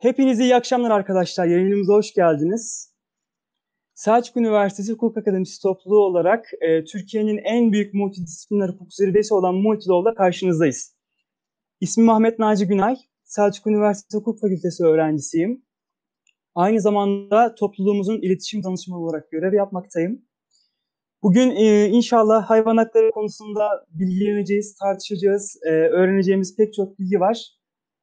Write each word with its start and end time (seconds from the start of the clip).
Hepinize 0.00 0.44
iyi 0.44 0.56
akşamlar 0.56 0.90
arkadaşlar. 0.90 1.46
Yayınımıza 1.46 1.92
hoş 1.94 2.14
geldiniz. 2.14 2.94
Selçuk 3.94 4.36
Üniversitesi 4.36 4.92
Hukuk 4.92 5.16
Akademisi 5.16 5.62
topluluğu 5.62 5.98
olarak 5.98 6.46
e, 6.60 6.84
Türkiye'nin 6.84 7.38
en 7.38 7.72
büyük 7.72 7.94
multidisipliner 7.94 8.68
hukuk 8.68 8.94
zirvesi 8.94 9.34
olan 9.34 9.54
Multidol'da 9.54 10.14
karşınızdayız. 10.14 10.96
İsmim 11.80 12.08
Ahmet 12.08 12.38
Naci 12.38 12.66
Günay. 12.66 12.96
Selçuk 13.24 13.66
Üniversitesi 13.66 14.16
Hukuk 14.16 14.40
Fakültesi 14.40 14.84
öğrencisiyim. 14.84 15.62
Aynı 16.54 16.80
zamanda 16.80 17.54
topluluğumuzun 17.54 18.20
iletişim 18.22 18.64
danışmanı 18.64 19.00
olarak 19.00 19.30
görev 19.30 19.54
yapmaktayım. 19.54 20.22
Bugün 21.22 21.50
e, 21.50 21.88
inşallah 21.88 22.50
hayvan 22.50 22.76
hakları 22.76 23.10
konusunda 23.10 23.86
bilgileneceğiz, 23.90 24.74
tartışacağız, 24.74 25.56
e, 25.64 25.70
öğreneceğimiz 25.70 26.56
pek 26.56 26.74
çok 26.74 26.98
bilgi 26.98 27.20
var. 27.20 27.59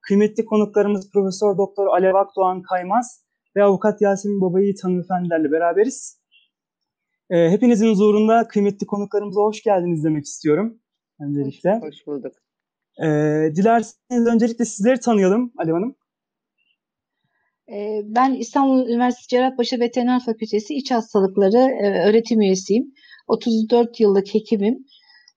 Kıymetli 0.08 0.46
konuklarımız 0.46 1.12
Profesör 1.12 1.58
Doktor 1.58 1.88
Alev 1.88 2.16
Akdoğan 2.16 2.62
Kaymaz 2.62 3.26
ve 3.56 3.64
Avukat 3.64 4.02
Yasemin 4.02 4.42
Babayı 4.42 4.74
hanımefendilerle 4.84 5.52
beraberiz. 5.52 6.22
E, 7.30 7.50
hepinizin 7.50 7.90
huzurunda 7.90 8.48
kıymetli 8.48 8.86
konuklarımıza 8.86 9.42
hoş 9.42 9.64
geldiniz 9.64 10.04
demek 10.04 10.26
istiyorum. 10.26 10.80
Öncelikle. 11.20 11.76
Hoş, 11.76 11.84
hoş 11.84 12.08
bulduk. 12.08 12.32
E, 13.04 13.08
dilerseniz 13.56 14.28
öncelikle 14.34 14.66
sizleri 14.66 15.00
tanıyalım 15.00 15.54
Alev 15.58 15.74
Hanım. 15.74 15.96
E, 17.72 18.02
ben 18.04 18.34
İstanbul 18.34 18.90
Üniversitesi 18.90 19.30
Cerrahpaşa 19.30 19.80
Veteriner 19.80 20.26
Fakültesi 20.26 20.74
İç 20.74 20.92
Hastalıkları 20.92 21.58
e, 21.58 22.10
öğretim 22.10 22.42
üyesiyim. 22.42 22.94
34 23.28 24.00
yıllık 24.00 24.34
hekimim. 24.36 24.86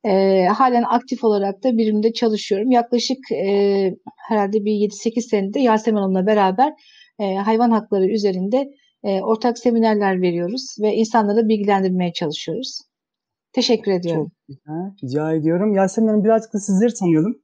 E, 0.05 0.45
halen 0.45 0.83
aktif 0.83 1.25
olarak 1.25 1.65
da 1.65 1.77
birimde 1.77 2.13
çalışıyorum. 2.13 2.71
Yaklaşık 2.71 3.33
e, 3.33 3.95
herhalde 4.29 4.65
bir 4.65 4.73
7-8 4.73 5.21
senede 5.21 5.61
Yasemin 5.61 5.99
Hanım'la 5.99 6.27
beraber 6.27 6.73
e, 7.19 7.35
hayvan 7.35 7.71
hakları 7.71 8.07
üzerinde 8.07 8.71
e, 9.05 9.21
ortak 9.21 9.59
seminerler 9.59 10.23
veriyoruz 10.23 10.77
ve 10.83 10.95
insanları 10.95 11.49
bilgilendirmeye 11.49 12.13
çalışıyoruz. 12.13 12.81
Teşekkür 13.53 13.93
ediyorum. 13.93 14.25
Çok 14.25 14.49
güzel. 14.49 14.93
Rica 15.05 15.35
ediyorum. 15.35 15.75
Yasemin 15.75 16.09
Hanım 16.09 16.25
birazcık 16.25 16.55
da 16.55 16.59
sizleri 16.59 16.95
tanıyalım. 16.95 17.43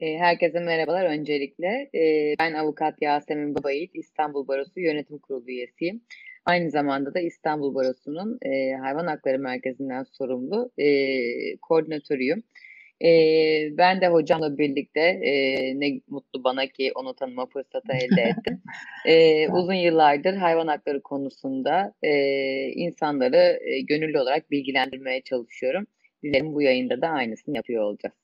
Herkese 0.00 0.60
merhabalar 0.60 1.04
öncelikle. 1.04 1.90
Ben 2.38 2.54
avukat 2.54 3.02
Yasemin 3.02 3.54
Babayit, 3.54 3.90
İstanbul 3.94 4.48
Barosu 4.48 4.80
Yönetim 4.80 5.18
Kurulu 5.18 5.50
üyesiyim. 5.50 6.02
Aynı 6.48 6.70
zamanda 6.70 7.14
da 7.14 7.20
İstanbul 7.20 7.74
Barosu'nun 7.74 8.38
Hayvan 8.82 9.06
Hakları 9.06 9.38
Merkezi'nden 9.38 10.02
sorumlu 10.02 10.70
koordinatörüyüm. 11.62 12.42
Ben 13.78 14.00
de 14.00 14.08
hocamla 14.08 14.58
birlikte 14.58 15.20
ne 15.74 16.00
mutlu 16.08 16.44
bana 16.44 16.66
ki 16.66 16.92
onu 16.94 17.14
tanıma 17.14 17.46
fırsatı 17.46 17.92
elde 17.92 18.22
ettim. 18.32 18.62
Uzun 19.54 19.74
yıllardır 19.74 20.34
hayvan 20.34 20.66
hakları 20.66 21.02
konusunda 21.02 21.94
insanları 22.74 23.60
gönüllü 23.88 24.20
olarak 24.20 24.50
bilgilendirmeye 24.50 25.22
çalışıyorum. 25.22 25.86
Dilerim 26.22 26.54
bu 26.54 26.62
yayında 26.62 27.00
da 27.00 27.08
aynısını 27.08 27.56
yapıyor 27.56 27.84
olacağız. 27.84 28.14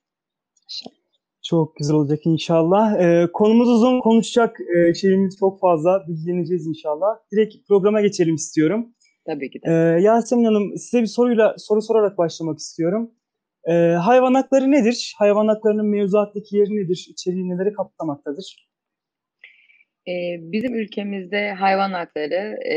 Çok 1.44 1.76
güzel 1.76 1.96
olacak 1.96 2.20
inşallah. 2.24 3.00
Ee, 3.00 3.26
konumuz 3.32 3.68
uzun, 3.68 4.00
konuşacak 4.00 4.56
e, 4.60 4.94
şeyimiz 4.94 5.36
çok 5.38 5.60
fazla. 5.60 6.04
Bilgileneceğiz 6.08 6.66
inşallah. 6.66 7.06
Direkt 7.32 7.68
programa 7.68 8.00
geçelim 8.00 8.34
istiyorum. 8.34 8.94
Tabii 9.26 9.50
ki 9.50 9.62
de. 9.62 9.70
Ee, 9.70 10.02
Yasemin 10.02 10.44
Hanım 10.44 10.76
size 10.76 11.02
bir 11.02 11.06
soruyla 11.06 11.54
soru 11.58 11.82
sorarak 11.82 12.18
başlamak 12.18 12.58
istiyorum. 12.58 13.10
Ee, 13.68 13.72
hayvan 13.74 14.34
hakları 14.34 14.70
nedir? 14.70 15.14
Hayvan 15.18 15.48
haklarının 15.48 15.86
mevzuattaki 15.86 16.56
yeri 16.56 16.76
nedir? 16.76 17.06
İçeriği 17.10 17.48
neleri 17.48 17.72
kapsamaktadır? 17.72 18.68
Ee, 20.08 20.36
bizim 20.40 20.74
ülkemizde 20.74 21.52
hayvan 21.52 21.92
hakları 21.92 22.68
e, 22.68 22.76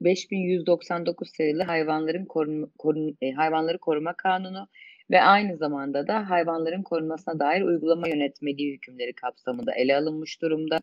5199 0.00 1.28
sayılı 1.36 1.62
hayvanların 1.62 2.24
korun, 2.24 2.72
korun, 2.78 3.16
e, 3.22 3.32
hayvanları 3.32 3.78
koruma 3.78 4.14
kanunu 4.16 4.68
ve 5.10 5.22
aynı 5.22 5.56
zamanda 5.56 6.08
da 6.08 6.30
hayvanların 6.30 6.82
korunmasına 6.82 7.38
dair 7.38 7.62
uygulama 7.62 8.08
yönetmeliği 8.08 8.72
hükümleri 8.72 9.12
kapsamında 9.12 9.74
ele 9.74 9.96
alınmış 9.96 10.42
durumda. 10.42 10.80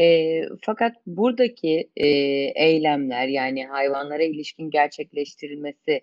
E, 0.00 0.42
fakat 0.62 0.96
buradaki 1.06 1.90
e, 1.96 2.06
eylemler 2.54 3.28
yani 3.28 3.66
hayvanlara 3.66 4.22
ilişkin 4.22 4.70
gerçekleştirilmesi 4.70 6.00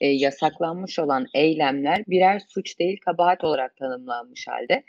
e, 0.00 0.08
yasaklanmış 0.08 0.98
olan 0.98 1.26
eylemler 1.34 2.04
birer 2.08 2.42
suç 2.48 2.78
değil 2.78 3.00
kabahat 3.04 3.44
olarak 3.44 3.76
tanımlanmış 3.76 4.48
halde. 4.48 4.82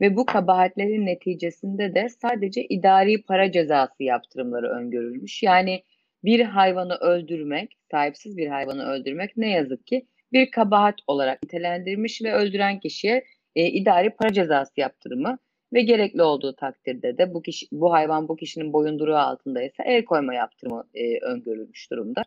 Ve 0.00 0.16
bu 0.16 0.26
kabahatlerin 0.26 1.06
neticesinde 1.06 1.94
de 1.94 2.08
sadece 2.08 2.64
idari 2.64 3.22
para 3.22 3.52
cezası 3.52 4.02
yaptırımları 4.02 4.68
öngörülmüş. 4.68 5.42
Yani 5.42 5.82
bir 6.24 6.40
hayvanı 6.40 6.94
öldürmek, 6.94 7.78
sahipsiz 7.90 8.36
bir 8.36 8.48
hayvanı 8.48 8.84
öldürmek 8.86 9.36
ne 9.36 9.50
yazık 9.50 9.86
ki 9.86 10.06
bir 10.34 10.50
kabahat 10.50 10.94
olarak 11.06 11.42
nitelendirmiş 11.42 12.22
ve 12.22 12.32
öldüren 12.32 12.80
kişiye 12.80 13.24
e, 13.56 13.66
idari 13.66 14.10
para 14.10 14.32
cezası 14.32 14.80
yaptırımı 14.80 15.38
ve 15.72 15.82
gerekli 15.82 16.22
olduğu 16.22 16.56
takdirde 16.56 17.18
de 17.18 17.34
bu 17.34 17.42
kişi 17.42 17.66
bu 17.72 17.92
hayvan 17.92 18.28
bu 18.28 18.36
kişinin 18.36 18.72
boyunduruğu 18.72 19.16
altındaysa 19.16 19.84
el 19.84 20.04
koyma 20.04 20.34
yaptırımı 20.34 20.84
e, 20.94 21.18
öngörülmüş 21.18 21.90
durumda. 21.90 22.22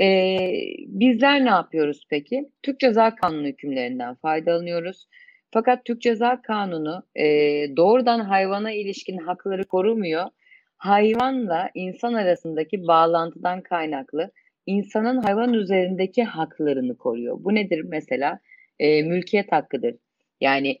E, 0.00 0.38
bizler 0.86 1.44
ne 1.44 1.48
yapıyoruz 1.48 2.06
peki? 2.10 2.50
Türk 2.62 2.80
Ceza 2.80 3.14
Kanunu 3.14 3.46
hükümlerinden 3.46 4.14
faydalanıyoruz. 4.14 5.08
Fakat 5.50 5.84
Türk 5.84 6.00
Ceza 6.00 6.42
Kanunu 6.42 7.02
e, 7.16 7.24
doğrudan 7.76 8.20
hayvana 8.20 8.72
ilişkin 8.72 9.18
hakları 9.18 9.64
korumuyor. 9.64 10.24
Hayvanla 10.76 11.70
insan 11.74 12.14
arasındaki 12.14 12.86
bağlantıdan 12.86 13.60
kaynaklı 13.60 14.30
insanın 14.66 15.18
hayvan 15.22 15.54
üzerindeki 15.54 16.24
haklarını 16.24 16.96
koruyor. 16.98 17.36
Bu 17.40 17.54
nedir 17.54 17.80
mesela? 17.80 18.40
E, 18.78 19.02
mülkiyet 19.02 19.52
hakkıdır. 19.52 19.94
Yani 20.40 20.78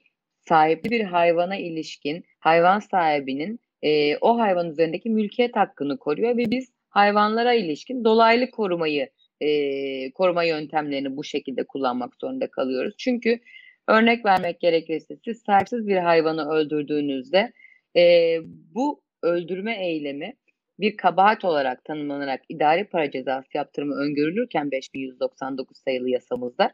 sahipli 0.48 0.90
bir 0.90 1.00
hayvana 1.00 1.56
ilişkin 1.56 2.24
hayvan 2.38 2.78
sahibinin 2.78 3.60
e, 3.82 4.16
o 4.16 4.38
hayvan 4.38 4.70
üzerindeki 4.70 5.10
mülkiyet 5.10 5.56
hakkını 5.56 5.98
koruyor 5.98 6.36
ve 6.36 6.50
biz 6.50 6.72
hayvanlara 6.88 7.54
ilişkin 7.54 8.04
dolaylı 8.04 8.50
korumayı 8.50 9.08
e, 9.40 10.10
koruma 10.10 10.44
yöntemlerini 10.44 11.16
bu 11.16 11.24
şekilde 11.24 11.66
kullanmak 11.66 12.16
zorunda 12.20 12.50
kalıyoruz. 12.50 12.94
Çünkü 12.98 13.40
örnek 13.88 14.24
vermek 14.24 14.60
gerekirse 14.60 15.16
siz 15.24 15.42
sahipsiz 15.42 15.86
bir 15.86 15.96
hayvanı 15.96 16.50
öldürdüğünüzde 16.50 17.52
e, 17.96 18.36
bu 18.74 19.02
öldürme 19.22 19.86
eylemi 19.86 20.34
bir 20.80 20.96
kabahat 20.96 21.44
olarak 21.44 21.84
tanımlanarak 21.84 22.40
idari 22.48 22.84
para 22.84 23.10
cezası 23.10 23.48
yaptırımı 23.54 23.94
öngörülürken 23.94 24.70
5199 24.70 25.78
sayılı 25.78 26.10
yasamızda 26.10 26.72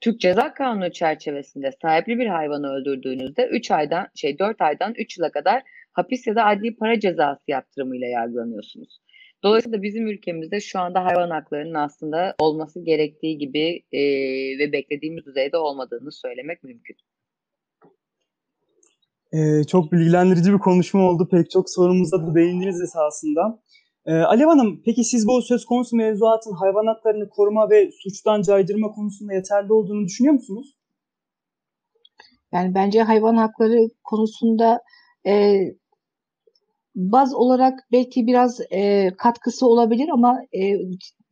Türk 0.00 0.20
Ceza 0.20 0.54
Kanunu 0.54 0.92
çerçevesinde 0.92 1.70
sahipli 1.82 2.18
bir 2.18 2.26
hayvanı 2.26 2.72
öldürdüğünüzde 2.72 3.46
3 3.46 3.70
aydan 3.70 4.08
şey 4.14 4.38
4 4.38 4.60
aydan 4.60 4.94
3 4.94 5.18
yıla 5.18 5.32
kadar 5.32 5.62
hapis 5.92 6.26
ya 6.26 6.36
da 6.36 6.44
adli 6.46 6.76
para 6.76 7.00
cezası 7.00 7.42
yaptırımıyla 7.48 8.06
yargılanıyorsunuz. 8.06 8.98
Dolayısıyla 9.42 9.82
bizim 9.82 10.06
ülkemizde 10.06 10.60
şu 10.60 10.78
anda 10.80 11.04
hayvan 11.04 11.30
haklarının 11.30 11.74
aslında 11.74 12.34
olması 12.38 12.84
gerektiği 12.84 13.38
gibi 13.38 13.82
e, 13.92 14.00
ve 14.58 14.72
beklediğimiz 14.72 15.26
düzeyde 15.26 15.56
olmadığını 15.56 16.12
söylemek 16.12 16.64
mümkün. 16.64 16.96
Ee, 19.32 19.64
çok 19.64 19.92
bilgilendirici 19.92 20.52
bir 20.52 20.58
konuşma 20.58 21.02
oldu. 21.02 21.28
Pek 21.30 21.50
çok 21.50 21.70
sorumuza 21.70 22.26
da 22.26 22.34
değindiniz 22.34 22.80
esasında. 22.80 23.62
Ee, 24.06 24.12
Alev 24.12 24.46
Hanım, 24.46 24.82
peki 24.84 25.04
siz 25.04 25.26
bu 25.26 25.42
söz 25.42 25.64
konusu 25.64 25.96
mevzuatın 25.96 26.52
hayvan 26.52 26.86
haklarını 26.86 27.28
koruma 27.28 27.70
ve 27.70 27.90
suçtan 28.02 28.42
caydırma 28.42 28.92
konusunda 28.92 29.34
yeterli 29.34 29.72
olduğunu 29.72 30.04
düşünüyor 30.04 30.34
musunuz? 30.34 30.76
Yani 32.52 32.74
bence 32.74 33.02
hayvan 33.02 33.36
hakları 33.36 33.88
konusunda 34.04 34.82
e, 35.26 35.58
baz 36.94 37.34
olarak 37.34 37.78
belki 37.92 38.26
biraz 38.26 38.60
e, 38.72 39.10
katkısı 39.18 39.66
olabilir 39.66 40.08
ama 40.12 40.38
e, 40.52 40.60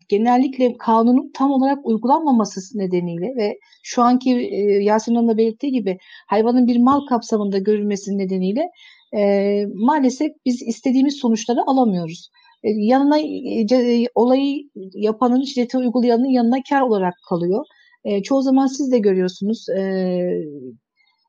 genellikle 0.09 0.77
kanunun 0.79 1.31
tam 1.35 1.51
olarak 1.51 1.87
uygulanmaması 1.87 2.79
nedeniyle 2.79 3.35
ve 3.37 3.59
şu 3.83 4.03
anki 4.03 4.31
e, 4.31 4.57
Yasemin 4.83 5.17
Hanım'la 5.17 5.37
belirttiği 5.37 5.73
gibi 5.73 5.99
hayvanın 6.27 6.67
bir 6.67 6.79
mal 6.79 7.07
kapsamında 7.07 7.59
görülmesi 7.59 8.19
nedeniyle 8.19 8.71
e, 9.17 9.65
maalesef 9.75 10.33
biz 10.47 10.63
istediğimiz 10.63 11.17
sonuçları 11.17 11.61
alamıyoruz. 11.67 12.31
E, 12.63 12.71
yanına 12.71 13.19
e, 13.19 14.07
olayı 14.15 14.63
yapanın, 14.95 15.43
şiddeti 15.43 15.79
uygulayanın 15.79 16.29
yanına 16.29 16.57
kar 16.71 16.81
olarak 16.81 17.15
kalıyor. 17.29 17.65
E, 18.05 18.23
çoğu 18.23 18.43
zaman 18.43 18.67
siz 18.67 18.93
de 18.93 18.99
görüyorsunuz 18.99 19.69
e, 19.69 19.81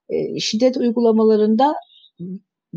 e, 0.10 0.40
şiddet 0.40 0.78
uygulamalarında 0.78 1.76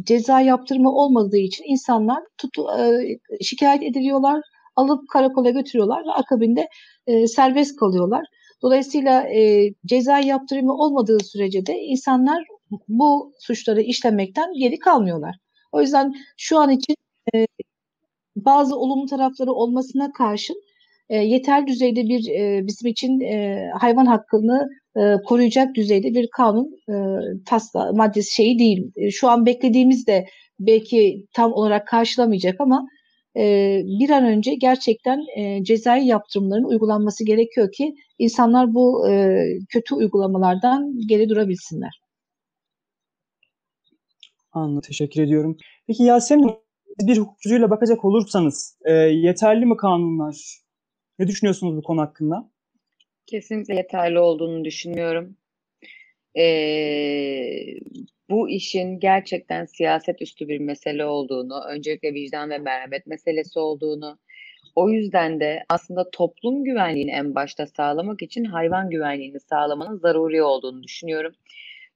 ceza 0.02 0.41
yaptırma 0.41 0.93
olmadığı 0.93 1.38
için 1.38 1.64
insanlar 1.69 2.23
tutu, 2.38 2.67
e, 2.79 3.19
şikayet 3.41 3.82
ediliyorlar, 3.82 4.43
alıp 4.76 5.08
karakola 5.08 5.50
götürüyorlar 5.50 6.05
ve 6.06 6.12
akabinde 6.12 6.69
e, 7.06 7.26
serbest 7.26 7.76
kalıyorlar. 7.76 8.26
Dolayısıyla 8.62 9.22
e, 9.22 9.70
ceza 9.87 10.19
yaptırımı 10.19 10.75
olmadığı 10.75 11.20
sürece 11.25 11.67
de 11.67 11.78
insanlar 11.78 12.44
bu 12.88 13.32
suçları 13.40 13.81
işlemekten 13.81 14.52
geri 14.52 14.78
kalmıyorlar. 14.78 15.37
O 15.72 15.81
yüzden 15.81 16.14
şu 16.37 16.58
an 16.58 16.70
için 16.70 16.96
e, 17.34 17.46
bazı 18.37 18.76
olumlu 18.76 19.06
tarafları 19.06 19.52
olmasına 19.52 20.12
karşın 20.12 20.62
e, 21.08 21.16
yeter 21.16 21.66
düzeyde 21.66 22.05
bir 22.05 22.28
e, 22.28 22.66
bizim 22.66 22.88
için 22.88 23.20
e, 23.20 23.70
hayvan 23.81 24.06
hakkını 24.06 24.69
e, 24.96 25.16
koruyacak 25.26 25.75
düzeyde 25.75 26.14
bir 26.14 26.28
kanun 26.31 26.76
e, 26.88 26.94
tasla 27.46 27.93
maddesi 27.93 28.34
şeyi 28.34 28.58
değil. 28.58 28.93
E, 28.96 29.11
şu 29.11 29.28
an 29.28 29.46
beklediğimiz 29.46 30.06
de 30.06 30.26
belki 30.61 31.26
tam 31.32 31.52
olarak 31.52 31.87
karşılamayacak 31.87 32.61
ama 32.61 32.87
bir 33.35 34.11
an 34.11 34.25
önce 34.25 34.55
gerçekten 34.55 35.21
cezai 35.62 36.06
yaptırımların 36.06 36.65
uygulanması 36.65 37.25
gerekiyor 37.25 37.73
ki 37.73 37.94
insanlar 38.19 38.75
bu 38.75 39.05
kötü 39.69 39.94
uygulamalardan 39.94 40.94
geri 41.09 41.29
durabilsinler. 41.29 42.00
Anladım. 44.53 44.81
Teşekkür 44.81 45.23
ediyorum. 45.23 45.56
Peki 45.87 46.03
Yasemin 46.03 46.50
bir 47.00 47.19
hukukçuyla 47.19 47.71
bakacak 47.71 48.05
olursanız 48.05 48.79
e, 48.85 48.93
yeterli 48.93 49.67
mi 49.67 49.76
kanunlar? 49.76 50.61
Ne 51.19 51.26
düşünüyorsunuz 51.26 51.76
bu 51.76 51.83
konu 51.83 52.00
hakkında? 52.00 52.50
Kesinlikle 53.26 53.75
yeterli 53.75 54.19
olduğunu 54.19 54.65
düşünüyorum. 54.65 55.37
Ee, 56.35 57.79
bu 58.31 58.49
işin 58.49 59.00
gerçekten 59.00 59.65
siyaset 59.65 60.23
üstü 60.23 60.49
bir 60.49 60.61
mesele 60.61 61.05
olduğunu, 61.05 61.65
öncelikle 61.69 62.15
vicdan 62.15 62.50
ve 62.50 62.59
merhamet 62.59 63.06
meselesi 63.06 63.59
olduğunu, 63.59 64.19
o 64.77 64.91
yüzden 64.91 65.41
de 65.41 65.65
aslında 65.69 66.11
toplum 66.11 66.65
güvenliğini 66.65 67.11
en 67.11 67.35
başta 67.35 67.67
sağlamak 67.67 68.23
için 68.23 68.44
hayvan 68.44 68.91
güvenliğini 68.91 69.41
sağlamanın 69.41 69.99
zaruri 69.99 70.43
olduğunu 70.43 70.82
düşünüyorum. 70.82 71.32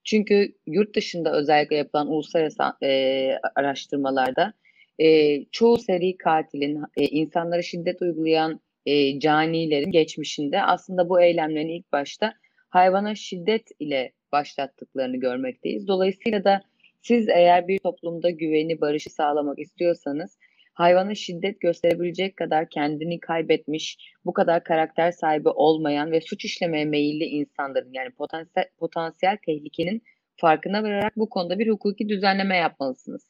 Çünkü 0.04 0.54
yurt 0.66 0.96
dışında 0.96 1.32
özellikle 1.32 1.76
yapılan 1.76 2.08
uluslararası 2.08 2.62
e, 2.82 3.30
araştırmalarda 3.56 4.52
e, 4.98 5.38
çoğu 5.44 5.78
seri 5.78 6.16
katilin, 6.16 6.82
e, 6.96 7.04
insanlara 7.04 7.62
şiddet 7.62 8.02
uygulayan 8.02 8.60
e, 8.86 9.20
canilerin 9.20 9.90
geçmişinde 9.90 10.62
aslında 10.62 11.08
bu 11.08 11.20
eylemlerin 11.20 11.68
ilk 11.68 11.92
başta 11.92 12.34
hayvana 12.68 13.14
şiddet 13.14 13.68
ile 13.80 14.12
başlattıklarını 14.34 15.16
görmekteyiz. 15.16 15.88
Dolayısıyla 15.88 16.44
da 16.44 16.62
siz 17.02 17.28
eğer 17.28 17.68
bir 17.68 17.78
toplumda 17.78 18.30
güveni, 18.30 18.80
barışı 18.80 19.10
sağlamak 19.10 19.58
istiyorsanız 19.58 20.38
hayvana 20.72 21.14
şiddet 21.14 21.60
gösterebilecek 21.60 22.36
kadar 22.36 22.68
kendini 22.68 23.20
kaybetmiş, 23.20 23.98
bu 24.24 24.32
kadar 24.32 24.64
karakter 24.64 25.12
sahibi 25.12 25.48
olmayan 25.48 26.12
ve 26.12 26.20
suç 26.20 26.44
işlemeye 26.44 26.84
meyilli 26.84 27.24
insanların 27.24 27.92
yani 27.92 28.10
potansiyel, 28.10 28.68
potansiyel 28.78 29.36
tehlikenin 29.46 30.02
farkına 30.36 30.82
vararak 30.82 31.16
bu 31.16 31.28
konuda 31.28 31.58
bir 31.58 31.68
hukuki 31.68 32.08
düzenleme 32.08 32.56
yapmalısınız. 32.56 33.28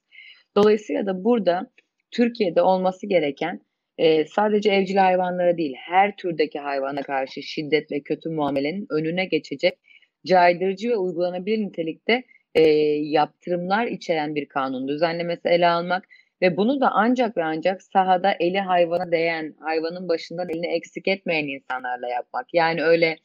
Dolayısıyla 0.57 1.07
da 1.07 1.25
burada 1.25 1.71
Türkiye'de 2.11 2.62
olması 2.62 3.07
gereken 3.07 3.61
e, 3.99 4.25
sadece 4.27 4.71
evcil 4.71 4.97
hayvanlara 4.97 5.57
değil 5.57 5.75
her 5.79 6.17
türdeki 6.17 6.59
hayvana 6.59 7.03
karşı 7.03 7.43
şiddet 7.43 7.93
ve 7.93 8.00
kötü 8.00 8.31
muamelenin 8.31 8.87
önüne 8.91 9.25
geçecek 9.25 9.79
caydırıcı 10.26 10.91
ve 10.91 10.97
uygulanabilir 10.97 11.59
nitelikte 11.59 12.23
e, 12.55 12.62
yaptırımlar 13.00 13.87
içeren 13.87 14.35
bir 14.35 14.47
kanun 14.47 14.88
düzenlemesi 14.88 15.49
ele 15.49 15.69
almak 15.69 16.05
ve 16.43 16.56
bunu 16.56 16.81
da 16.81 16.91
ancak 16.93 17.37
ve 17.37 17.44
ancak 17.44 17.82
sahada 17.82 18.37
eli 18.41 18.61
hayvana 18.61 19.12
değen, 19.12 19.55
hayvanın 19.61 20.09
başından 20.09 20.49
elini 20.49 20.67
eksik 20.67 21.09
etmeyen 21.09 21.49
insanlarla 21.49 22.09
yapmak. 22.09 22.55
Yani 22.55 22.82
öyle 22.82 23.17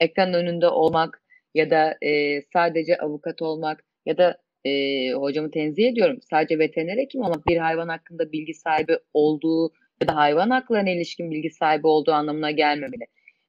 ekran 0.00 0.34
önünde 0.34 0.68
olmak 0.68 1.22
ya 1.54 1.70
da 1.70 1.96
e, 2.02 2.42
sadece 2.42 2.96
avukat 2.98 3.42
olmak 3.42 3.84
ya 4.06 4.18
da 4.18 4.38
e, 4.64 5.12
hocamı 5.12 5.50
tenzih 5.50 5.88
ediyorum. 5.88 6.18
Sadece 6.30 6.58
veteriner 6.58 6.98
hekim 6.98 7.20
olmak 7.22 7.46
bir 7.46 7.56
hayvan 7.56 7.88
hakkında 7.88 8.32
bilgi 8.32 8.54
sahibi 8.54 8.98
olduğu 9.14 9.72
ya 10.02 10.08
da 10.08 10.16
hayvan 10.16 10.50
haklarına 10.50 10.90
ilişkin 10.90 11.30
bilgi 11.30 11.50
sahibi 11.50 11.86
olduğu 11.86 12.12
anlamına 12.12 12.50
gelmemeli. 12.50 13.06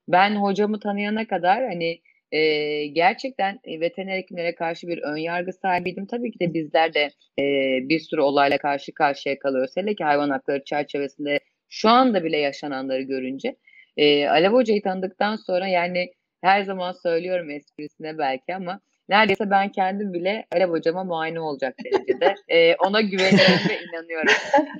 Ben 0.07 0.35
hocamı 0.35 0.79
tanıyana 0.79 1.27
kadar 1.27 1.63
hani 1.63 2.01
e, 2.31 2.85
gerçekten 2.87 3.59
veteriner 3.67 4.17
hekimlere 4.17 4.55
karşı 4.55 4.87
bir 4.87 4.97
ön 4.97 5.17
yargı 5.17 5.53
sahibiydim. 5.53 6.05
Tabii 6.05 6.31
ki 6.31 6.39
de 6.39 6.53
bizler 6.53 6.93
de 6.93 7.09
e, 7.39 7.43
bir 7.89 7.99
sürü 7.99 8.21
olayla 8.21 8.57
karşı 8.57 8.93
karşıya 8.93 9.39
kalıyoruz. 9.39 9.71
Hele 9.77 9.95
ki 9.95 10.03
hayvan 10.03 10.29
hakları 10.29 10.63
çerçevesinde 10.63 11.39
şu 11.69 11.89
anda 11.89 12.23
bile 12.23 12.37
yaşananları 12.37 13.01
görünce. 13.01 13.55
E, 13.97 14.27
Alev 14.27 14.51
Hoca'yı 14.51 14.81
tanıdıktan 14.81 15.35
sonra 15.35 15.67
yani 15.67 16.11
her 16.41 16.63
zaman 16.63 16.91
söylüyorum 16.91 17.49
esprisine 17.49 18.17
belki 18.17 18.55
ama 18.55 18.79
neredeyse 19.09 19.49
ben 19.49 19.71
kendim 19.71 20.13
bile 20.13 20.45
Alev 20.51 20.69
hocama 20.69 21.03
muayene 21.03 21.39
olacak 21.39 21.75
derecede 21.83 22.35
e, 22.47 22.75
ona 22.75 23.01
güveniyorum 23.01 23.69
ve 23.69 23.79
inanıyorum. 23.83 24.33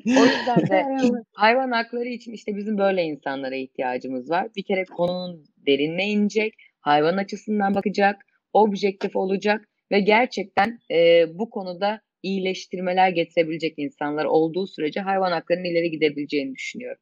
O 0.08 0.26
yüzden 0.26 0.70
de 0.70 1.12
hayvan 1.34 1.72
hakları 1.72 2.08
için 2.08 2.34
işte 2.34 2.56
bizim 2.56 2.78
böyle 2.78 3.04
insanlara 3.04 3.56
ihtiyacımız 3.56 4.30
var. 4.30 4.48
Bir 4.56 4.64
kere 4.64 4.84
konunun 4.84 5.44
derinine 5.68 6.08
inecek, 6.08 6.54
hayvan 6.86 7.18
açısından 7.18 7.76
bakacak, 7.76 8.16
objektif 8.54 9.16
olacak 9.16 9.68
ve 9.92 10.00
gerçekten 10.00 10.80
e, 10.92 11.26
bu 11.40 11.50
konuda 11.50 12.02
iyileştirmeler 12.24 13.10
getirebilecek 13.10 13.74
insanlar 13.78 14.26
olduğu 14.26 14.68
sürece 14.68 15.00
hayvan 15.00 15.32
haklarının 15.32 15.66
ileri 15.66 15.92
gidebileceğini 15.92 16.56
düşünüyorum. 16.56 17.02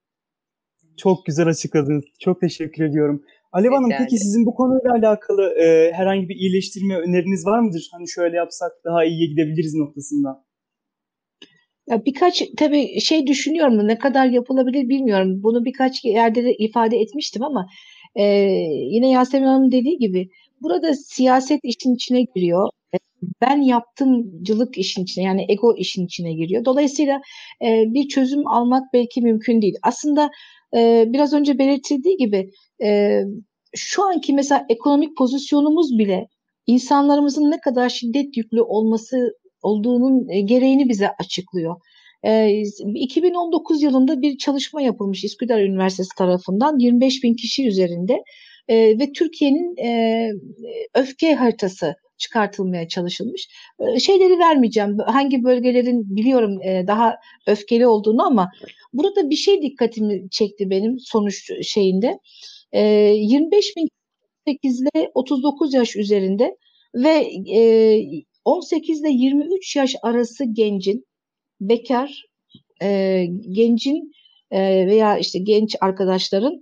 Çok 0.98 1.26
güzel 1.26 1.48
açıkladınız. 1.48 2.04
Çok 2.20 2.42
teşekkür 2.42 2.86
ediyorum. 2.86 3.24
Alev 3.52 3.72
Hanım 3.72 3.92
peki 3.98 4.18
sizin 4.18 4.46
bu 4.46 4.56
konuyla 4.56 4.92
alakalı 4.94 5.54
e, 5.64 5.92
herhangi 5.94 6.30
bir 6.30 6.36
iyileştirme 6.36 6.98
öneriniz 6.98 7.46
var 7.46 7.60
mıdır? 7.60 7.90
Hani 7.92 8.10
şöyle 8.10 8.38
yapsak 8.38 8.72
daha 8.86 9.06
iyiye 9.06 9.28
gidebiliriz 9.28 9.76
noktasında. 9.76 10.46
Ya 11.90 12.06
birkaç 12.06 12.44
tabii 12.58 13.00
şey 13.00 13.28
düşünüyorum 13.28 13.88
ne 13.88 13.98
kadar 13.98 14.26
yapılabilir 14.26 14.90
bilmiyorum. 14.90 15.44
Bunu 15.44 15.66
birkaç 15.66 16.06
yerde 16.06 16.44
de 16.44 16.54
ifade 16.54 16.98
etmiştim 16.98 17.44
ama 17.44 17.68
e, 18.16 18.24
yine 18.90 19.10
Yasemin 19.10 19.48
Hanım 19.48 19.72
dediği 19.72 19.98
gibi 19.98 20.30
burada 20.62 20.94
siyaset 20.94 21.60
işin 21.64 21.96
içine 21.96 22.22
giriyor. 22.36 22.70
Ben 23.42 23.62
yaptımcılık 23.62 24.78
işin 24.78 25.04
içine 25.04 25.24
yani 25.26 25.46
ego 25.50 25.76
işin 25.78 26.06
içine 26.06 26.34
giriyor. 26.34 26.66
Dolayısıyla 26.66 27.22
e, 27.62 27.94
bir 27.94 28.08
çözüm 28.08 28.48
almak 28.48 28.94
belki 28.94 29.22
mümkün 29.22 29.62
değil. 29.62 29.76
Aslında 29.84 30.30
e, 30.76 31.06
biraz 31.08 31.34
önce 31.34 31.60
belirtildiği 31.60 32.18
gibi 32.18 32.52
e, 32.84 33.22
şu 33.76 34.04
anki 34.04 34.34
mesela 34.34 34.66
ekonomik 34.70 35.18
pozisyonumuz 35.18 35.98
bile 35.98 36.28
insanlarımızın 36.68 37.52
ne 37.52 37.60
kadar 37.60 37.90
şiddet 37.90 38.38
yüklü 38.38 38.62
olması 38.62 39.34
olduğunun 39.62 40.28
gereğini 40.48 40.90
bize 40.90 41.10
açıklıyor. 41.20 41.76
E, 42.24 42.62
2019 42.96 43.84
yılında 43.84 44.22
bir 44.22 44.38
çalışma 44.38 44.82
yapılmış 44.82 45.24
İsküdar 45.24 45.60
Üniversitesi 45.60 46.10
tarafından 46.18 46.80
25 46.80 47.24
bin 47.24 47.36
kişi 47.36 47.68
üzerinde 47.68 48.24
ve 48.70 49.12
Türkiye'nin 49.12 49.76
öfke 50.96 51.36
haritası 51.36 51.96
çıkartılmaya 52.18 52.88
çalışılmış. 52.88 53.48
Şeyleri 54.00 54.40
vermeyeceğim. 54.40 54.98
Hangi 55.06 55.44
bölgelerin 55.44 56.16
biliyorum 56.16 56.60
daha 56.88 57.16
öfkeli 57.48 57.88
olduğunu 57.88 58.26
ama 58.26 58.52
burada 58.94 59.30
bir 59.30 59.36
şey 59.36 59.62
dikkatimi 59.62 60.30
çekti 60.30 60.70
benim 60.70 61.00
sonuç 61.00 61.52
şeyinde. 61.64 62.20
25 62.74 63.78
bin 63.78 63.90
8 64.48 64.82
ile 64.82 65.12
39 65.14 65.74
yaş 65.74 65.96
üzerinde 65.96 66.58
ve 66.96 67.28
18 68.46 69.02
ile 69.02 69.10
23 69.10 69.76
yaş 69.76 69.96
arası 70.04 70.46
gencin 70.54 71.06
bekar 71.70 72.26
gencin 73.52 74.12
veya 74.52 75.18
işte 75.18 75.40
genç 75.40 75.76
arkadaşların 75.82 76.62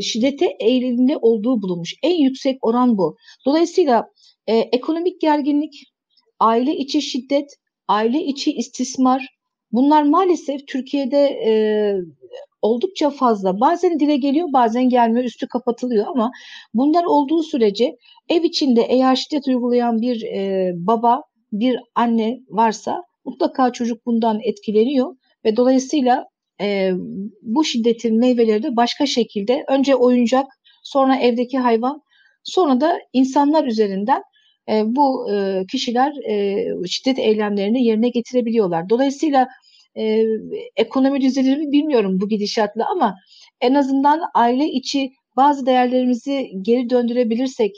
şiddete 0.00 0.46
eğilimli 0.60 1.16
olduğu 1.16 1.62
bulunmuş. 1.62 1.94
En 2.02 2.22
yüksek 2.22 2.66
oran 2.66 2.98
bu. 2.98 3.16
Dolayısıyla 3.46 4.08
ekonomik 4.46 5.20
gerginlik, 5.20 5.84
aile 6.40 6.76
içi 6.76 7.02
şiddet, 7.02 7.56
aile 7.88 8.24
içi 8.24 8.52
istismar 8.52 9.28
bunlar 9.72 10.02
maalesef 10.02 10.66
Türkiye'de 10.66 11.18
e, 11.46 11.52
oldukça 12.62 13.10
fazla. 13.10 13.60
Bazen 13.60 14.00
dile 14.00 14.16
geliyor, 14.16 14.48
bazen 14.52 14.88
gelmiyor, 14.88 15.24
üstü 15.24 15.48
kapatılıyor 15.48 16.06
ama 16.06 16.30
bunlar 16.74 17.04
olduğu 17.04 17.42
sürece 17.42 17.96
ev 18.28 18.42
içinde 18.42 18.82
eğer 18.82 19.16
şiddet 19.16 19.48
uygulayan 19.48 20.00
bir 20.00 20.22
e, 20.22 20.72
baba, 20.74 21.22
bir 21.52 21.78
anne 21.94 22.40
varsa 22.48 23.02
mutlaka 23.24 23.72
çocuk 23.72 24.06
bundan 24.06 24.40
etkileniyor 24.42 25.16
ve 25.44 25.56
dolayısıyla 25.56 26.24
e, 26.60 26.90
bu 27.42 27.64
şiddetin 27.64 28.18
meyveleri 28.18 28.62
de 28.62 28.76
başka 28.76 29.06
şekilde 29.06 29.64
önce 29.68 29.94
oyuncak, 29.94 30.46
sonra 30.82 31.16
evdeki 31.16 31.58
hayvan, 31.58 32.02
sonra 32.44 32.80
da 32.80 32.98
insanlar 33.12 33.64
üzerinden 33.64 34.22
e, 34.68 34.82
bu 34.86 35.32
e, 35.32 35.64
kişiler 35.72 36.12
e, 36.30 36.66
şiddet 36.86 37.18
eylemlerini 37.18 37.84
yerine 37.84 38.08
getirebiliyorlar. 38.08 38.88
Dolayısıyla 38.88 39.48
e, 39.98 40.22
ekonomi 40.76 41.20
düzelir 41.20 41.56
mi 41.56 41.72
bilmiyorum 41.72 42.20
bu 42.20 42.28
gidişatla 42.28 42.90
ama 42.90 43.14
en 43.60 43.74
azından 43.74 44.20
aile 44.34 44.66
içi 44.66 45.10
bazı 45.36 45.66
değerlerimizi 45.66 46.50
geri 46.62 46.90
döndürebilirsek 46.90 47.72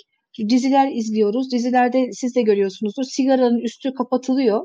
diziler 0.49 0.93
izliyoruz. 0.93 1.53
Dizilerde 1.53 2.13
siz 2.13 2.35
de 2.35 2.43
görüyorsunuzdur. 2.43 3.05
Sigaranın 3.05 3.59
üstü 3.59 3.95
kapatılıyor. 3.95 4.65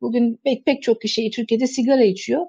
Bugün 0.00 0.40
pek 0.44 0.66
pek 0.66 0.82
çok 0.82 1.00
kişi 1.00 1.30
Türkiye'de 1.30 1.66
sigara 1.66 2.02
içiyor. 2.04 2.46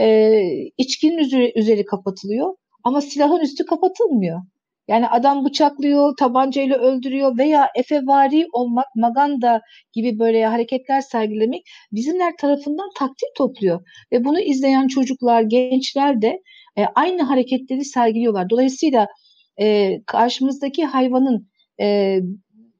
E, 0.00 0.40
içkinin 0.78 1.18
üzeri, 1.18 1.52
üzeri 1.56 1.84
kapatılıyor 1.84 2.54
ama 2.84 3.00
silahın 3.00 3.40
üstü 3.40 3.66
kapatılmıyor. 3.66 4.40
Yani 4.88 5.08
adam 5.08 5.44
bıçaklıyor, 5.44 6.16
tabancayla 6.16 6.76
öldürüyor 6.78 7.38
veya 7.38 7.68
efevari 7.76 8.46
olmak, 8.52 8.86
maganda 8.96 9.60
gibi 9.92 10.18
böyle 10.18 10.46
hareketler 10.46 11.00
sergilemek 11.00 11.62
bizimler 11.92 12.32
tarafından 12.40 12.90
takdir 12.98 13.28
topluyor. 13.36 13.80
Ve 14.12 14.24
bunu 14.24 14.40
izleyen 14.40 14.88
çocuklar, 14.88 15.42
gençler 15.42 16.22
de 16.22 16.42
e, 16.78 16.84
aynı 16.94 17.22
hareketleri 17.22 17.84
sergiliyorlar. 17.84 18.50
Dolayısıyla 18.50 19.06
e, 19.60 19.98
karşımızdaki 20.06 20.84
hayvanın 20.84 21.48
e, 21.80 22.18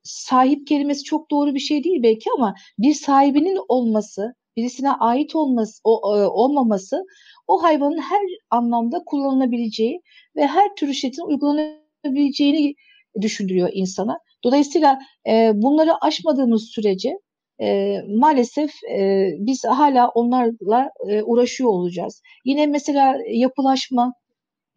sahip 0.02 0.66
kelimesi 0.66 1.04
çok 1.04 1.30
doğru 1.30 1.54
bir 1.54 1.60
şey 1.60 1.84
değil 1.84 2.02
belki 2.02 2.30
ama 2.36 2.54
bir 2.78 2.94
sahibinin 2.94 3.58
olması, 3.68 4.34
birisine 4.56 4.90
ait 4.90 5.36
olması, 5.36 5.80
o, 5.84 6.16
e, 6.16 6.26
olmaması 6.26 7.04
o 7.46 7.62
hayvanın 7.62 7.98
her 7.98 8.22
anlamda 8.50 9.02
kullanılabileceği 9.06 10.00
ve 10.36 10.46
her 10.46 10.74
tür 10.74 10.88
işletin 10.88 11.22
uygulanabileceğini 11.22 12.74
düşündürüyor 13.20 13.70
insana. 13.72 14.18
Dolayısıyla 14.44 14.98
e, 15.28 15.52
bunları 15.54 16.04
aşmadığımız 16.04 16.62
sürece 16.74 17.18
e, 17.60 17.98
maalesef 18.08 18.70
e, 18.84 19.28
biz 19.38 19.64
hala 19.64 20.08
onlarla 20.08 20.90
e, 21.08 21.22
uğraşıyor 21.22 21.70
olacağız. 21.70 22.22
Yine 22.44 22.66
mesela 22.66 23.16
yapılaşma, 23.30 24.14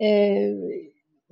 e, 0.01 0.07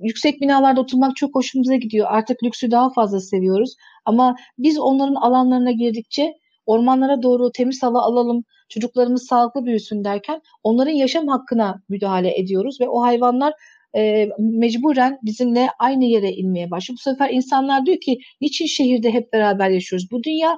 yüksek 0.04 0.40
binalarda 0.40 0.80
oturmak 0.80 1.16
çok 1.16 1.34
hoşumuza 1.34 1.76
gidiyor. 1.76 2.06
Artık 2.10 2.44
lüksü 2.44 2.70
daha 2.70 2.92
fazla 2.92 3.20
seviyoruz. 3.20 3.76
Ama 4.04 4.36
biz 4.58 4.78
onların 4.78 5.14
alanlarına 5.14 5.70
girdikçe 5.70 6.34
ormanlara 6.66 7.22
doğru 7.22 7.52
temiz 7.52 7.82
hava 7.82 8.02
alalım, 8.02 8.44
çocuklarımız 8.68 9.26
sağlıklı 9.26 9.64
büyüsün 9.64 10.04
derken 10.04 10.40
onların 10.62 10.92
yaşam 10.92 11.28
hakkına 11.28 11.82
müdahale 11.88 12.38
ediyoruz 12.38 12.80
ve 12.80 12.88
o 12.88 13.02
hayvanlar 13.02 13.52
e, 13.96 14.28
mecburen 14.38 15.18
bizimle 15.22 15.68
aynı 15.78 16.04
yere 16.04 16.32
inmeye 16.32 16.70
başlıyor. 16.70 16.98
Bu 16.98 17.02
sefer 17.02 17.30
insanlar 17.30 17.86
diyor 17.86 18.00
ki 18.00 18.18
niçin 18.40 18.66
şehirde 18.66 19.10
hep 19.10 19.32
beraber 19.32 19.70
yaşıyoruz? 19.70 20.10
Bu 20.10 20.22
dünya 20.22 20.56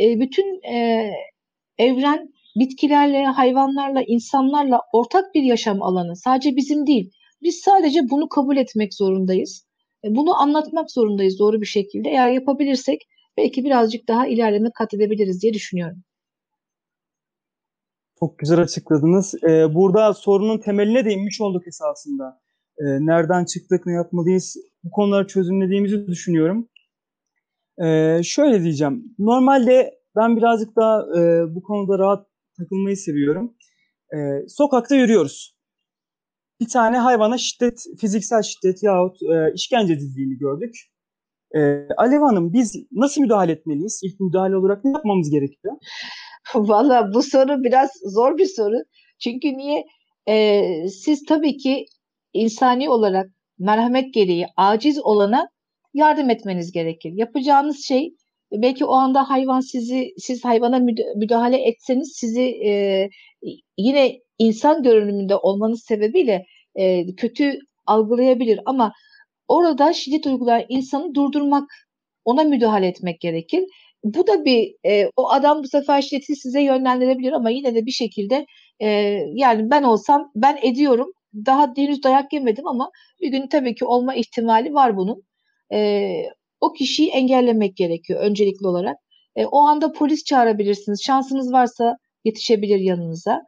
e, 0.00 0.20
bütün 0.20 0.62
e, 0.74 1.10
evren 1.78 2.28
bitkilerle, 2.56 3.24
hayvanlarla, 3.24 4.02
insanlarla 4.06 4.80
ortak 4.92 5.34
bir 5.34 5.42
yaşam 5.42 5.82
alanı. 5.82 6.16
Sadece 6.16 6.56
bizim 6.56 6.86
değil. 6.86 7.10
Biz 7.44 7.60
sadece 7.60 8.00
bunu 8.10 8.28
kabul 8.28 8.56
etmek 8.56 8.94
zorundayız. 8.94 9.66
E, 10.04 10.14
bunu 10.14 10.40
anlatmak 10.42 10.90
zorundayız 10.90 11.38
doğru 11.38 11.60
bir 11.60 11.66
şekilde. 11.66 12.08
Eğer 12.08 12.30
yapabilirsek 12.30 13.08
belki 13.36 13.64
birazcık 13.64 14.08
daha 14.08 14.26
ilerleme 14.26 14.68
kat 14.78 14.94
edebiliriz 14.94 15.42
diye 15.42 15.54
düşünüyorum. 15.54 16.02
Çok 18.18 18.38
güzel 18.38 18.60
açıkladınız. 18.60 19.34
Ee, 19.44 19.74
burada 19.74 20.14
sorunun 20.14 20.58
temeline 20.58 21.04
değinmiş 21.04 21.40
olduk 21.40 21.66
esasında. 21.68 22.40
Ee, 22.78 22.84
nereden 22.84 23.44
çıktık, 23.44 23.86
ne 23.86 23.92
yapmalıyız 23.92 24.56
bu 24.84 24.90
konuları 24.90 25.26
çözümlediğimizi 25.26 26.06
düşünüyorum. 26.06 26.68
Ee, 27.84 28.20
şöyle 28.24 28.62
diyeceğim. 28.62 29.14
Normalde 29.18 29.98
ben 30.16 30.36
birazcık 30.36 30.76
daha 30.76 31.00
e, 31.00 31.54
bu 31.54 31.62
konuda 31.62 31.98
rahat 31.98 32.26
takılmayı 32.58 32.96
seviyorum. 32.96 33.54
Ee, 34.14 34.48
sokakta 34.48 34.94
yürüyoruz. 34.94 35.53
Bir 36.60 36.68
tane 36.68 36.98
hayvana 36.98 37.38
şiddet, 37.38 37.84
fiziksel 38.00 38.42
şiddet 38.42 38.82
yahut 38.82 39.22
e, 39.22 39.52
işkence 39.54 39.92
edildiğini 39.92 40.38
gördük. 40.38 40.74
Ee, 41.56 41.88
Alev 41.96 42.20
Hanım 42.20 42.52
biz 42.52 42.76
nasıl 42.92 43.20
müdahale 43.20 43.52
etmeliyiz? 43.52 44.00
İlk 44.04 44.20
müdahale 44.20 44.56
olarak 44.56 44.84
ne 44.84 44.90
yapmamız 44.90 45.30
gerekiyor? 45.30 45.74
Valla 46.54 47.14
bu 47.14 47.22
soru 47.22 47.64
biraz 47.64 47.90
zor 48.04 48.38
bir 48.38 48.46
soru. 48.46 48.76
Çünkü 49.18 49.48
niye? 49.48 49.84
Ee, 50.28 50.88
siz 50.88 51.24
tabii 51.28 51.56
ki 51.56 51.86
insani 52.32 52.90
olarak 52.90 53.26
merhamet 53.58 54.14
gereği 54.14 54.46
aciz 54.56 54.98
olana 54.98 55.48
yardım 55.94 56.30
etmeniz 56.30 56.72
gerekir. 56.72 57.12
Yapacağınız 57.14 57.84
şey 57.84 58.14
belki 58.62 58.84
o 58.84 58.92
anda 58.92 59.30
hayvan 59.30 59.60
sizi 59.60 60.14
siz 60.18 60.44
hayvana 60.44 60.78
müdahale 61.16 61.56
etseniz 61.56 62.12
sizi 62.16 62.42
e, 62.42 63.08
yine 63.78 64.20
insan 64.38 64.82
görünümünde 64.82 65.36
olmanız 65.36 65.84
sebebiyle 65.84 66.46
e, 66.74 67.14
kötü 67.16 67.58
algılayabilir 67.86 68.60
ama 68.66 68.92
orada 69.48 69.92
şiddet 69.92 70.26
uygulayan 70.26 70.66
insanı 70.68 71.14
durdurmak, 71.14 71.70
ona 72.24 72.44
müdahale 72.44 72.86
etmek 72.86 73.20
gerekir. 73.20 73.64
Bu 74.04 74.26
da 74.26 74.44
bir 74.44 74.74
e, 74.86 75.10
o 75.16 75.30
adam 75.30 75.62
bu 75.62 75.68
sefer 75.68 76.02
şiddeti 76.02 76.36
size 76.36 76.62
yönlendirebilir 76.62 77.32
ama 77.32 77.50
yine 77.50 77.74
de 77.74 77.86
bir 77.86 77.90
şekilde 77.90 78.46
e, 78.80 78.88
yani 79.34 79.70
ben 79.70 79.82
olsam 79.82 80.30
ben 80.34 80.58
ediyorum. 80.62 81.12
Daha 81.46 81.72
henüz 81.76 82.02
dayak 82.02 82.32
yemedim 82.32 82.66
ama 82.66 82.90
bir 83.20 83.28
gün 83.28 83.46
tabii 83.48 83.74
ki 83.74 83.84
olma 83.84 84.14
ihtimali 84.14 84.74
var 84.74 84.96
bunun. 84.96 85.22
E, 85.72 86.10
o 86.64 86.72
kişiyi 86.72 87.10
engellemek 87.10 87.76
gerekiyor 87.76 88.20
öncelikli 88.20 88.66
olarak. 88.66 88.96
E, 89.36 89.46
o 89.46 89.58
anda 89.60 89.92
polis 89.92 90.24
çağırabilirsiniz. 90.24 91.02
Şansınız 91.04 91.52
varsa 91.52 91.96
yetişebilir 92.24 92.78
yanınıza 92.78 93.42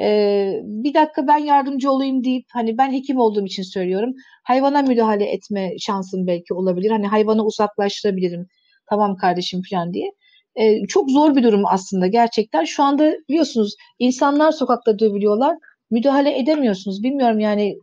e, 0.00 0.60
bir 0.62 0.94
dakika 0.94 1.26
ben 1.26 1.38
yardımcı 1.38 1.90
olayım 1.90 2.24
deyip 2.24 2.44
hani 2.52 2.78
ben 2.78 2.92
hekim 2.92 3.18
olduğum 3.20 3.46
için 3.46 3.62
söylüyorum. 3.62 4.14
Hayvana 4.44 4.82
müdahale 4.82 5.24
etme 5.24 5.78
şansım 5.78 6.26
belki 6.26 6.54
olabilir. 6.54 6.90
Hani 6.90 7.06
hayvanı 7.06 7.44
uzaklaştırabilirim. 7.44 8.46
Tamam 8.90 9.16
kardeşim 9.16 9.62
falan 9.70 9.94
diye. 9.94 10.12
E, 10.56 10.86
çok 10.86 11.10
zor 11.10 11.36
bir 11.36 11.42
durum 11.42 11.62
aslında 11.66 12.06
gerçekten. 12.06 12.64
Şu 12.64 12.82
anda 12.82 13.14
biliyorsunuz 13.28 13.74
insanlar 13.98 14.52
sokakta 14.52 14.98
dövülüyorlar. 14.98 15.56
Müdahale 15.90 16.38
edemiyorsunuz. 16.38 17.02
Bilmiyorum 17.02 17.40
yani 17.40 17.78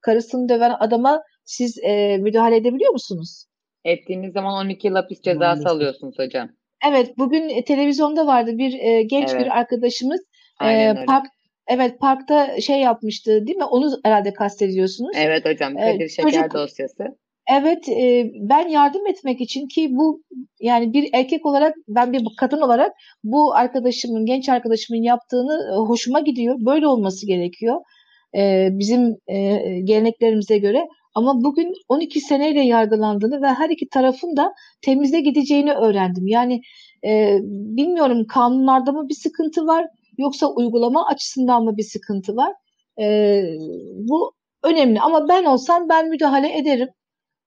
karısını 0.00 0.48
döven 0.48 0.74
adama 0.80 1.22
siz 1.44 1.78
e, 1.78 2.18
müdahale 2.18 2.56
edebiliyor 2.56 2.92
musunuz? 2.92 3.47
Ettiğiniz 3.88 4.32
zaman 4.32 4.66
12 4.66 4.86
yıl 4.86 4.94
hapis 4.94 5.22
cezası 5.22 5.68
alıyorsunuz 5.68 6.18
hocam. 6.18 6.48
Evet 6.88 7.18
bugün 7.18 7.48
e, 7.48 7.64
televizyonda 7.64 8.26
vardı 8.26 8.58
bir 8.58 8.78
e, 8.78 9.02
genç 9.02 9.30
evet. 9.30 9.40
bir 9.40 9.58
arkadaşımız 9.58 10.20
e, 10.64 10.94
park 11.06 11.26
Evet 11.68 12.00
parkta 12.00 12.60
şey 12.60 12.80
yapmıştı 12.80 13.46
değil 13.46 13.58
mi? 13.58 13.64
Onu 13.64 14.00
herhalde 14.04 14.32
kastediyorsunuz. 14.32 15.16
Evet 15.16 15.44
hocam 15.44 15.74
Kadir 15.74 16.00
ee, 16.00 16.08
Şeker 16.08 16.32
çocuk, 16.32 16.54
dosyası. 16.54 17.04
Evet 17.58 17.88
e, 17.88 18.30
ben 18.34 18.68
yardım 18.68 19.06
etmek 19.06 19.40
için 19.40 19.68
ki 19.68 19.88
bu 19.90 20.22
yani 20.60 20.92
bir 20.92 21.10
erkek 21.12 21.46
olarak 21.46 21.74
ben 21.88 22.12
bir 22.12 22.24
kadın 22.40 22.60
olarak 22.60 22.92
bu 23.24 23.54
arkadaşımın 23.54 24.26
genç 24.26 24.48
arkadaşımın 24.48 25.02
yaptığını 25.02 25.72
e, 25.72 25.76
hoşuma 25.76 26.20
gidiyor. 26.20 26.56
Böyle 26.66 26.86
olması 26.86 27.26
gerekiyor. 27.26 27.80
E, 28.36 28.68
bizim 28.72 29.16
e, 29.26 29.58
geleneklerimize 29.84 30.58
göre. 30.58 30.88
Ama 31.14 31.44
bugün 31.44 31.74
12 31.88 32.20
seneyle 32.20 32.60
yargılandığını 32.60 33.42
ve 33.42 33.46
her 33.46 33.70
iki 33.70 33.88
tarafın 33.88 34.36
da 34.36 34.54
temize 34.82 35.20
gideceğini 35.20 35.72
öğrendim. 35.72 36.26
Yani 36.26 36.60
e, 37.04 37.38
bilmiyorum 37.76 38.26
kanunlarda 38.26 38.92
mı 38.92 39.08
bir 39.08 39.14
sıkıntı 39.14 39.66
var 39.66 39.86
Yoksa 40.18 40.46
uygulama 40.46 41.06
açısından 41.06 41.64
mı 41.64 41.76
bir 41.76 41.82
sıkıntı 41.82 42.36
var? 42.36 42.52
E, 43.00 43.42
bu 43.94 44.32
önemli 44.62 45.00
ama 45.00 45.28
ben 45.28 45.44
olsam 45.44 45.88
ben 45.88 46.08
müdahale 46.08 46.58
ederim. 46.58 46.88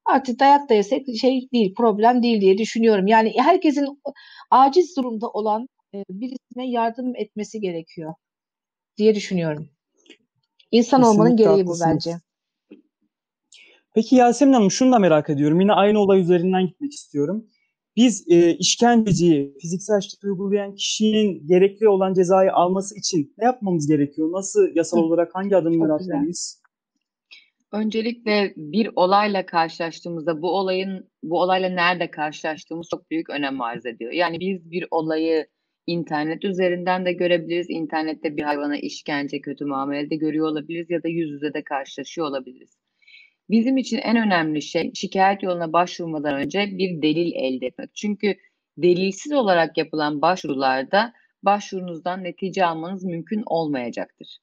Artık 0.05 0.39
dayak 0.39 0.69
da 0.69 0.73
yesek 0.73 1.05
şey 1.21 1.47
değil, 1.53 1.73
problem 1.75 2.23
değil 2.23 2.41
diye 2.41 2.57
düşünüyorum. 2.57 3.07
Yani 3.07 3.33
herkesin 3.37 4.01
aciz 4.51 4.97
durumda 4.97 5.27
olan 5.29 5.67
e, 5.93 6.03
birisine 6.09 6.69
yardım 6.69 7.15
etmesi 7.15 7.59
gerekiyor 7.59 8.13
diye 8.97 9.15
düşünüyorum. 9.15 9.69
İnsan 10.71 11.01
Kesinlikle 11.01 11.21
olmanın 11.21 11.37
gereği 11.37 11.49
haklısınız. 11.49 11.81
bu 11.81 11.85
bence. 11.85 12.30
Peki 13.95 14.15
Yasemin 14.15 14.53
Hanım 14.53 14.71
şunu 14.71 14.91
da 14.91 14.99
merak 14.99 15.29
ediyorum. 15.29 15.61
Yine 15.61 15.73
aynı 15.73 15.99
olay 15.99 16.21
üzerinden 16.21 16.67
gitmek 16.67 16.91
istiyorum 16.91 17.47
biz 17.95 18.25
e, 18.27 18.55
işkenceciyi, 18.55 19.53
fiziksel 19.61 20.01
şiddet 20.01 20.23
uygulayan 20.23 20.75
kişinin 20.75 21.47
gerekli 21.47 21.89
olan 21.89 22.13
cezayı 22.13 22.53
alması 22.53 22.99
için 22.99 23.33
ne 23.37 23.45
yapmamız 23.45 23.87
gerekiyor? 23.87 24.31
Nasıl 24.31 24.75
yasal 24.75 24.97
olarak 24.97 25.35
hangi 25.35 25.55
adımları 25.55 25.93
atmalıyız? 25.93 26.61
Öncelikle 27.71 28.53
bir 28.55 28.89
olayla 28.95 29.45
karşılaştığımızda 29.45 30.41
bu 30.41 30.51
olayın 30.51 31.09
bu 31.23 31.41
olayla 31.41 31.69
nerede 31.69 32.11
karşılaştığımız 32.11 32.87
çok 32.91 33.11
büyük 33.11 33.29
önem 33.29 33.61
arz 33.61 33.85
ediyor. 33.85 34.11
Yani 34.11 34.39
biz 34.39 34.71
bir 34.71 34.85
olayı 34.91 35.47
internet 35.87 36.45
üzerinden 36.45 37.05
de 37.05 37.13
görebiliriz. 37.13 37.67
İnternette 37.69 38.37
bir 38.37 38.43
hayvana 38.43 38.77
işkence, 38.77 39.41
kötü 39.41 39.65
muamele 39.65 40.09
de 40.09 40.15
görüyor 40.15 40.47
olabiliriz 40.47 40.89
ya 40.89 41.03
da 41.03 41.07
yüz 41.07 41.31
yüze 41.31 41.53
de 41.53 41.63
karşılaşıyor 41.63 42.27
olabiliriz. 42.27 42.80
Bizim 43.51 43.77
için 43.77 43.97
en 43.97 44.17
önemli 44.17 44.61
şey 44.61 44.91
şikayet 44.93 45.43
yoluna 45.43 45.73
başvurmadan 45.73 46.35
önce 46.35 46.69
bir 46.71 47.01
delil 47.01 47.31
elde 47.35 47.65
etmek. 47.65 47.95
Çünkü 47.95 48.35
delilsiz 48.77 49.33
olarak 49.33 49.77
yapılan 49.77 50.21
başvurularda 50.21 51.13
başvurunuzdan 51.43 52.23
netice 52.23 52.65
almanız 52.65 53.03
mümkün 53.03 53.43
olmayacaktır. 53.45 54.37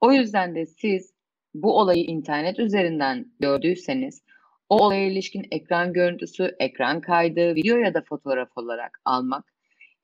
O 0.00 0.12
yüzden 0.12 0.54
de 0.54 0.66
siz 0.66 1.14
bu 1.54 1.78
olayı 1.78 2.04
internet 2.04 2.58
üzerinden 2.58 3.26
gördüyseniz 3.40 4.22
o 4.68 4.84
olaya 4.84 5.06
ilişkin 5.06 5.46
ekran 5.50 5.92
görüntüsü, 5.92 6.56
ekran 6.60 7.00
kaydı, 7.00 7.54
video 7.54 7.76
ya 7.76 7.94
da 7.94 8.02
fotoğraf 8.08 8.48
olarak 8.56 9.00
almak, 9.04 9.44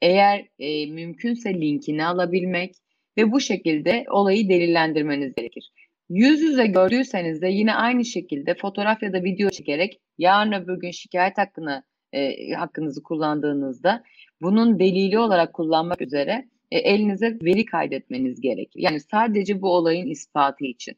eğer 0.03 0.49
e, 0.59 0.87
mümkünse 0.87 1.55
linkini 1.55 2.07
alabilmek 2.07 2.75
ve 3.19 3.33
bu 3.33 3.41
şekilde 3.41 4.05
olayı 4.11 4.49
delillendirmeniz 4.49 5.35
gerekir. 5.35 5.71
Yüz 6.11 6.41
yüze 6.41 6.67
gördüyseniz 6.67 7.43
de 7.43 7.49
yine 7.49 7.75
aynı 7.75 8.05
şekilde 8.05 8.55
fotoğraf 8.55 9.03
ya 9.03 9.13
da 9.13 9.25
video 9.25 9.51
çekerek 9.51 10.01
yarın 10.19 10.53
öbür 10.53 10.81
gün 10.81 10.91
şikayet 10.91 11.39
hakkını 11.39 11.83
e, 12.13 12.53
hakkınızı 12.53 13.03
kullandığınızda 13.03 14.05
bunun 14.43 14.79
delili 14.79 15.19
olarak 15.19 15.55
kullanmak 15.55 16.01
üzere 16.01 16.49
e, 16.71 16.79
elinize 16.79 17.39
veri 17.43 17.65
kaydetmeniz 17.65 18.41
gerekir. 18.41 18.81
Yani 18.81 19.01
sadece 19.01 19.63
bu 19.63 19.71
olayın 19.71 20.07
ispatı 20.07 20.65
için. 20.65 20.95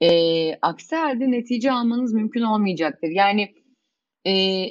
E, 0.00 0.08
aksi 0.54 0.96
halde 0.96 1.30
netice 1.30 1.72
almanız 1.72 2.12
mümkün 2.12 2.42
olmayacaktır. 2.42 3.08
Yani 3.08 3.54
e, 4.26 4.64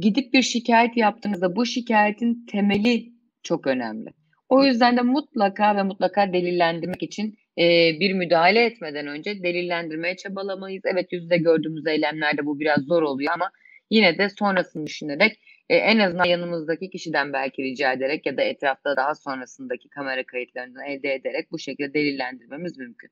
gidip 0.00 0.32
bir 0.32 0.42
şikayet 0.42 0.96
yaptığınızda 0.96 1.56
bu 1.56 1.66
şikayetin 1.66 2.46
temeli 2.46 3.12
çok 3.42 3.66
önemli. 3.66 4.10
O 4.48 4.64
yüzden 4.64 4.96
de 4.96 5.02
mutlaka 5.02 5.76
ve 5.76 5.82
mutlaka 5.82 6.32
delillendirmek 6.32 7.02
için 7.02 7.38
e, 7.58 7.64
bir 8.00 8.12
müdahale 8.12 8.64
etmeden 8.64 9.06
önce 9.06 9.42
delillendirmeye 9.42 10.16
çabalamayız. 10.16 10.82
Evet 10.86 11.12
yüzde 11.12 11.36
gördüğümüz 11.36 11.86
eylemlerde 11.86 12.46
bu 12.46 12.60
biraz 12.60 12.80
zor 12.80 13.02
oluyor 13.02 13.32
ama 13.32 13.50
yine 13.90 14.18
de 14.18 14.28
sonrasını 14.28 14.86
düşünerek 14.86 15.40
e, 15.68 15.76
en 15.76 15.98
azından 15.98 16.24
yanımızdaki 16.24 16.90
kişiden 16.90 17.32
belki 17.32 17.62
rica 17.62 17.92
ederek 17.92 18.26
ya 18.26 18.36
da 18.36 18.42
etrafta 18.42 18.96
daha 18.96 19.14
sonrasındaki 19.14 19.88
kamera 19.88 20.26
kayıtlarını 20.26 20.84
elde 20.86 21.14
ederek 21.14 21.52
bu 21.52 21.58
şekilde 21.58 21.94
delillendirmemiz 21.94 22.78
mümkün. 22.78 23.10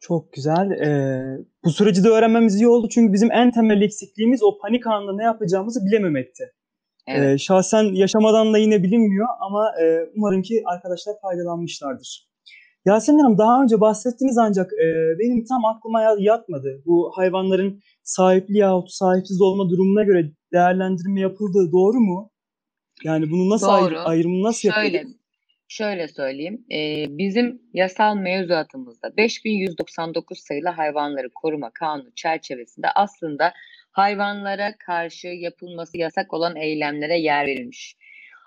Çok 0.00 0.32
güzel. 0.32 0.70
Ee, 0.70 1.38
bu 1.64 1.70
süreci 1.70 2.04
de 2.04 2.08
öğrenmemiz 2.08 2.56
iyi 2.56 2.68
oldu 2.68 2.88
çünkü 2.88 3.12
bizim 3.12 3.32
en 3.32 3.50
temel 3.50 3.82
eksikliğimiz 3.82 4.42
o 4.42 4.58
panik 4.58 4.86
anında 4.86 5.16
ne 5.16 5.24
yapacağımızı 5.24 5.86
bilememekti. 5.86 6.52
Evet. 7.06 7.34
Ee, 7.34 7.38
şahsen 7.38 7.84
yaşamadan 7.94 8.54
da 8.54 8.58
yine 8.58 8.82
bilinmiyor 8.82 9.26
ama 9.40 9.72
e, 9.82 10.10
umarım 10.16 10.42
ki 10.42 10.62
arkadaşlar 10.66 11.14
faydalanmışlardır. 11.22 12.26
Yasemin 12.86 13.18
Hanım 13.18 13.38
daha 13.38 13.62
önce 13.62 13.80
bahsettiniz 13.80 14.38
ancak 14.38 14.72
e, 14.72 14.86
benim 15.18 15.44
tam 15.44 15.64
aklıma 15.64 16.02
yatmadı. 16.18 16.82
Bu 16.86 17.12
hayvanların 17.14 17.80
sahipli 18.02 18.58
yahut 18.58 18.90
sahipsiz 18.90 19.40
olma 19.40 19.70
durumuna 19.70 20.02
göre 20.04 20.30
değerlendirme 20.52 21.20
yapıldığı 21.20 21.72
doğru 21.72 22.00
mu? 22.00 22.30
Yani 23.04 23.30
bunu 23.30 23.50
nasıl 23.50 23.66
doğru. 23.66 23.94
Ayr- 23.94 24.04
ayrımı 24.04 24.42
nasıl 24.42 24.70
Şöyle, 24.70 24.96
yapılır? 24.96 25.16
Şöyle 25.68 26.08
söyleyeyim. 26.08 26.66
E, 26.72 27.06
bizim 27.18 27.62
yasal 27.74 28.16
mevzuatımızda 28.16 29.16
5199 29.16 30.38
sayılı 30.38 30.68
hayvanları 30.68 31.30
koruma 31.34 31.70
kanunu 31.70 32.14
çerçevesinde 32.14 32.86
aslında 32.94 33.52
hayvanlara 33.96 34.78
karşı 34.78 35.28
yapılması 35.28 35.98
yasak 35.98 36.34
olan 36.34 36.56
eylemlere 36.56 37.18
yer 37.18 37.46
verilmiş. 37.46 37.96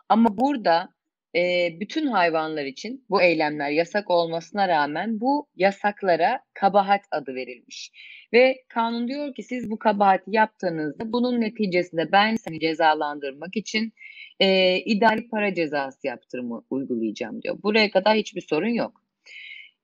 Ama 0.09 0.37
burada 0.37 0.89
e, 1.35 1.69
bütün 1.79 2.07
hayvanlar 2.07 2.65
için 2.65 3.05
bu 3.09 3.21
eylemler 3.21 3.69
yasak 3.69 4.09
olmasına 4.09 4.67
rağmen 4.67 5.19
bu 5.19 5.47
yasaklara 5.55 6.39
kabahat 6.53 7.01
adı 7.11 7.35
verilmiş. 7.35 7.91
Ve 8.33 8.63
kanun 8.69 9.07
diyor 9.07 9.33
ki 9.35 9.43
siz 9.43 9.71
bu 9.71 9.79
kabahati 9.79 10.31
yaptığınızda 10.31 11.13
bunun 11.13 11.41
neticesinde 11.41 12.11
ben 12.11 12.35
seni 12.35 12.59
cezalandırmak 12.59 13.55
için 13.57 13.93
e, 14.39 14.77
ideal 14.77 15.19
para 15.31 15.53
cezası 15.53 16.07
yaptırımı 16.07 16.63
uygulayacağım 16.69 17.41
diyor. 17.41 17.57
Buraya 17.63 17.91
kadar 17.91 18.17
hiçbir 18.17 18.41
sorun 18.41 18.73
yok. 18.73 19.01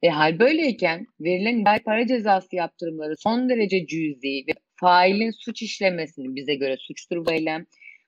E, 0.02 0.10
hal 0.10 0.40
böyleyken 0.40 1.08
verilen 1.20 1.58
ideal 1.58 1.80
para 1.86 2.08
cezası 2.08 2.56
yaptırımları 2.56 3.18
son 3.18 3.50
derece 3.50 3.88
cüzi 3.88 4.44
ve 4.48 4.54
failin 4.76 5.32
suç 5.32 5.62
işlemesini 5.62 6.36
bize 6.36 6.56
göre 6.56 6.78
suçtur 6.78 7.26
bu 7.26 7.32
eylem 7.32 7.66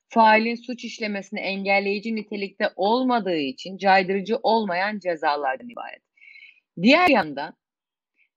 failin 0.09 0.55
suç 0.55 0.83
işlemesini 0.85 1.39
engelleyici 1.39 2.15
nitelikte 2.15 2.69
olmadığı 2.75 3.37
için 3.37 3.77
caydırıcı 3.77 4.37
olmayan 4.43 4.99
cezalardan 4.99 5.69
ibaret. 5.69 6.01
Diğer 6.81 7.09
yandan 7.09 7.53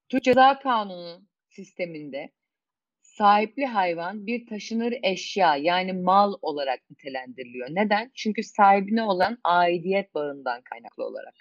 Türk 0.08 0.22
Ceza 0.22 0.58
Kanunu 0.58 1.22
sisteminde 1.50 2.30
sahipli 3.02 3.66
hayvan 3.66 4.26
bir 4.26 4.46
taşınır 4.46 4.94
eşya 5.02 5.56
yani 5.56 5.92
mal 5.92 6.34
olarak 6.42 6.90
nitelendiriliyor. 6.90 7.68
Neden? 7.70 8.10
Çünkü 8.14 8.42
sahibine 8.42 9.02
olan 9.02 9.38
aidiyet 9.44 10.14
bağından 10.14 10.62
kaynaklı 10.62 11.04
olarak. 11.04 11.34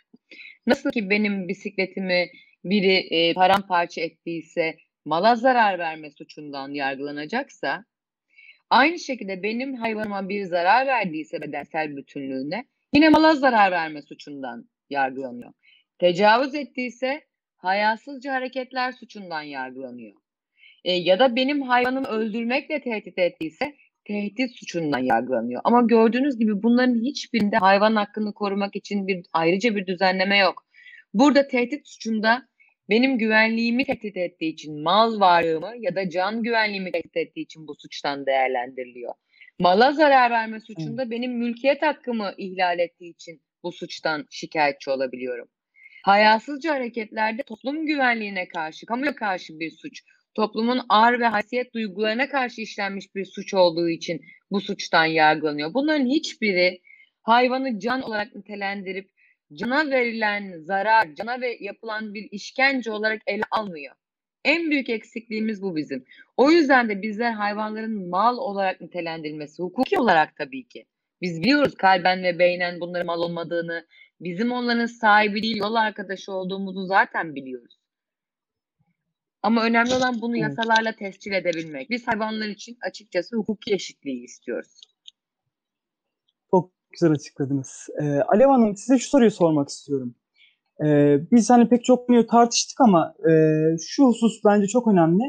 Nasıl 0.68 0.92
ki 0.92 1.10
benim 1.10 1.48
bisikletimi 1.48 2.30
biri 2.64 2.96
e, 2.96 3.34
paramparça 3.34 4.02
ettiyse 4.02 4.78
mala 5.06 5.36
zarar 5.36 5.80
verme 5.80 6.12
suçundan 6.12 6.70
yargılanacaksa 6.70 7.86
Aynı 8.70 9.00
şekilde 9.00 9.44
benim 9.44 9.76
hayvanıma 9.76 10.30
bir 10.30 10.46
zarar 10.46 10.88
verdiyse 10.88 11.42
bedensel 11.42 11.98
bütünlüğüne 11.98 12.66
yine 12.94 13.10
mala 13.10 13.36
zarar 13.36 13.72
verme 13.72 14.02
suçundan 14.02 14.70
yargılanıyor. 14.90 15.54
Tecavüz 16.00 16.56
ettiyse 16.56 17.22
hayasızca 17.58 18.34
hareketler 18.34 18.92
suçundan 18.92 19.42
yargılanıyor. 19.42 20.14
E, 20.86 20.92
ya 20.94 21.20
da 21.20 21.36
benim 21.36 21.62
hayvanımı 21.62 22.08
öldürmekle 22.08 22.82
tehdit 22.82 23.20
ettiyse 23.20 23.76
tehdit 24.06 24.60
suçundan 24.60 25.00
yargılanıyor. 25.00 25.62
Ama 25.64 25.82
gördüğünüz 25.82 26.40
gibi 26.40 26.64
bunların 26.64 26.96
hiçbirinde 26.96 27.58
hayvan 27.58 27.96
hakkını 27.96 28.34
korumak 28.34 28.76
için 28.76 29.08
bir 29.08 29.26
ayrıca 29.34 29.76
bir 29.76 29.88
düzenleme 29.88 30.38
yok. 30.38 30.66
Burada 31.14 31.48
tehdit 31.48 31.88
suçunda 31.88 32.48
benim 32.90 33.18
güvenliğimi 33.18 33.86
tehdit 33.86 34.18
ettiği 34.18 34.54
için 34.54 34.84
mal 34.84 35.20
varlığımı 35.20 35.74
ya 35.80 35.96
da 35.96 36.10
can 36.10 36.44
güvenliğimi 36.44 36.92
tehdit 36.92 37.18
ettiği 37.18 37.42
için 37.42 37.68
bu 37.68 37.76
suçtan 37.76 38.26
değerlendiriliyor. 38.26 39.14
Mala 39.60 39.92
zarar 39.92 40.32
verme 40.32 40.60
suçunda 40.60 41.12
benim 41.12 41.38
mülkiyet 41.38 41.82
hakkımı 41.82 42.34
ihlal 42.38 42.80
ettiği 42.80 43.12
için 43.12 43.42
bu 43.64 43.72
suçtan 43.72 44.26
şikayetçi 44.30 44.90
olabiliyorum. 44.90 45.48
Hayasızca 46.04 46.74
hareketlerde 46.76 47.44
toplum 47.44 47.86
güvenliğine 47.86 48.48
karşı, 48.48 48.86
kamuya 48.86 49.16
karşı 49.16 49.60
bir 49.60 49.72
suç, 49.72 50.04
toplumun 50.34 50.82
ağır 50.90 51.20
ve 51.20 51.26
haysiyet 51.26 51.74
duygularına 51.74 52.30
karşı 52.30 52.62
işlenmiş 52.62 53.16
bir 53.16 53.26
suç 53.26 53.54
olduğu 53.54 53.90
için 53.90 54.22
bu 54.52 54.62
suçtan 54.62 55.06
yargılanıyor. 55.06 55.74
Bunların 55.74 56.06
hiçbiri 56.06 56.82
hayvanı 57.22 57.80
can 57.80 58.02
olarak 58.02 58.36
nitelendirip 58.36 59.10
cana 59.54 59.92
verilen 59.92 60.60
zarar, 60.60 61.16
cana 61.16 61.42
ve 61.42 61.58
yapılan 61.60 62.14
bir 62.14 62.28
işkence 62.32 62.92
olarak 62.92 63.22
ele 63.28 63.44
almıyor. 63.52 63.96
En 64.46 64.72
büyük 64.72 64.90
eksikliğimiz 64.90 65.62
bu 65.62 65.76
bizim. 65.76 66.06
O 66.38 66.52
yüzden 66.52 66.90
de 66.90 67.02
bizler 67.02 67.32
hayvanların 67.32 68.10
mal 68.10 68.38
olarak 68.38 68.82
nitelendirilmesi, 68.82 69.64
hukuki 69.64 70.00
olarak 70.00 70.36
tabii 70.36 70.68
ki. 70.68 70.86
Biz 71.22 71.42
biliyoruz 71.42 71.76
kalben 71.76 72.24
ve 72.24 72.40
beynen 72.40 72.80
bunların 72.80 73.06
mal 73.06 73.20
olmadığını, 73.20 73.88
bizim 74.22 74.52
onların 74.52 74.86
sahibi 74.86 75.44
değil, 75.44 75.58
yol 75.58 75.76
arkadaşı 75.76 76.32
olduğumuzu 76.32 76.86
zaten 76.86 77.36
biliyoruz. 77.36 77.80
Ama 79.44 79.64
önemli 79.64 79.94
olan 79.94 80.22
bunu 80.22 80.38
yasalarla 80.38 80.96
tescil 80.96 81.32
edebilmek. 81.32 81.90
Biz 81.90 82.08
hayvanlar 82.08 82.48
için 82.48 82.78
açıkçası 82.82 83.36
hukuki 83.36 83.74
eşitliği 83.74 84.24
istiyoruz 84.24 84.89
güzel 86.92 87.12
açıkladınız. 87.12 87.88
Ee, 88.02 88.20
Alev 88.20 88.48
Hanım 88.48 88.78
size 88.78 88.98
şu 88.98 89.10
soruyu 89.10 89.32
sormak 89.32 89.70
istiyorum. 89.70 90.16
Ee, 90.86 91.18
biz 91.32 91.50
hani 91.50 91.70
pek 91.70 91.84
çok 91.86 92.08
konuyu 92.08 92.28
tartıştık 92.28 92.82
ama 92.82 93.14
e, 93.20 93.32
şu 93.88 94.06
husus 94.06 94.42
bence 94.46 94.68
çok 94.68 94.88
önemli. 94.88 95.24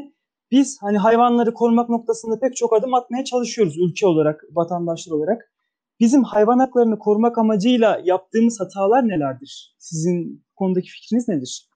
Biz 0.51 0.77
hani 0.81 0.97
hayvanları 0.97 1.53
korumak 1.53 1.89
noktasında 1.89 2.39
pek 2.39 2.55
çok 2.55 2.73
adım 2.73 2.93
atmaya 2.93 3.23
çalışıyoruz 3.23 3.77
ülke 3.77 4.07
olarak, 4.07 4.43
vatandaşlar 4.51 5.15
olarak. 5.15 5.51
Bizim 5.99 6.23
hayvan 6.23 6.59
haklarını 6.59 6.99
korumak 6.99 7.37
amacıyla 7.37 8.01
yaptığımız 8.03 8.59
hatalar 8.59 9.07
nelerdir? 9.07 9.75
Sizin 9.79 10.45
konudaki 10.55 10.89
fikriniz 10.89 11.27
nedir? 11.27 11.69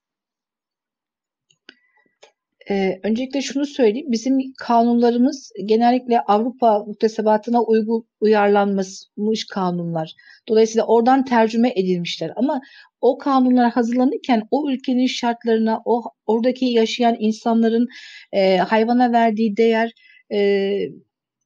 Ee, 2.69 2.99
öncelikle 3.04 3.41
şunu 3.41 3.65
söyleyeyim. 3.65 4.12
Bizim 4.12 4.38
kanunlarımız 4.58 5.51
genellikle 5.65 6.19
Avrupa 6.21 6.80
muktesebatına 6.80 7.63
uygun 7.63 8.08
uyarlanmış 8.21 9.45
kanunlar. 9.51 10.13
Dolayısıyla 10.47 10.86
oradan 10.86 11.25
tercüme 11.25 11.71
edilmişler. 11.75 12.32
Ama 12.36 12.62
o 13.01 13.17
kanunlar 13.17 13.71
hazırlanırken 13.71 14.47
o 14.51 14.71
ülkenin 14.71 15.08
şartlarına, 15.08 15.82
o 15.86 16.04
oradaki 16.25 16.65
yaşayan 16.65 17.15
insanların 17.19 17.88
e, 18.32 18.58
hayvana 18.58 19.12
verdiği 19.12 19.58
değer 19.58 19.91
e, 20.32 20.78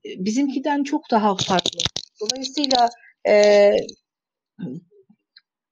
bizimkiden 0.06 0.84
çok 0.84 1.12
daha 1.12 1.36
farklı. 1.36 1.80
Dolayısıyla 2.22 2.90
e, 3.28 3.72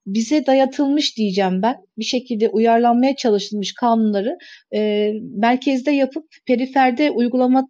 bize 0.07 0.45
dayatılmış 0.45 1.17
diyeceğim 1.17 1.61
ben. 1.61 1.75
Bir 1.97 2.05
şekilde 2.05 2.49
uyarlanmaya 2.49 3.15
çalışılmış 3.15 3.73
kanunları 3.73 4.37
e, 4.73 5.11
merkezde 5.35 5.91
yapıp 5.91 6.25
periferde 6.45 7.11
uygulamak 7.11 7.69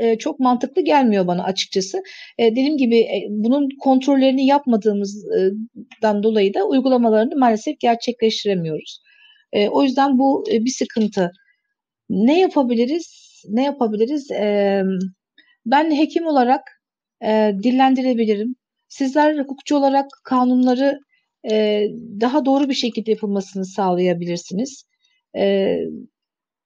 e, 0.00 0.18
çok 0.18 0.40
mantıklı 0.40 0.82
gelmiyor 0.82 1.26
bana 1.26 1.44
açıkçası. 1.44 2.02
E, 2.38 2.50
dediğim 2.50 2.76
gibi 2.76 2.98
e, 2.98 3.26
bunun 3.30 3.68
kontrollerini 3.80 4.46
yapmadığımızdan 4.46 6.22
dolayı 6.22 6.54
da 6.54 6.64
uygulamalarını 6.64 7.36
maalesef 7.36 7.80
gerçekleştiremiyoruz. 7.80 9.00
E, 9.52 9.68
o 9.68 9.82
yüzden 9.82 10.18
bu 10.18 10.44
e, 10.52 10.64
bir 10.64 10.70
sıkıntı. 10.78 11.30
Ne 12.10 12.40
yapabiliriz? 12.40 13.26
Ne 13.48 13.64
yapabiliriz? 13.64 14.30
E, 14.30 14.82
ben 15.66 15.96
hekim 15.96 16.26
olarak 16.26 16.62
e, 17.24 17.52
dillendirebilirim. 17.62 18.56
Sizler 18.88 19.38
hukukçu 19.38 19.76
olarak 19.76 20.06
kanunları 20.24 21.00
e, 21.50 21.86
daha 22.20 22.44
doğru 22.44 22.68
bir 22.68 22.74
şekilde 22.74 23.10
yapılmasını 23.10 23.66
sağlayabilirsiniz. 23.66 24.84
E, 25.36 25.76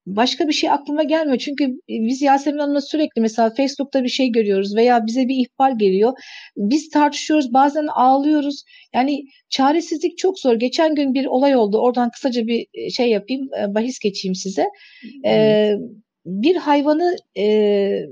başka 0.07 0.49
bir 0.49 0.53
şey 0.53 0.71
aklıma 0.71 1.03
gelmiyor. 1.03 1.39
Çünkü 1.39 1.81
biz 1.89 2.23
Yasemin 2.23 2.59
Hanım'la 2.59 2.81
sürekli 2.81 3.21
mesela 3.21 3.51
Facebook'ta 3.51 4.05
bir 4.05 4.09
şey 4.09 4.33
görüyoruz 4.33 4.77
veya 4.77 5.07
bize 5.07 5.29
bir 5.29 5.37
ihbar 5.37 5.71
geliyor. 5.71 6.13
Biz 6.57 6.91
tartışıyoruz, 6.91 7.53
bazen 7.53 7.87
ağlıyoruz. 7.87 8.65
Yani 8.95 9.25
çaresizlik 9.49 10.19
çok 10.19 10.39
zor. 10.39 10.55
Geçen 10.55 10.95
gün 10.95 11.15
bir 11.15 11.27
olay 11.27 11.57
oldu. 11.57 11.79
Oradan 11.79 12.11
kısaca 12.11 12.47
bir 12.47 12.67
şey 12.91 13.11
yapayım, 13.11 13.49
bahis 13.69 13.99
geçeyim 13.99 14.35
size. 14.35 14.67
Evet. 15.25 15.37
Ee, 15.37 15.77
bir 16.27 16.57
hayvanı 16.57 17.17
e, 17.39 18.07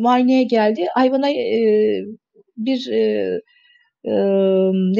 muayeneye 0.00 0.42
geldi. 0.42 0.86
Hayvana 0.94 1.30
e, 1.30 2.04
bir 2.56 2.88
e, 2.92 3.40
e, 4.04 4.12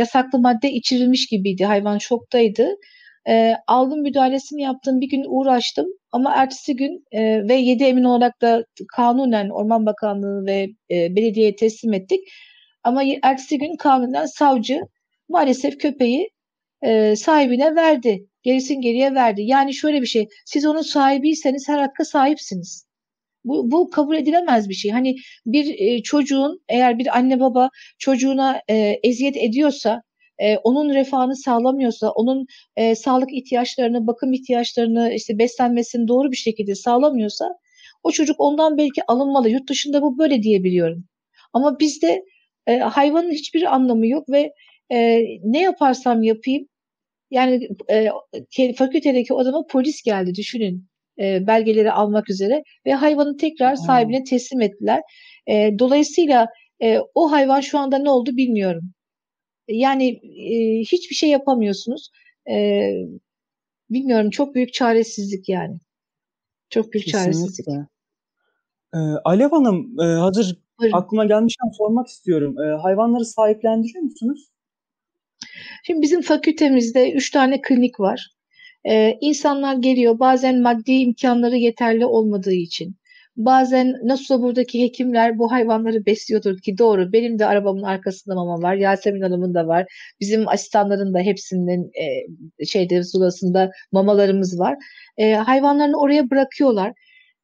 yasaklı 0.01 0.38
madde 0.38 0.73
içirilmiş 0.73 1.27
gibiydi. 1.27 1.65
Hayvan 1.65 1.99
şoktaydı. 1.99 2.69
E, 3.29 3.55
aldım 3.67 4.03
müdahalesini 4.03 4.62
yaptım. 4.62 5.01
Bir 5.01 5.09
gün 5.09 5.25
uğraştım 5.29 5.87
ama 6.12 6.35
ertesi 6.37 6.77
gün 6.77 7.05
e, 7.12 7.49
ve 7.49 7.55
7 7.55 7.85
emin 7.85 8.05
olarak 8.05 8.43
da 8.43 8.65
kanunen 8.97 9.49
Orman 9.49 9.87
Bakanlığı 9.87 10.47
ve 10.47 10.69
e, 10.91 11.17
belediyeye 11.17 11.57
teslim 11.57 11.93
ettik. 11.93 12.21
Ama 12.85 13.03
ertesi 13.23 13.59
gün 13.59 13.77
kanunen 13.77 14.27
savcı 14.27 14.81
maalesef 15.29 15.79
köpeği 15.79 16.31
e, 16.83 17.17
sahibine 17.17 17.75
verdi. 17.75 18.27
Gerisin 18.43 18.81
geriye 18.81 19.15
verdi. 19.15 19.43
Yani 19.43 19.75
şöyle 19.75 20.01
bir 20.03 20.07
şey. 20.07 20.29
Siz 20.47 20.67
onun 20.67 20.83
sahibiyseniz 20.83 21.69
her 21.69 21.79
hakka 21.79 22.05
sahipsiniz. 22.05 22.87
Bu, 23.45 23.71
bu 23.71 23.91
kabul 23.91 24.17
edilemez 24.17 24.69
bir 24.69 24.75
şey. 24.75 24.91
Hani 24.91 25.17
bir 25.47 25.75
e, 25.79 26.03
çocuğun 26.03 26.61
eğer 26.69 26.99
bir 26.99 27.17
anne 27.17 27.41
baba 27.41 27.71
çocuğuna 27.99 28.61
e, 28.71 29.01
eziyet 29.03 29.37
ediyorsa 29.37 30.03
e, 30.39 30.57
onun 30.57 30.95
refahını 30.95 31.37
sağlamıyorsa, 31.37 32.11
onun 32.11 32.47
e, 32.77 32.95
sağlık 32.95 33.33
ihtiyaçlarını, 33.33 34.07
bakım 34.07 34.33
ihtiyaçlarını, 34.33 35.13
işte 35.15 35.39
beslenmesini 35.39 36.09
doğru 36.09 36.33
bir 36.33 36.37
şekilde 36.37 36.75
sağlamıyorsa 36.75 37.49
o 38.03 38.11
çocuk 38.13 38.41
ondan 38.41 38.79
belki 38.79 39.03
alınmalı. 39.09 39.51
Yurt 39.51 39.69
dışında 39.69 40.03
bu 40.03 40.19
böyle 40.19 40.43
diyebiliyorum. 40.43 41.05
Ama 41.53 41.79
bizde 41.81 42.25
e, 42.67 42.79
hayvanın 42.79 43.31
hiçbir 43.31 43.75
anlamı 43.75 44.07
yok 44.07 44.31
ve 44.31 44.53
e, 44.93 45.21
ne 45.45 45.61
yaparsam 45.63 46.23
yapayım 46.23 46.69
yani 47.31 47.69
e, 48.59 48.75
fakültedeki 48.75 49.35
odama 49.35 49.67
polis 49.67 50.03
geldi 50.03 50.35
düşünün 50.35 50.92
e, 51.18 51.46
belgeleri 51.46 51.92
almak 51.92 52.31
üzere 52.31 52.62
ve 52.87 52.94
hayvanı 52.94 53.37
tekrar 53.37 53.77
sahibine 53.77 54.25
teslim 54.25 54.61
ettiler. 54.61 55.01
E, 55.46 55.70
dolayısıyla 55.79 56.46
e, 56.83 56.98
o 57.14 57.33
hayvan 57.33 57.61
şu 57.61 57.79
anda 57.79 57.98
ne 57.98 58.11
oldu 58.11 58.37
bilmiyorum. 58.37 58.83
Yani 59.68 60.09
e, 60.51 60.81
hiçbir 60.81 61.14
şey 61.14 61.31
yapamıyorsunuz. 61.31 62.11
E, 62.51 62.83
bilmiyorum 63.90 64.31
çok 64.31 64.55
büyük 64.55 64.72
çaresizlik 64.72 65.48
yani. 65.48 65.79
Çok 66.70 66.92
büyük 66.92 67.05
Kesinlikle. 67.05 67.33
çaresizlik. 67.33 67.66
Ee, 68.94 68.98
Alev 69.25 69.51
Hanım 69.51 70.01
e, 70.01 70.05
hazır 70.05 70.57
Buyurun. 70.81 70.96
aklıma 70.96 71.25
gelmişken 71.25 71.68
sormak 71.79 72.07
istiyorum. 72.07 72.57
E, 72.61 72.83
hayvanları 72.83 73.25
sahiplendiriyor 73.25 74.03
musunuz? 74.03 74.48
Şimdi 75.85 76.03
bizim 76.03 76.22
fakültemizde 76.22 77.12
üç 77.12 77.31
tane 77.31 77.61
klinik 77.61 78.01
var. 78.01 78.31
Ee, 78.88 79.18
insanlar 79.21 79.77
geliyor 79.77 80.18
bazen 80.18 80.62
maddi 80.62 80.92
imkanları 80.92 81.57
yeterli 81.57 82.07
olmadığı 82.07 82.53
için. 82.53 82.97
Bazen 83.37 83.95
nasılsa 84.05 84.42
buradaki 84.42 84.83
hekimler 84.83 85.38
bu 85.38 85.53
hayvanları 85.53 86.07
besliyordur 86.07 86.59
ki 86.59 86.79
doğru. 86.79 87.12
Benim 87.12 87.38
de 87.38 87.47
arabamın 87.47 87.83
arkasında 87.83 88.35
mama 88.35 88.62
var. 88.62 88.75
Yasemin 88.75 89.21
Hanım'ın 89.21 89.55
da 89.55 89.66
var. 89.66 89.87
Bizim 90.21 90.49
asistanların 90.49 91.14
da 91.14 91.18
hepsinin 91.18 91.90
e, 92.61 92.66
şeyde 92.66 93.03
zulasında 93.03 93.71
mamalarımız 93.92 94.61
var. 94.61 94.77
E, 95.18 95.35
hayvanlarını 95.35 95.97
oraya 96.01 96.31
bırakıyorlar. 96.31 96.92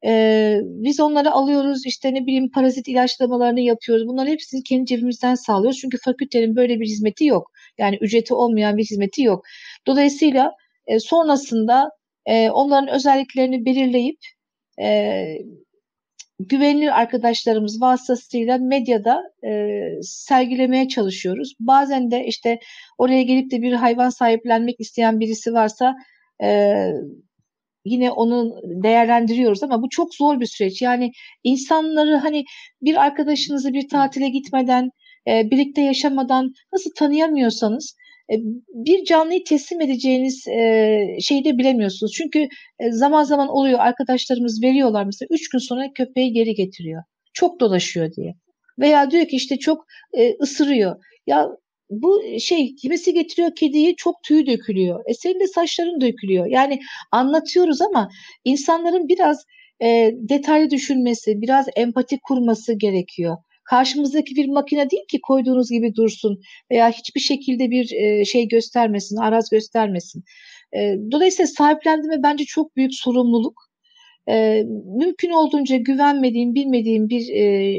E, 0.07 0.61
biz 0.65 1.01
onları 1.01 1.31
alıyoruz 1.33 1.87
işte 1.87 2.15
ne 2.15 2.27
bileyim 2.27 2.51
parazit 2.51 2.89
ilaçlamalarını 2.89 3.61
yapıyoruz. 3.61 4.07
Bunların 4.07 4.33
hepsini 4.33 4.63
kendi 4.63 4.87
cebimizden 4.87 5.35
sağlıyoruz. 5.35 5.79
Çünkü 5.81 5.99
fakültenin 6.05 6.57
böyle 6.57 6.81
bir 6.81 6.87
hizmeti 6.87 7.25
yok. 7.25 7.51
Yani 7.79 7.99
ücreti 8.01 8.35
olmayan 8.35 8.77
bir 8.77 8.85
hizmeti 8.85 9.23
yok. 9.23 9.45
Dolayısıyla 9.87 10.53
e, 10.89 11.01
sonrasında 11.01 11.91
e, 12.27 12.51
onların 12.51 12.89
özelliklerini 12.89 13.65
belirleyip 13.65 14.19
e, 14.81 15.25
güvenilir 16.39 17.01
arkadaşlarımız 17.01 17.81
vasıtasıyla 17.81 18.59
medyada 18.59 19.23
e, 19.45 19.79
sergilemeye 20.03 20.89
çalışıyoruz. 20.89 21.55
Bazen 21.61 22.11
de 22.11 22.27
işte 22.27 22.59
oraya 22.99 23.23
gelip 23.23 23.51
de 23.51 23.63
bir 23.63 23.73
hayvan 23.73 24.11
sahiplenmek 24.11 24.81
isteyen 24.81 25.21
birisi 25.21 25.53
varsa 25.53 25.95
e, 26.43 26.75
yine 27.85 28.11
onu 28.11 28.61
değerlendiriyoruz 28.65 29.63
ama 29.63 29.83
bu 29.83 29.89
çok 29.91 30.15
zor 30.15 30.41
bir 30.41 30.47
süreç. 30.47 30.83
Yani 30.83 31.13
insanları 31.45 32.17
hani 32.17 32.45
bir 32.83 33.05
arkadaşınızı 33.05 33.73
bir 33.73 33.89
tatile 33.89 34.29
gitmeden, 34.29 34.91
e, 35.29 35.51
birlikte 35.51 35.83
yaşamadan 35.83 36.53
nasıl 36.73 36.91
tanıyamıyorsanız 36.97 37.97
bir 38.75 39.05
canlıyı 39.05 39.45
teslim 39.45 39.81
edeceğiniz 39.81 40.49
e, 40.49 41.17
şeyi 41.21 41.45
de 41.45 41.59
bilemiyorsunuz. 41.59 42.13
Çünkü 42.13 42.49
e, 42.79 42.93
zaman 42.93 43.25
zaman 43.25 43.49
oluyor 43.49 43.79
arkadaşlarımız 43.79 44.63
veriyorlar 44.63 45.05
mesela 45.05 45.29
3 45.31 45.49
gün 45.49 45.59
sonra 45.59 45.93
köpeği 45.95 46.33
geri 46.33 46.55
getiriyor. 46.55 47.03
Çok 47.35 47.61
dolaşıyor 47.61 48.13
diye. 48.13 48.35
Veya 48.79 49.11
diyor 49.11 49.27
ki 49.27 49.37
işte 49.37 49.59
çok 49.59 49.87
ısırıyor. 50.41 50.97
Ya 51.27 51.49
bu 51.91 52.23
şey 52.41 52.75
kimisi 52.75 53.15
getiriyor 53.15 53.55
kediyi 53.55 53.97
çok 53.97 54.23
tüy 54.23 54.47
dökülüyor. 54.47 55.01
E 55.07 55.15
senin 55.15 55.41
de 55.41 55.47
saçların 55.47 56.01
dökülüyor. 56.01 56.47
Yani 56.47 56.81
anlatıyoruz 57.13 57.83
ama 57.83 58.09
insanların 58.45 59.09
biraz 59.09 59.45
e, 59.83 60.11
detaylı 60.15 60.71
düşünmesi, 60.71 61.41
biraz 61.41 61.67
empati 61.77 62.19
kurması 62.29 62.79
gerekiyor 62.79 63.37
karşımızdaki 63.71 64.37
bir 64.37 64.49
makine 64.49 64.91
değil 64.91 65.03
ki 65.09 65.21
koyduğunuz 65.23 65.71
gibi 65.71 65.95
dursun 65.95 66.41
veya 66.71 66.91
hiçbir 66.91 67.21
şekilde 67.21 67.71
bir 67.71 67.93
e, 67.93 68.25
şey 68.25 68.49
göstermesin, 68.49 69.17
araz 69.17 69.51
göstermesin. 69.51 70.25
E, 70.77 70.97
dolayısıyla 71.13 71.47
sahiplendirme 71.47 72.23
bence 72.23 72.45
çok 72.45 72.77
büyük 72.77 72.95
sorumluluk. 72.95 73.63
E, 74.29 74.65
mümkün 74.99 75.31
olduğunca 75.31 75.77
güvenmediğim, 75.77 76.55
bilmediğim 76.55 77.09
bir 77.09 77.29
e, 77.35 77.75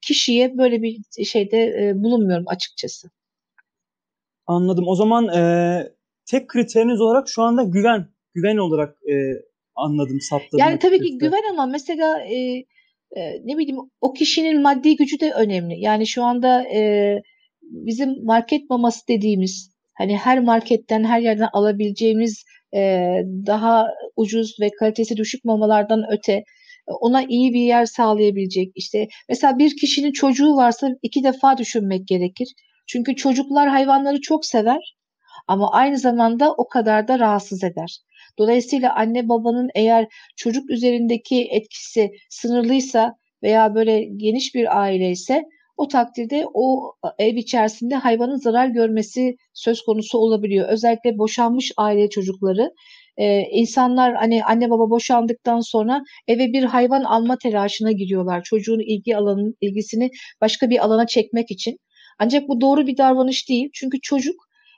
kişiye 0.00 0.58
böyle 0.58 0.82
bir 0.82 1.24
şeyde 1.24 1.58
e, 1.58 1.92
bulunmuyorum 1.94 2.44
açıkçası. 2.48 3.08
Anladım. 4.46 4.84
O 4.88 4.94
zaman 4.94 5.28
e, 5.28 5.42
tek 6.26 6.48
kriteriniz 6.48 7.00
olarak 7.00 7.28
şu 7.28 7.42
anda 7.42 7.62
güven, 7.62 8.08
güven 8.34 8.56
olarak 8.56 8.96
e, 9.10 9.14
anladım, 9.74 10.20
saptadım. 10.20 10.58
Yani 10.58 10.78
tabii 10.78 11.00
ki 11.00 11.18
güven 11.18 11.50
ama 11.50 11.66
mesela 11.66 12.20
e, 12.20 12.64
e, 13.16 13.20
ne 13.44 13.58
bileyim 13.58 13.78
o 14.00 14.12
kişinin 14.12 14.62
maddi 14.62 14.96
gücü 14.96 15.20
de 15.20 15.32
önemli. 15.32 15.80
Yani 15.80 16.06
şu 16.06 16.24
anda 16.24 16.64
e, 16.74 17.22
bizim 17.62 18.24
market 18.24 18.70
maması 18.70 19.08
dediğimiz 19.08 19.70
hani 19.94 20.16
her 20.16 20.40
marketten 20.40 21.04
her 21.04 21.20
yerden 21.20 21.48
alabileceğimiz 21.52 22.44
e, 22.74 22.80
daha 23.46 23.86
ucuz 24.16 24.56
ve 24.60 24.70
kalitesi 24.78 25.16
düşük 25.16 25.44
mamalardan 25.44 26.04
öte 26.12 26.44
ona 27.00 27.22
iyi 27.22 27.54
bir 27.54 27.60
yer 27.60 27.86
sağlayabilecek 27.86 28.72
işte 28.74 29.08
mesela 29.28 29.58
bir 29.58 29.76
kişinin 29.76 30.12
çocuğu 30.12 30.56
varsa 30.56 30.88
iki 31.02 31.24
defa 31.24 31.58
düşünmek 31.58 32.08
gerekir. 32.08 32.48
Çünkü 32.86 33.16
çocuklar 33.16 33.68
hayvanları 33.68 34.20
çok 34.20 34.46
sever 34.46 34.96
ama 35.48 35.72
aynı 35.72 35.98
zamanda 35.98 36.54
o 36.54 36.68
kadar 36.68 37.08
da 37.08 37.18
rahatsız 37.18 37.64
eder. 37.64 37.98
Dolayısıyla 38.38 38.94
anne 38.94 39.28
babanın 39.28 39.70
eğer 39.74 40.06
çocuk 40.36 40.70
üzerindeki 40.70 41.48
etkisi 41.50 42.10
sınırlıysa 42.30 43.14
veya 43.42 43.74
böyle 43.74 44.04
geniş 44.16 44.54
bir 44.54 44.80
aile 44.80 45.10
ise 45.10 45.44
o 45.76 45.88
takdirde 45.88 46.44
o 46.54 46.92
ev 47.18 47.36
içerisinde 47.36 47.94
hayvanın 47.94 48.36
zarar 48.36 48.68
görmesi 48.68 49.36
söz 49.54 49.82
konusu 49.82 50.18
olabiliyor. 50.18 50.68
Özellikle 50.68 51.18
boşanmış 51.18 51.72
aile 51.76 52.10
çocukları 52.10 52.70
ee, 53.18 53.42
insanlar 53.52 54.14
hani 54.14 54.44
anne 54.44 54.70
baba 54.70 54.90
boşandıktan 54.90 55.60
sonra 55.60 56.02
eve 56.28 56.52
bir 56.52 56.64
hayvan 56.64 57.04
alma 57.04 57.38
telaşına 57.38 57.92
giriyorlar. 57.92 58.42
Çocuğun 58.42 58.80
ilgi 58.80 59.16
alanının 59.16 59.54
ilgisini 59.60 60.10
başka 60.40 60.70
bir 60.70 60.84
alana 60.84 61.06
çekmek 61.06 61.50
için. 61.50 61.78
Ancak 62.18 62.48
bu 62.48 62.60
doğru 62.60 62.86
bir 62.86 62.96
davranış 62.96 63.48
değil. 63.48 63.70
Çünkü 63.72 64.00
çocuk 64.00 64.34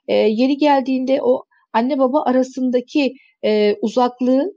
e, 0.08 0.14
yeri 0.14 0.56
geldiğinde 0.56 1.22
o 1.22 1.44
anne 1.72 1.98
baba 1.98 2.22
arasındaki 2.22 3.14
e, 3.44 3.76
uzaklığı 3.82 4.52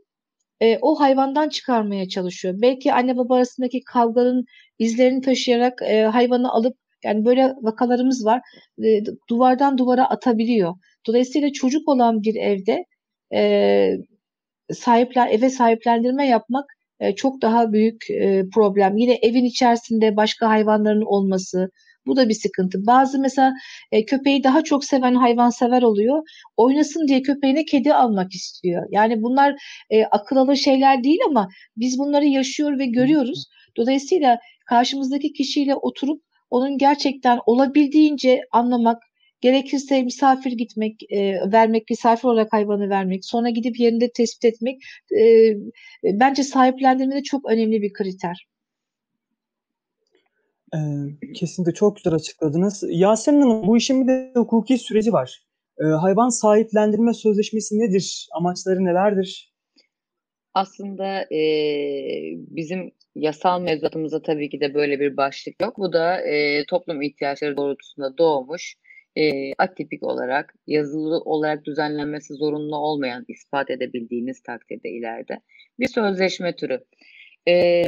e, 0.62 0.78
o 0.82 1.00
hayvandan 1.00 1.50
çıkarmaya 1.50 2.10
çalışıyor. 2.10 2.56
Belki 2.58 2.93
anne 2.93 3.17
baba 3.17 3.36
arasındaki 3.36 3.84
kavganın 3.84 4.46
izlerini 4.80 5.22
taşıyarak 5.22 5.82
e, 5.82 6.04
hayvanı 6.04 6.52
alıp 6.52 6.78
yani 7.04 7.26
böyle 7.26 7.54
vakalarımız 7.62 8.26
var. 8.26 8.41
E, 8.84 9.02
duvardan 9.30 9.78
duvara 9.78 10.10
atabiliyor. 10.10 10.74
Dolayısıyla 11.08 11.52
çocuk 11.54 11.88
olan 11.89 12.24
bir 12.24 12.36
evde 12.36 12.86
e, 13.34 13.91
sahipler 14.74 15.28
eve 15.32 15.50
sahiplendirme 15.50 16.28
yapmak 16.28 16.65
e, 17.00 17.15
çok 17.15 17.41
daha 17.41 17.74
büyük 17.74 18.10
e, 18.10 18.43
problem. 18.54 18.98
Yine 18.98 19.19
evin 19.22 19.46
içerisinde 19.46 20.15
başka 20.17 20.50
hayvanların 20.50 21.02
olması, 21.02 21.69
bu 22.06 22.16
da 22.16 22.30
bir 22.30 22.34
sıkıntı. 22.34 22.86
Bazı 22.88 23.20
mesela 23.20 23.54
e, 23.92 24.06
köpeği 24.06 24.44
daha 24.44 24.63
çok 24.63 24.86
seven 24.86 25.16
hayvansever 25.16 25.82
oluyor. 25.82 26.24
Oynasın 26.58 27.08
diye 27.08 27.22
köpeğine 27.22 27.66
kedi 27.66 27.94
almak 27.94 28.34
istiyor. 28.34 28.88
Yani 28.92 29.22
bunlar 29.22 29.56
e, 29.89 30.04
akıl 30.04 30.36
alır 30.36 30.56
şeyler 30.56 31.04
değil 31.04 31.20
ama 31.28 31.50
biz 31.78 32.00
bunları 32.00 32.26
yaşıyor 32.26 32.80
ve 32.80 32.86
görüyoruz. 32.86 33.46
Dolayısıyla 33.78 34.39
karşımızdaki 34.66 35.34
kişiyle 35.34 35.76
oturup 35.76 36.24
onun 36.50 36.78
gerçekten 36.78 37.39
olabildiğince 37.46 38.42
anlamak, 38.52 39.04
gerekirse 39.42 40.04
misafir 40.04 40.52
gitmek, 40.52 41.12
e, 41.12 41.52
vermek, 41.52 41.89
misafir 41.89 42.28
olarak 42.28 42.54
hayvanı 42.54 42.89
vermek, 42.89 43.26
sonra 43.26 43.50
gidip 43.50 43.80
yerinde 43.80 44.12
tespit 44.12 44.46
etmek 44.46 44.82
e, 45.20 45.54
bence 46.04 46.44
sahiplendirmede 46.44 47.24
çok 47.24 47.52
önemli 47.52 47.82
bir 47.82 47.94
kriter. 47.94 48.48
Ee, 50.74 50.78
kesinlikle 51.34 51.74
çok 51.74 51.96
güzel 51.96 52.14
açıkladınız. 52.14 52.84
Yasemin 52.88 53.42
Hanım 53.42 53.68
bu 53.68 53.78
işin 53.78 54.04
bir 54.04 54.08
de 54.08 54.32
hukuki 54.36 54.78
süreci 54.78 55.14
var. 55.14 55.44
Ee, 55.82 55.84
hayvan 55.84 56.30
sahiplendirme 56.30 57.14
sözleşmesi 57.14 57.80
nedir? 57.80 58.28
Amaçları 58.32 58.86
nelerdir? 58.86 59.54
Aslında 60.54 61.22
e, 61.22 61.42
bizim 62.36 62.92
yasal 63.16 63.62
mevzuatımızda 63.62 64.22
tabii 64.22 64.50
ki 64.50 64.62
de 64.62 64.74
böyle 64.74 65.00
bir 65.00 65.18
başlık 65.18 65.62
yok. 65.62 65.78
Bu 65.78 65.94
da 65.94 66.22
e, 66.22 66.66
toplum 66.66 67.02
ihtiyaçları 67.02 67.58
doğrultusunda 67.58 68.18
doğmuş, 68.18 68.76
e, 69.16 69.54
atipik 69.54 70.04
olarak, 70.04 70.54
yazılı 70.68 71.20
olarak 71.20 71.66
düzenlenmesi 71.66 72.34
zorunlu 72.34 72.78
olmayan, 72.78 73.26
ispat 73.28 73.70
edebildiğiniz 73.70 74.42
takdirde 74.42 74.90
ileride 74.90 75.40
bir 75.80 75.88
sözleşme 75.88 76.56
türü. 76.56 76.84
E, 77.48 77.84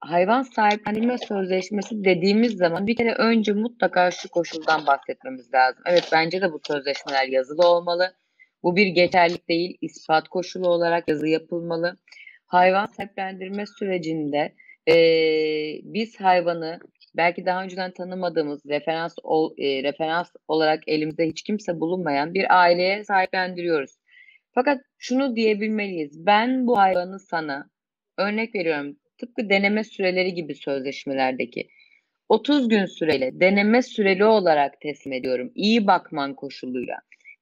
hayvan 0.00 0.42
sahiplendirme 0.42 1.18
sözleşmesi 1.18 2.04
dediğimiz 2.04 2.56
zaman 2.56 2.86
bir 2.86 2.96
kere 2.96 3.14
önce 3.14 3.52
mutlaka 3.52 4.10
şu 4.10 4.28
koşuldan 4.30 4.86
bahsetmemiz 4.86 5.54
lazım. 5.54 5.82
Evet 5.86 6.08
bence 6.12 6.42
de 6.42 6.52
bu 6.52 6.60
sözleşmeler 6.66 7.28
yazılı 7.28 7.68
olmalı. 7.68 8.14
Bu 8.62 8.76
bir 8.76 8.86
geçerlik 8.86 9.48
değil, 9.48 9.78
ispat 9.80 10.28
koşulu 10.28 10.68
olarak 10.68 11.08
yazı 11.08 11.28
yapılmalı. 11.28 11.98
Hayvan 12.46 12.86
sahiplendirme 12.86 13.66
sürecinde 13.66 14.54
e, 14.88 14.94
biz 15.82 16.20
hayvanı 16.20 16.80
belki 17.16 17.46
daha 17.46 17.62
önceden 17.62 17.90
tanımadığımız 17.90 18.66
referans 18.66 19.14
ol, 19.22 19.54
e, 19.58 19.82
referans 19.82 20.30
olarak 20.48 20.82
elimizde 20.86 21.26
hiç 21.26 21.42
kimse 21.42 21.80
bulunmayan 21.80 22.34
bir 22.34 22.60
aileye 22.60 23.04
sahiplendiriyoruz. 23.04 23.98
Fakat 24.54 24.80
şunu 24.98 25.36
diyebilmeliyiz. 25.36 26.26
Ben 26.26 26.66
bu 26.66 26.78
hayvanı 26.78 27.20
sana 27.20 27.70
örnek 28.18 28.54
veriyorum 28.54 28.96
tıpkı 29.18 29.50
deneme 29.50 29.84
süreleri 29.84 30.34
gibi 30.34 30.54
sözleşmelerdeki 30.54 31.68
30 32.28 32.68
gün 32.68 32.86
süreyle 32.86 33.40
deneme 33.40 33.82
süreli 33.82 34.24
olarak 34.24 34.80
teslim 34.80 35.12
ediyorum. 35.12 35.52
İyi 35.54 35.86
bakman 35.86 36.34
koşuluyla. 36.34 36.96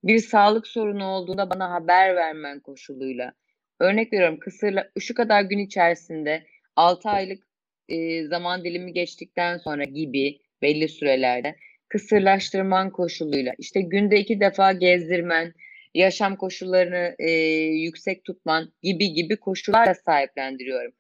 Bir 0.04 0.18
sağlık 0.18 0.66
sorunu 0.66 1.04
olduğunda 1.04 1.50
bana 1.50 1.70
haber 1.70 2.16
vermen 2.16 2.60
koşuluyla. 2.60 3.32
Örnek 3.80 4.12
veriyorum 4.12 4.38
kısırla 4.38 4.88
şu 4.98 5.14
kadar 5.14 5.42
gün 5.42 5.58
içerisinde 5.58 6.46
6 6.76 7.08
aylık 7.08 7.46
e, 7.88 8.26
zaman 8.26 8.64
dilimi 8.64 8.92
geçtikten 8.92 9.58
sonra 9.58 9.84
gibi 9.84 10.38
belli 10.62 10.88
sürelerde 10.88 11.56
kısırlaştırman 11.88 12.90
koşuluyla 12.90 13.54
işte 13.58 13.80
günde 13.80 14.20
iki 14.20 14.40
defa 14.40 14.72
gezdirmen, 14.72 15.54
yaşam 15.94 16.36
koşullarını 16.36 17.16
e, 17.18 17.30
yüksek 17.70 18.24
tutman 18.24 18.72
gibi 18.82 19.12
gibi 19.12 19.36
koşullarla 19.36 19.94
sahiplendiriyorum. 19.94 20.92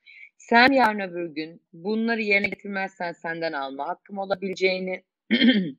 Sen 0.48 0.72
yarın 0.72 1.00
öbür 1.00 1.34
gün 1.34 1.62
bunları 1.72 2.22
yerine 2.22 2.48
getirmezsen 2.48 3.12
senden 3.12 3.52
alma 3.52 3.88
hakkım 3.88 4.18
olabileceğini 4.18 5.04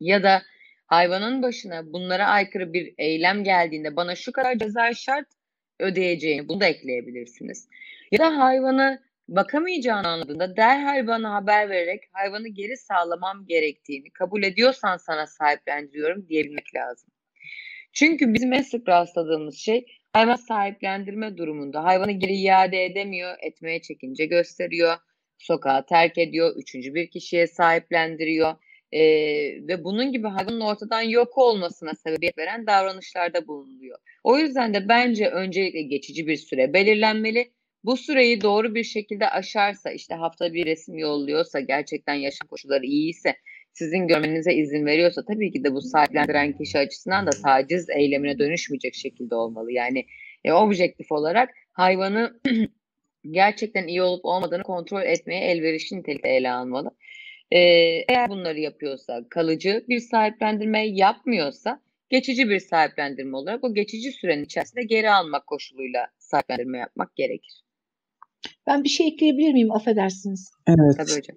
ya 0.00 0.22
da 0.22 0.42
hayvanın 0.86 1.42
başına 1.42 1.92
bunlara 1.92 2.26
aykırı 2.26 2.72
bir 2.72 2.94
eylem 2.98 3.44
geldiğinde 3.44 3.96
bana 3.96 4.14
şu 4.14 4.32
kadar 4.32 4.58
ceza 4.58 4.94
şart 4.94 5.26
ödeyeceğini 5.80 6.48
bunu 6.48 6.60
da 6.60 6.66
ekleyebilirsiniz. 6.66 7.68
Ya 8.12 8.18
da 8.18 8.38
hayvanı 8.38 9.02
bakamayacağını 9.28 10.08
anladığında 10.08 10.56
derhal 10.56 11.06
bana 11.06 11.34
haber 11.34 11.70
vererek 11.70 12.02
hayvanı 12.12 12.48
geri 12.48 12.76
sağlamam 12.76 13.46
gerektiğini 13.46 14.10
kabul 14.10 14.42
ediyorsan 14.42 14.96
sana 14.96 15.26
sahiplendiriyorum 15.26 16.28
diyebilmek 16.28 16.74
lazım. 16.74 17.10
Çünkü 17.92 18.34
bizim 18.34 18.52
en 18.52 18.62
sık 18.62 18.88
rastladığımız 18.88 19.56
şey 19.58 19.86
hayvan 20.16 20.36
sahiplendirme 20.36 21.36
durumunda 21.36 21.84
hayvanı 21.84 22.12
geri 22.12 22.32
iade 22.32 22.84
edemiyor, 22.84 23.36
etmeye 23.42 23.82
çekince 23.82 24.26
gösteriyor, 24.26 24.96
sokağa 25.38 25.86
terk 25.86 26.18
ediyor, 26.18 26.56
üçüncü 26.56 26.94
bir 26.94 27.10
kişiye 27.10 27.46
sahiplendiriyor 27.46 28.54
e, 28.92 29.00
ve 29.68 29.84
bunun 29.84 30.12
gibi 30.12 30.28
hayvanın 30.28 30.60
ortadan 30.60 31.02
yok 31.02 31.38
olmasına 31.38 31.94
sebebiyet 31.94 32.38
veren 32.38 32.66
davranışlarda 32.66 33.46
bulunuyor. 33.46 33.98
O 34.24 34.38
yüzden 34.38 34.74
de 34.74 34.88
bence 34.88 35.28
öncelikle 35.28 35.82
geçici 35.82 36.26
bir 36.26 36.36
süre 36.36 36.72
belirlenmeli. 36.72 37.52
Bu 37.84 37.96
süreyi 37.96 38.40
doğru 38.40 38.74
bir 38.74 38.84
şekilde 38.84 39.30
aşarsa 39.30 39.90
işte 39.90 40.14
hafta 40.14 40.54
bir 40.54 40.66
resim 40.66 40.98
yolluyorsa 40.98 41.60
gerçekten 41.60 42.14
yaşam 42.14 42.48
koşulları 42.48 42.84
iyiyse 42.84 43.36
sizin 43.78 44.08
görmenize 44.08 44.54
izin 44.54 44.86
veriyorsa 44.86 45.24
tabii 45.24 45.52
ki 45.52 45.64
de 45.64 45.74
bu 45.74 45.80
sahiplendiren 45.80 46.52
kişi 46.52 46.78
açısından 46.78 47.26
da 47.26 47.30
taciz 47.30 47.90
eylemine 47.90 48.38
dönüşmeyecek 48.38 48.94
şekilde 48.94 49.34
olmalı. 49.34 49.72
Yani 49.72 50.06
e, 50.44 50.52
objektif 50.52 51.12
olarak 51.12 51.50
hayvanı 51.72 52.40
gerçekten 53.30 53.86
iyi 53.86 54.02
olup 54.02 54.24
olmadığını 54.24 54.62
kontrol 54.62 55.02
etmeye 55.02 55.50
elverişli 55.50 55.98
nitelikte 55.98 56.28
ele 56.28 56.50
almalı. 56.50 56.90
Ee, 57.50 57.58
eğer 58.08 58.28
bunları 58.28 58.60
yapıyorsa, 58.60 59.24
kalıcı 59.30 59.84
bir 59.88 60.00
sahiplendirme 60.00 60.86
yapmıyorsa 60.86 61.80
geçici 62.08 62.48
bir 62.48 62.60
sahiplendirme 62.60 63.36
olarak 63.36 63.64
o 63.64 63.74
geçici 63.74 64.12
sürenin 64.12 64.44
içerisinde 64.44 64.82
geri 64.82 65.10
almak 65.10 65.46
koşuluyla 65.46 66.06
sahiplendirme 66.18 66.78
yapmak 66.78 67.16
gerekir. 67.16 67.64
Ben 68.66 68.84
bir 68.84 68.88
şey 68.88 69.08
ekleyebilir 69.08 69.52
miyim? 69.52 69.72
Affedersiniz. 69.72 70.50
Evet. 70.66 70.96
Tabii 70.96 71.18
hocam. 71.18 71.36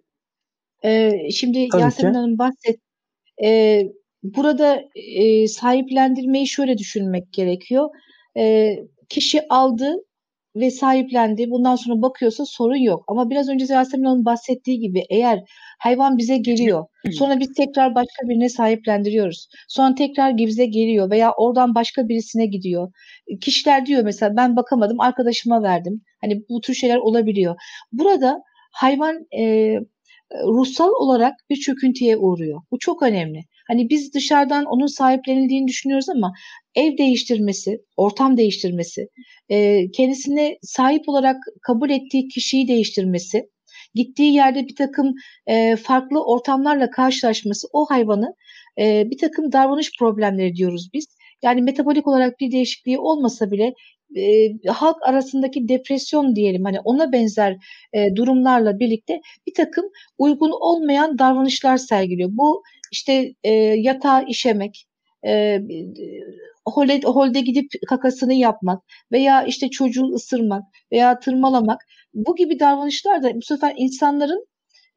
Ee, 0.83 1.31
şimdi 1.31 1.67
Tabii 1.71 1.81
Yasemin 1.81 2.13
ki. 2.13 2.17
Hanım 2.17 2.37
bahset. 2.37 2.79
Ee, 3.43 3.83
burada 4.23 4.83
e, 4.95 5.47
sahiplendirmeyi 5.47 6.47
şöyle 6.47 6.77
düşünmek 6.77 7.33
gerekiyor. 7.33 7.89
Ee, 8.37 8.75
kişi 9.09 9.47
aldı 9.49 9.95
ve 10.55 10.71
sahiplendi. 10.71 11.49
Bundan 11.49 11.75
sonra 11.75 12.01
bakıyorsa 12.01 12.45
sorun 12.45 12.75
yok. 12.75 13.03
Ama 13.07 13.29
biraz 13.29 13.49
önce 13.49 13.73
Yasemin 13.73 14.05
Hanım 14.05 14.25
bahsettiği 14.25 14.79
gibi 14.79 15.03
eğer 15.09 15.39
hayvan 15.79 16.17
bize 16.17 16.37
geliyor, 16.37 16.85
sonra 17.11 17.39
biz 17.39 17.53
tekrar 17.53 17.95
başka 17.95 18.29
birine 18.29 18.49
sahiplendiriyoruz. 18.49 19.47
Sonra 19.67 19.95
tekrar 19.95 20.37
bize 20.37 20.65
geliyor 20.65 21.09
veya 21.09 21.31
oradan 21.37 21.75
başka 21.75 22.07
birisine 22.07 22.45
gidiyor. 22.45 22.91
Kişiler 23.41 23.85
diyor 23.85 24.03
mesela 24.03 24.35
ben 24.37 24.55
bakamadım 24.55 24.99
arkadaşıma 24.99 25.63
verdim. 25.63 26.01
Hani 26.21 26.41
bu 26.49 26.61
tür 26.61 26.73
şeyler 26.73 26.97
olabiliyor. 26.97 27.55
Burada 27.91 28.41
hayvan 28.71 29.25
e, 29.37 29.75
ruhsal 30.33 30.89
olarak 30.89 31.33
bir 31.49 31.55
çöküntüye 31.55 32.17
uğruyor. 32.17 32.61
Bu 32.71 32.79
çok 32.79 33.03
önemli. 33.03 33.39
Hani 33.67 33.89
biz 33.89 34.13
dışarıdan 34.13 34.65
onun 34.65 34.87
sahiplenildiğini 34.87 35.67
düşünüyoruz 35.67 36.09
ama 36.09 36.33
ev 36.75 36.97
değiştirmesi, 36.97 37.81
ortam 37.97 38.37
değiştirmesi, 38.37 39.07
e, 39.49 39.91
kendisine 39.91 40.57
sahip 40.61 41.09
olarak 41.09 41.37
kabul 41.61 41.89
ettiği 41.89 42.27
kişiyi 42.27 42.67
değiştirmesi, 42.67 43.49
gittiği 43.93 44.33
yerde 44.33 44.67
bir 44.67 44.75
takım 44.75 45.13
e, 45.47 45.75
farklı 45.75 46.23
ortamlarla 46.25 46.89
karşılaşması 46.89 47.67
o 47.73 47.85
hayvanı 47.85 48.33
e, 48.79 49.03
bir 49.11 49.17
takım 49.17 49.51
davranış 49.51 49.91
problemleri 49.99 50.55
diyoruz 50.55 50.89
biz. 50.93 51.05
Yani 51.43 51.61
metabolik 51.61 52.07
olarak 52.07 52.39
bir 52.39 52.51
değişikliği 52.51 52.99
olmasa 52.99 53.51
bile 53.51 53.73
e, 54.17 54.49
halk 54.67 54.97
arasındaki 55.07 55.67
depresyon 55.67 56.35
diyelim 56.35 56.63
hani 56.63 56.79
ona 56.79 57.11
benzer 57.11 57.57
e, 57.93 58.15
durumlarla 58.15 58.79
birlikte 58.79 59.21
bir 59.47 59.53
takım 59.53 59.85
uygun 60.17 60.51
olmayan 60.51 61.19
davranışlar 61.19 61.77
sergiliyor. 61.77 62.29
Bu 62.33 62.63
işte 62.91 63.33
e, 63.43 63.51
yatağa 63.53 64.21
işemek, 64.21 64.87
e, 65.25 65.59
holde, 66.65 67.01
holde 67.01 67.41
gidip 67.41 67.71
kakasını 67.89 68.33
yapmak 68.33 68.83
veya 69.11 69.43
işte 69.43 69.69
çocuğu 69.69 70.05
ısırmak 70.13 70.63
veya 70.91 71.19
tırmalamak 71.19 71.81
bu 72.13 72.35
gibi 72.35 72.59
davranışlar 72.59 73.23
da 73.23 73.35
bu 73.35 73.41
sefer 73.41 73.73
insanların 73.77 74.47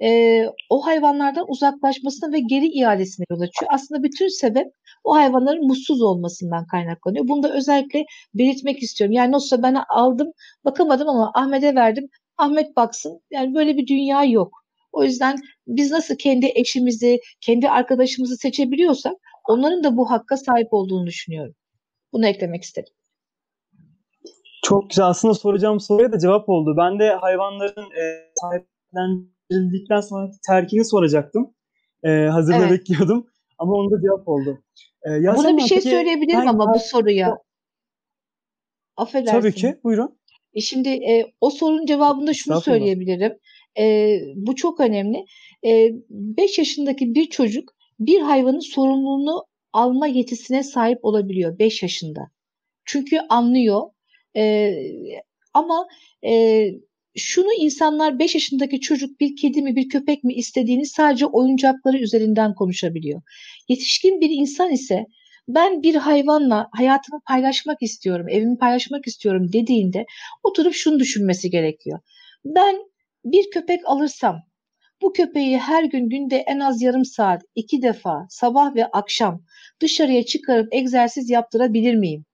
e, 0.02 0.42
o 0.70 0.86
hayvanlardan 0.86 1.44
uzaklaşmasına 1.48 2.32
ve 2.32 2.40
geri 2.40 2.66
iadesine 2.66 3.26
yol 3.30 3.40
açıyor. 3.40 3.70
Aslında 3.74 4.02
bütün 4.02 4.28
sebep 4.28 4.66
o 5.04 5.14
hayvanların 5.14 5.66
mutsuz 5.66 6.02
olmasından 6.02 6.66
kaynaklanıyor. 6.66 7.28
Bunu 7.28 7.42
da 7.42 7.52
özellikle 7.52 8.04
belirtmek 8.34 8.82
istiyorum. 8.82 9.12
Yani 9.12 9.32
nasılsa 9.32 9.62
ben 9.62 9.76
aldım, 9.88 10.32
bakamadım 10.64 11.08
ama 11.08 11.32
Ahmet'e 11.34 11.74
verdim. 11.74 12.08
Ahmet 12.36 12.76
baksın. 12.76 13.20
Yani 13.30 13.54
böyle 13.54 13.76
bir 13.76 13.86
dünya 13.86 14.24
yok. 14.24 14.52
O 14.92 15.04
yüzden 15.04 15.38
biz 15.66 15.90
nasıl 15.90 16.16
kendi 16.16 16.52
eşimizi, 16.54 17.20
kendi 17.40 17.70
arkadaşımızı 17.70 18.36
seçebiliyorsak 18.36 19.12
onların 19.48 19.84
da 19.84 19.96
bu 19.96 20.10
hakka 20.10 20.36
sahip 20.36 20.68
olduğunu 20.70 21.06
düşünüyorum. 21.06 21.54
Bunu 22.12 22.26
eklemek 22.26 22.62
istedim. 22.62 22.94
Çok 24.62 24.90
güzel. 24.90 25.06
Aslında 25.06 25.34
soracağım 25.34 25.80
soruya 25.80 26.12
da 26.12 26.18
cevap 26.18 26.48
oldu. 26.48 26.74
Ben 26.76 26.98
de 26.98 27.14
hayvanların 27.14 27.84
e, 27.84 28.04
sahiplendirildikten 29.52 30.00
sonraki 30.00 30.36
terkini 30.46 30.84
soracaktım. 30.84 31.54
E, 32.04 32.08
hazırda 32.08 32.58
Evet. 32.58 32.70
bekliyordum. 32.70 33.26
Ama 33.58 33.72
onda 33.72 34.00
cevap 34.02 34.28
oldu. 34.28 34.62
E, 35.06 35.08
Buna 35.10 35.16
Yasemin 35.16 35.56
bir 35.56 35.62
şey 35.62 35.78
peki 35.78 35.90
söyleyebilirim 35.90 36.48
ama 36.48 36.74
bu 36.74 36.78
soruya. 36.78 37.38
Affedersin. 38.96 39.40
Tabii 39.40 39.52
ki. 39.52 39.80
Buyurun. 39.84 40.18
E 40.54 40.60
şimdi 40.60 40.88
e, 40.88 41.32
o 41.40 41.50
sorunun 41.50 41.86
cevabında 41.86 42.34
şunu 42.34 42.60
söyleyebilirim. 42.60 43.38
E, 43.78 44.18
bu 44.36 44.56
çok 44.56 44.80
önemli. 44.80 45.24
5 45.64 46.58
yaşındaki 46.58 47.14
bir 47.14 47.30
çocuk 47.30 47.74
bir 48.00 48.20
hayvanın 48.20 48.60
sorumluluğunu 48.60 49.44
alma 49.72 50.06
yetisine 50.06 50.62
sahip 50.62 50.98
olabiliyor 51.02 51.58
5 51.58 51.82
yaşında. 51.82 52.20
Çünkü 52.84 53.18
anlıyor. 53.28 53.82
E, 54.36 54.72
ama 55.54 55.88
e, 56.24 56.66
şunu 57.16 57.52
insanlar 57.58 58.18
5 58.18 58.34
yaşındaki 58.34 58.80
çocuk 58.80 59.20
bir 59.20 59.36
kedi 59.36 59.62
mi 59.62 59.76
bir 59.76 59.88
köpek 59.88 60.24
mi 60.24 60.34
istediğini 60.34 60.86
sadece 60.86 61.26
oyuncakları 61.26 61.98
üzerinden 61.98 62.54
konuşabiliyor. 62.54 63.22
Yetişkin 63.68 64.20
bir 64.20 64.30
insan 64.30 64.72
ise 64.72 65.06
ben 65.48 65.82
bir 65.82 65.94
hayvanla 65.94 66.68
hayatımı 66.72 67.20
paylaşmak 67.26 67.82
istiyorum, 67.82 68.26
evimi 68.28 68.58
paylaşmak 68.58 69.06
istiyorum 69.06 69.52
dediğinde 69.52 70.06
oturup 70.42 70.74
şunu 70.74 70.98
düşünmesi 70.98 71.50
gerekiyor. 71.50 71.98
Ben 72.44 72.76
bir 73.24 73.50
köpek 73.50 73.80
alırsam 73.88 74.42
bu 75.02 75.12
köpeği 75.12 75.58
her 75.58 75.84
gün 75.84 76.08
günde 76.08 76.36
en 76.36 76.60
az 76.60 76.82
yarım 76.82 77.04
saat, 77.04 77.42
iki 77.54 77.82
defa 77.82 78.26
sabah 78.28 78.74
ve 78.74 78.86
akşam 78.86 79.42
dışarıya 79.80 80.26
çıkarıp 80.26 80.74
egzersiz 80.74 81.30
yaptırabilir 81.30 81.94
miyim? 81.94 82.24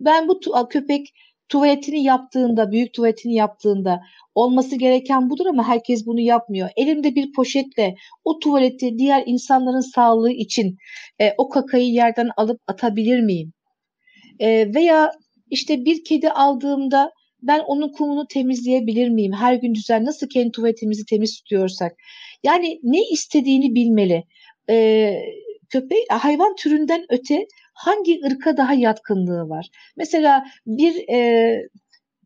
Ben 0.00 0.28
bu 0.28 0.40
köpek 0.70 1.12
tuvaletini 1.50 2.02
yaptığında, 2.02 2.72
büyük 2.72 2.94
tuvaletini 2.94 3.34
yaptığında 3.34 4.00
olması 4.34 4.76
gereken 4.76 5.30
budur 5.30 5.46
ama 5.46 5.68
herkes 5.68 6.06
bunu 6.06 6.20
yapmıyor. 6.20 6.70
Elimde 6.76 7.14
bir 7.14 7.32
poşetle 7.32 7.94
o 8.24 8.38
tuvaleti 8.38 8.98
diğer 8.98 9.22
insanların 9.26 9.92
sağlığı 9.94 10.32
için 10.32 10.76
e, 11.20 11.34
o 11.38 11.48
kakayı 11.48 11.90
yerden 11.92 12.30
alıp 12.36 12.60
atabilir 12.66 13.20
miyim? 13.20 13.52
E, 14.40 14.74
veya 14.74 15.12
işte 15.50 15.84
bir 15.84 16.04
kedi 16.04 16.30
aldığımda 16.30 17.10
ben 17.42 17.58
onun 17.58 17.92
kumunu 17.92 18.26
temizleyebilir 18.26 19.08
miyim? 19.08 19.32
Her 19.32 19.54
gün 19.54 19.74
düzen 19.74 20.04
nasıl 20.04 20.28
kendi 20.28 20.50
tuvaletimizi 20.50 21.04
temiz 21.04 21.36
tutuyorsak. 21.36 21.92
Yani 22.42 22.80
ne 22.82 23.02
istediğini 23.12 23.74
bilmeli. 23.74 24.24
E, 24.70 25.14
köpek 25.68 26.04
hayvan 26.10 26.56
türünden 26.56 27.06
öte 27.08 27.46
hangi 27.84 28.20
ırka 28.26 28.56
daha 28.56 28.74
yatkınlığı 28.74 29.48
var? 29.48 29.70
Mesela 29.96 30.44
bir 30.66 31.08
e, 31.08 31.68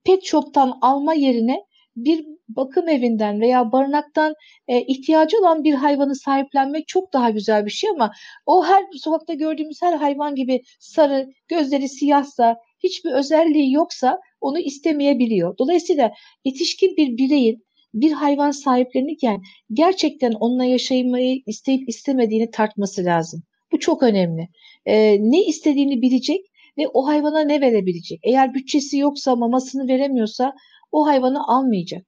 pet 0.05 0.25
shop'tan 0.25 0.79
alma 0.81 1.15
yerine 1.15 1.65
bir 1.97 2.27
bakım 2.49 2.89
evinden 2.89 3.41
veya 3.41 3.73
barınaktan 3.73 4.35
e, 4.69 4.83
ihtiyacı 4.83 5.39
olan 5.39 5.65
bir 5.65 5.75
hayvanı 5.75 6.17
sahiplenmek 6.17 6.89
çok 6.89 7.13
daha 7.13 7.31
güzel 7.31 7.67
bir 7.67 7.71
şey 7.71 7.91
ama 7.91 8.13
o 8.47 8.65
her 8.67 8.85
sokakta 8.93 9.35
gördüğümüz 9.35 9.83
her 9.83 9.93
hayvan 9.93 10.35
gibi 10.35 10.63
sarı, 10.81 11.31
gözleri 11.49 11.89
siyahsa, 11.89 12.57
hiçbir 12.83 13.13
özelliği 13.13 13.73
yoksa 13.73 14.21
onu 14.41 14.59
istemeyebiliyor. 14.59 15.59
Dolayısıyla 15.59 16.13
yetişkin 16.45 16.97
bir 16.97 17.19
bireyin 17.19 17.65
bir 17.95 18.13
hayvan 18.13 18.51
sahiplenirken 18.51 19.43
gerçekten 19.73 20.33
onunla 20.33 20.65
yaşamayı 20.65 21.43
isteyip 21.47 21.89
istemediğini 21.89 22.51
tartması 22.51 23.05
lazım. 23.05 23.43
Bu 23.75 23.79
çok 23.79 24.03
önemli. 24.03 24.49
E, 24.87 25.17
ne 25.21 25.45
istediğini 25.45 26.03
bilecek 26.03 26.41
ve 26.79 26.89
o 26.89 27.07
hayvana 27.07 27.41
ne 27.41 27.61
verebilecek. 27.61 28.21
Eğer 28.23 28.55
bütçesi 28.55 28.99
yoksa, 28.99 29.37
mamasını 29.37 29.89
veremiyorsa 29.89 30.53
o 30.93 31.07
hayvanı 31.07 31.49
almayacak. 31.49 32.07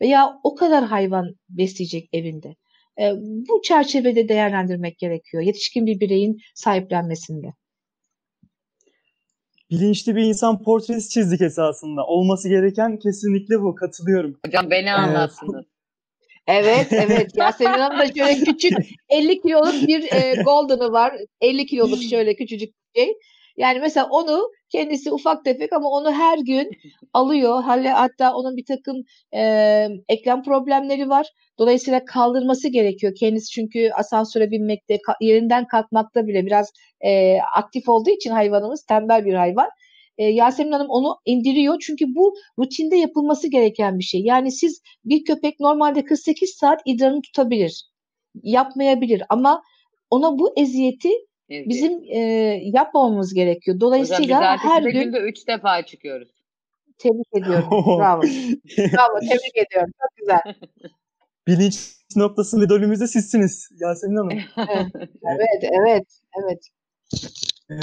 Veya 0.00 0.38
o 0.42 0.54
kadar 0.54 0.84
hayvan 0.84 1.34
besleyecek 1.48 2.08
evinde. 2.12 2.54
E, 3.00 3.12
bu 3.48 3.62
çerçevede 3.62 4.28
değerlendirmek 4.28 4.98
gerekiyor 4.98 5.42
yetişkin 5.42 5.86
bir 5.86 6.00
bireyin 6.00 6.36
sahiplenmesinde. 6.54 7.46
Bilinçli 9.70 10.16
bir 10.16 10.22
insan 10.22 10.62
portresi 10.62 11.08
çizdik 11.08 11.40
esasında. 11.40 12.06
Olması 12.06 12.48
gereken 12.48 12.98
kesinlikle 12.98 13.60
bu. 13.60 13.74
Katılıyorum. 13.74 14.38
Hocam 14.46 14.70
beni 14.70 14.92
anlattınız. 14.92 15.66
Evet, 16.46 16.86
evet. 16.90 17.30
Yasemin 17.36 17.78
Hanım 17.78 17.98
da 17.98 18.06
şöyle 18.16 18.44
küçük 18.44 18.72
50 19.08 19.40
kiloluk 19.40 19.88
bir 19.88 20.12
e, 20.12 20.42
golden'ı 20.42 20.92
var. 20.92 21.16
50 21.40 21.66
kiloluk 21.66 22.02
şöyle 22.02 22.36
küçücük 22.36 22.68
bir 22.68 23.00
şey. 23.00 23.14
Yani 23.56 23.80
mesela 23.80 24.08
onu 24.10 24.50
kendisi 24.70 25.12
ufak 25.12 25.44
tefek 25.44 25.72
ama 25.72 25.88
onu 25.88 26.12
her 26.12 26.38
gün 26.38 26.70
alıyor. 27.12 27.62
Hatta 27.62 28.34
onun 28.34 28.56
bir 28.56 28.64
takım 28.64 28.96
e, 29.34 29.88
eklem 30.08 30.42
problemleri 30.42 31.08
var. 31.08 31.26
Dolayısıyla 31.58 32.04
kaldırması 32.04 32.68
gerekiyor. 32.68 33.12
Kendisi 33.20 33.50
çünkü 33.50 33.90
asansöre 33.90 34.50
binmekte, 34.50 34.98
yerinden 35.20 35.66
kalkmakta 35.66 36.26
bile 36.26 36.46
biraz 36.46 36.72
e, 37.00 37.38
aktif 37.56 37.88
olduğu 37.88 38.10
için 38.10 38.30
hayvanımız 38.30 38.84
tembel 38.84 39.24
bir 39.24 39.34
hayvan. 39.34 39.68
E, 40.18 40.24
Yasemin 40.24 40.72
Hanım 40.72 40.88
onu 40.88 41.16
indiriyor 41.24 41.78
çünkü 41.80 42.04
bu 42.14 42.34
rutinde 42.58 42.96
yapılması 42.96 43.48
gereken 43.48 43.98
bir 43.98 44.04
şey. 44.04 44.20
Yani 44.20 44.52
siz 44.52 44.82
bir 45.04 45.24
köpek 45.24 45.60
normalde 45.60 46.04
48 46.04 46.50
saat 46.50 46.80
idrarını 46.84 47.22
tutabilir, 47.22 47.84
yapmayabilir 48.42 49.22
ama 49.28 49.62
ona 50.10 50.38
bu 50.38 50.52
eziyeti 50.56 51.10
Evet. 51.48 51.68
bizim 51.68 52.02
e, 52.08 52.18
yapmamamız 52.74 53.34
gerekiyor. 53.34 53.80
Dolayısıyla 53.80 54.38
Hocam 54.38 54.54
biz 54.54 54.70
her 54.70 54.82
gün 54.82 55.02
günde 55.04 55.18
3 55.18 55.48
defa 55.48 55.82
çıkıyoruz. 55.82 56.28
tebrik 56.98 57.26
ediyorum. 57.36 57.68
Bravo. 57.70 58.22
Bravo. 58.78 59.20
Tebrik 59.20 59.56
ediyorum. 59.66 59.92
Çok 60.00 60.16
güzel. 60.16 60.40
Bilinç 61.46 61.96
noktasında 62.16 62.64
idolümüz 62.64 63.00
de 63.00 63.06
sizsiniz 63.06 63.68
Yasemin 63.80 64.16
Hanım. 64.16 64.38
Evet, 65.34 65.72
evet, 65.86 66.06
evet. 66.42 66.68
Ee, 67.70 67.74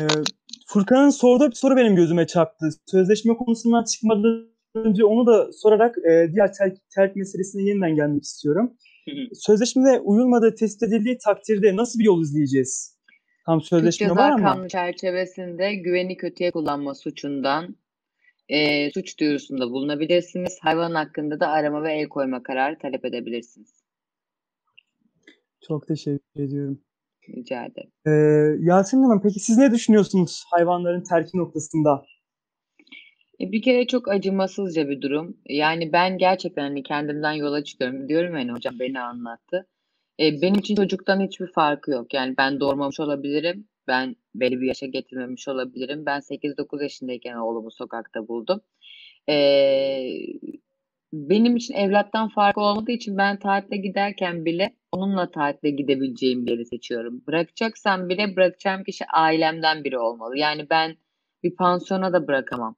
Furkan'ın 0.68 1.10
sorduğu 1.10 1.50
bir 1.50 1.56
soru 1.56 1.76
benim 1.76 1.96
gözüme 1.96 2.28
çarptı. 2.28 2.70
Sözleşme 2.86 3.38
konusundan 3.38 3.84
çıkmadan 3.84 4.54
önce 4.76 5.06
onu 5.06 5.28
da 5.28 5.54
sorarak 5.54 5.98
e, 5.98 6.32
diğer 6.34 6.54
terk, 6.54 6.78
terk 6.96 7.16
meselesine 7.16 7.64
yeniden 7.64 7.96
gelmek 7.96 8.24
istiyorum. 8.24 8.74
Sözleşmede 9.34 10.00
uyulmadığı 10.00 10.56
tespit 10.56 10.84
edildiği 10.84 11.18
takdirde 11.18 11.76
nasıl 11.76 12.00
bir 12.00 12.04
yol 12.06 12.22
izleyeceğiz? 12.22 12.98
Tam 13.46 13.60
Türk 13.60 13.68
sözleşme 13.68 14.08
Ceza 14.08 14.16
var 14.16 14.32
ama. 14.32 14.54
Kanunu 14.54 14.70
çerçevesinde 14.70 15.76
güveni 15.76 16.18
kötüye 16.18 16.52
kullanma 16.52 16.96
suçundan 16.96 17.76
e, 18.50 18.92
suç 18.92 19.20
duyurusunda 19.20 19.72
bulunabilirsiniz. 19.72 20.58
Hayvan 20.62 20.92
hakkında 20.92 21.40
da 21.40 21.48
arama 21.48 21.84
ve 21.84 21.94
el 21.94 22.10
koyma 22.10 22.44
kararı 22.44 22.78
talep 22.78 23.06
edebilirsiniz. 23.06 23.84
Çok 25.68 25.88
teşekkür 25.88 26.44
ediyorum. 26.44 26.82
Rica 27.30 27.66
ederim. 27.66 27.92
Ee, 28.08 28.12
Yasemin 28.66 29.04
Hanım 29.04 29.22
peki 29.24 29.40
siz 29.40 29.58
ne 29.58 29.72
düşünüyorsunuz 29.72 30.44
hayvanların 30.52 31.04
terki 31.04 31.38
noktasında? 31.38 32.06
E, 33.42 33.52
Bir 33.52 33.62
kere 33.62 33.88
çok 33.88 34.08
acımasızca 34.08 34.90
bir 34.90 35.02
durum. 35.02 35.38
Yani 35.50 35.94
ben 35.94 36.18
gerçekten 36.18 36.62
hani 36.64 36.84
kendimden 36.84 37.34
yola 37.34 37.64
çıkıyorum. 37.64 38.08
Diyorum 38.10 38.38
yani 38.38 38.52
hocam 38.52 38.80
beni 38.80 39.00
anlattı. 39.00 39.68
E, 40.20 40.42
benim 40.42 40.60
için 40.60 40.76
çocuktan 40.76 41.22
hiçbir 41.22 41.48
farkı 41.48 41.92
yok. 41.92 42.14
Yani 42.14 42.36
ben 42.38 42.60
doğurmamış 42.60 43.00
olabilirim. 43.00 43.68
Ben 43.88 44.16
belli 44.36 44.62
bir 44.62 44.68
yaşa 44.68 44.86
getirmemiş 44.86 45.48
olabilirim. 45.48 46.06
Ben 46.06 46.20
8-9 46.20 46.84
yaşındayken 46.84 47.36
oğlumu 47.36 47.72
sokakta 47.72 48.28
buldum. 48.28 48.62
E, 49.30 49.36
benim 51.14 51.56
için 51.56 51.74
evlattan 51.74 52.30
farkı 52.30 52.62
olmadığı 52.62 52.92
için 52.92 53.18
ben 53.18 53.40
tatile 53.40 53.78
giderken 53.78 54.46
bile 54.46 54.76
onunla 54.92 55.32
tatile 55.32 55.72
gidebileceğim 55.72 56.46
bir 56.46 56.52
yeri 56.52 56.66
seçiyorum. 56.66 57.24
Bırakacaksam 57.28 58.10
bile 58.10 58.36
bırakacağım 58.36 58.84
kişi 58.84 59.06
ailemden 59.06 59.84
biri 59.84 60.00
olmalı. 60.00 60.38
Yani 60.38 60.70
ben 60.70 60.98
bir 61.44 61.56
pansiyona 61.56 62.14
da 62.14 62.28
bırakamam. 62.28 62.76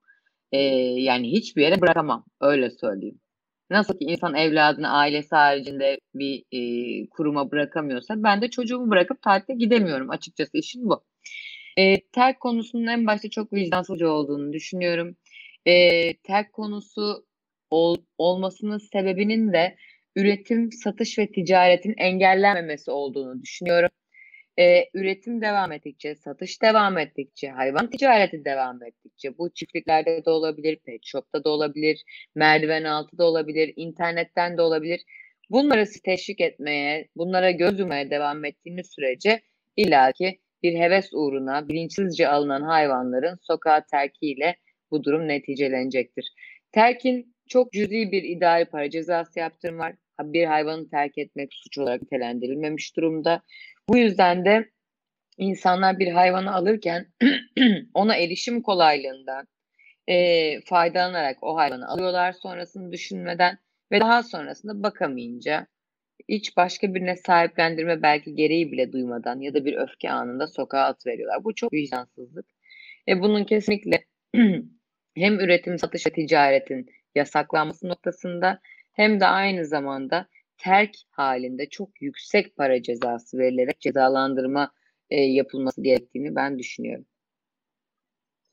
Ee, 0.52 0.58
yani 1.02 1.32
hiçbir 1.32 1.62
yere 1.62 1.82
bırakamam. 1.82 2.26
Öyle 2.42 2.70
söyleyeyim. 2.70 3.20
Nasıl 3.70 3.94
ki 3.94 4.06
insan 4.06 4.36
evladını 4.36 4.90
ailesi 4.90 5.36
haricinde 5.36 6.00
bir 6.14 6.44
e, 6.52 6.62
kuruma 7.10 7.52
bırakamıyorsa 7.52 8.24
ben 8.24 8.42
de 8.42 8.50
çocuğumu 8.50 8.92
bırakıp 8.92 9.22
tatile 9.22 9.58
gidemiyorum. 9.58 10.10
Açıkçası 10.10 10.58
işim 10.58 10.82
bu. 10.86 11.04
E, 11.78 12.02
terk 12.02 12.40
konusunun 12.40 12.88
en 12.88 13.08
başta 13.08 13.30
çok 13.30 13.54
vicdansızca 13.54 14.08
olduğunu 14.08 14.54
düşünüyorum. 14.54 15.16
E, 15.66 15.74
terk 16.18 16.54
konusu 16.54 17.26
ol, 17.72 17.98
olmasının 18.18 18.78
sebebinin 18.78 19.54
de 19.54 19.76
üretim, 20.16 20.72
satış 20.72 21.20
ve 21.20 21.32
ticaretin 21.32 21.94
engellenmemesi 21.98 22.92
olduğunu 22.92 23.42
düşünüyorum. 23.42 23.90
Ee, 24.60 24.90
üretim 24.94 25.42
devam 25.42 25.72
ettikçe, 25.72 26.16
satış 26.16 26.62
devam 26.62 26.98
ettikçe, 26.98 27.50
hayvan 27.50 27.90
ticareti 27.90 28.46
devam 28.46 28.84
ettikçe, 28.84 29.38
bu 29.38 29.54
çiftliklerde 29.54 30.26
de 30.26 30.30
olabilir, 30.30 30.80
pet 30.86 31.06
shop'ta 31.06 31.44
da 31.44 31.50
olabilir, 31.50 32.04
merdiven 32.36 32.84
altı 32.84 33.18
da 33.18 33.26
olabilir, 33.26 33.74
internetten 33.76 34.58
de 34.58 34.62
olabilir. 34.62 35.02
Bunları 35.50 35.86
teşvik 36.04 36.42
etmeye, 36.42 37.08
bunlara 37.16 37.52
göz 37.52 37.80
yumaya 37.80 38.10
devam 38.10 38.46
ettiğiniz 38.46 38.88
sürece 38.96 39.42
illaki 39.78 40.40
bir 40.64 40.80
heves 40.80 41.10
uğruna 41.14 41.68
bilinçsizce 41.68 42.28
alınan 42.28 42.62
hayvanların 42.62 43.38
sokağa 43.42 43.86
terkiyle 43.92 44.56
bu 44.92 45.04
durum 45.04 45.28
neticelenecektir. 45.28 46.34
Terkin 46.72 47.35
çok 47.50 47.72
cüzi 47.74 48.12
bir 48.12 48.24
idari 48.24 48.66
para 48.66 48.90
cezası 48.90 49.40
yaptırım 49.40 49.80
var. 49.80 49.96
Bir 50.22 50.46
hayvanı 50.46 50.90
terk 50.90 51.18
etmek 51.18 51.54
suç 51.54 51.78
olarak 51.78 52.02
nitelendirilmemiş 52.02 52.96
durumda. 52.98 53.42
Bu 53.90 53.98
yüzden 53.98 54.46
de 54.46 54.70
insanlar 55.38 56.00
bir 56.00 56.08
hayvanı 56.12 56.54
alırken 56.54 57.08
ona 57.94 58.16
erişim 58.16 58.62
kolaylığından 58.62 59.48
e, 60.08 60.62
faydalanarak 60.62 61.44
o 61.44 61.56
hayvanı 61.56 61.88
alıyorlar 61.88 62.34
sonrasını 62.34 62.92
düşünmeden 62.92 63.58
ve 63.92 64.00
daha 64.00 64.24
sonrasında 64.24 64.84
bakamayınca 64.84 65.68
hiç 66.30 66.58
başka 66.58 66.94
birine 66.94 67.16
sahiplendirme 67.16 68.02
belki 68.02 68.36
gereği 68.36 68.72
bile 68.72 68.92
duymadan 68.92 69.40
ya 69.40 69.54
da 69.54 69.66
bir 69.66 69.74
öfke 69.74 70.12
anında 70.12 70.48
sokağa 70.48 70.84
atıveriyorlar. 70.84 71.44
Bu 71.44 71.56
çok 71.56 71.74
vicdansızlık. 71.74 72.46
Ve 73.08 73.22
bunun 73.22 73.44
kesinlikle 73.44 74.06
hem 75.16 75.40
üretim, 75.40 75.80
satış 75.80 76.08
ve 76.08 76.12
ticaretin 76.12 76.90
yasaklanması 77.16 77.88
noktasında 77.88 78.60
hem 78.94 79.20
de 79.20 79.26
aynı 79.26 79.66
zamanda 79.66 80.28
terk 80.58 80.96
halinde 81.10 81.70
çok 81.70 82.02
yüksek 82.02 82.56
para 82.56 82.82
cezası 82.82 83.38
verilerek 83.38 83.80
cezalandırma 83.80 84.72
e, 85.10 85.22
yapılması 85.22 85.82
gerektiğini 85.82 86.36
ben 86.36 86.60
düşünüyorum. 86.60 87.06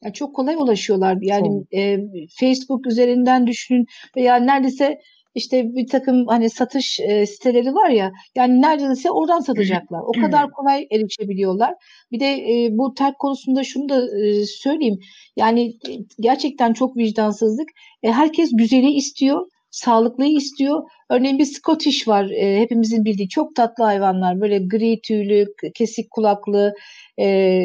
Yani 0.03 0.15
çok 0.15 0.37
kolay 0.37 0.55
ulaşıyorlar. 0.55 1.19
Yani 1.21 1.65
e, 1.75 1.99
Facebook 2.41 2.87
üzerinden 2.87 3.47
düşünün 3.47 3.87
veya 4.17 4.37
neredeyse 4.37 5.01
işte 5.35 5.75
bir 5.75 5.87
takım 5.87 6.27
hani 6.27 6.51
satış 6.51 7.01
e, 7.01 7.27
siteleri 7.27 7.75
var 7.75 7.89
ya 7.91 8.13
yani 8.35 8.63
neredeyse 8.63 9.11
oradan 9.11 9.41
satacaklar. 9.41 10.01
O 10.01 10.13
kadar 10.13 10.51
kolay 10.51 10.87
erişebiliyorlar. 10.91 11.75
Bir 12.13 12.21
de 12.21 12.33
e, 12.35 12.69
bu 12.73 12.95
terk 12.95 13.19
konusunda 13.19 13.65
şunu 13.65 13.89
da 13.89 14.27
e, 14.27 14.45
söyleyeyim. 14.47 14.99
Yani 15.37 15.67
e, 15.67 15.93
gerçekten 16.21 16.73
çok 16.73 16.97
vicdansızlık. 16.97 17.69
E, 18.03 18.13
herkes 18.13 18.51
güzeli 18.53 18.91
istiyor 18.91 19.47
sağlıklıyı 19.73 20.37
istiyor. 20.37 20.83
Örneğin 21.11 21.39
bir 21.39 21.45
Scottish 21.45 22.09
var 22.09 22.31
e, 22.31 22.61
hepimizin 22.61 23.05
bildiği 23.05 23.29
çok 23.29 23.57
tatlı 23.57 23.85
hayvanlar 23.85 24.41
böyle 24.41 24.59
gri 24.59 25.01
tüylü, 25.01 25.47
kesik 25.75 26.11
kulaklı 26.11 26.75
e, 27.21 27.63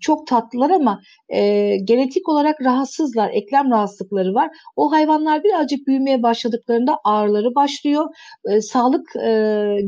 çok 0.00 0.26
tatlılar 0.26 0.70
ama 0.70 1.00
e, 1.28 1.76
genetik 1.84 2.28
olarak 2.28 2.62
rahatsızlar, 2.62 3.30
eklem 3.30 3.70
rahatsızlıkları 3.70 4.34
var. 4.34 4.50
O 4.76 4.92
hayvanlar 4.92 5.44
birazcık 5.44 5.86
büyümeye 5.86 6.22
başladıklarında 6.22 6.98
ağrıları 7.04 7.54
başlıyor. 7.54 8.06
E, 8.48 8.60
sağlık 8.60 9.16
e, 9.16 9.30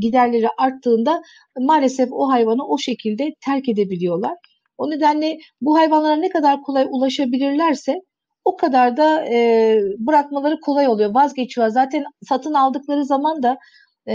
giderleri 0.00 0.48
arttığında 0.58 1.22
maalesef 1.58 2.08
o 2.12 2.30
hayvanı 2.30 2.66
o 2.68 2.78
şekilde 2.78 3.34
terk 3.44 3.68
edebiliyorlar. 3.68 4.34
O 4.78 4.90
nedenle 4.90 5.38
bu 5.60 5.78
hayvanlara 5.78 6.16
ne 6.16 6.28
kadar 6.28 6.62
kolay 6.62 6.86
ulaşabilirlerse 6.90 8.00
o 8.48 8.56
kadar 8.56 8.96
da 8.96 9.24
e, 9.24 9.80
bırakmaları 9.98 10.60
kolay 10.60 10.88
oluyor. 10.88 11.14
Vazgeçiyor. 11.14 11.68
Zaten 11.68 12.04
satın 12.28 12.54
aldıkları 12.54 13.04
zaman 13.04 13.42
da 13.42 13.58
e, 14.08 14.14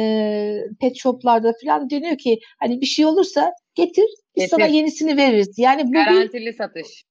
pet 0.82 0.98
shoplarda 0.98 1.54
falan 1.66 1.90
deniyor 1.90 2.18
ki 2.18 2.40
hani 2.60 2.82
bir 2.82 2.86
şey 2.86 3.06
olursa 3.06 3.52
getir 3.76 4.06
biz 4.36 4.44
Getir. 4.44 4.50
sana 4.50 4.66
yenisini 4.66 5.18
veririz. 5.18 5.56
Yani 5.58 5.88
bu 5.88 5.92
garantili 5.92 6.46
bir, 6.46 6.54
satış. 6.54 7.04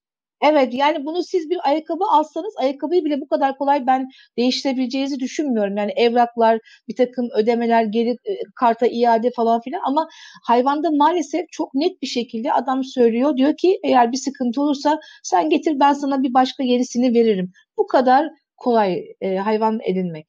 Evet 0.43 0.75
yani 0.75 1.05
bunu 1.07 1.23
siz 1.23 1.51
bir 1.51 1.69
ayakkabı 1.69 2.05
alsanız 2.11 2.55
ayakkabıyı 2.59 3.05
bile 3.05 3.21
bu 3.21 3.29
kadar 3.29 3.59
kolay 3.59 3.87
ben 3.87 4.09
değiştirebileceğinizi 4.39 5.21
düşünmüyorum. 5.21 5.77
Yani 5.77 5.93
evraklar, 5.97 6.59
bir 6.89 6.97
takım 6.97 7.29
ödemeler, 7.37 7.85
geri 7.85 8.11
e, 8.11 8.33
karta 8.57 8.87
iade 8.87 9.31
falan 9.37 9.61
filan 9.61 9.81
ama 9.87 10.09
hayvanda 10.47 10.91
maalesef 10.91 11.45
çok 11.53 11.75
net 11.75 12.03
bir 12.03 12.07
şekilde 12.07 12.53
adam 12.53 12.85
söylüyor. 12.85 13.37
Diyor 13.37 13.57
ki 13.57 13.81
eğer 13.85 14.13
bir 14.13 14.17
sıkıntı 14.17 14.63
olursa 14.63 14.99
sen 15.23 15.51
getir 15.51 15.81
ben 15.81 15.93
sana 15.93 16.23
bir 16.23 16.35
başka 16.35 16.63
yenisini 16.63 17.15
veririm. 17.15 17.53
Bu 17.79 17.87
kadar 17.87 18.31
kolay 18.57 19.05
e, 19.21 19.37
hayvan 19.37 19.81
edinmek. 19.85 20.27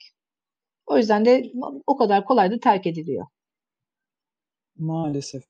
O 0.85 0.97
yüzden 0.97 1.25
de 1.25 1.51
o 1.87 1.97
kadar 1.97 2.25
kolay 2.25 2.51
da 2.51 2.59
terk 2.59 2.87
ediliyor. 2.87 3.27
Maalesef. 4.77 5.43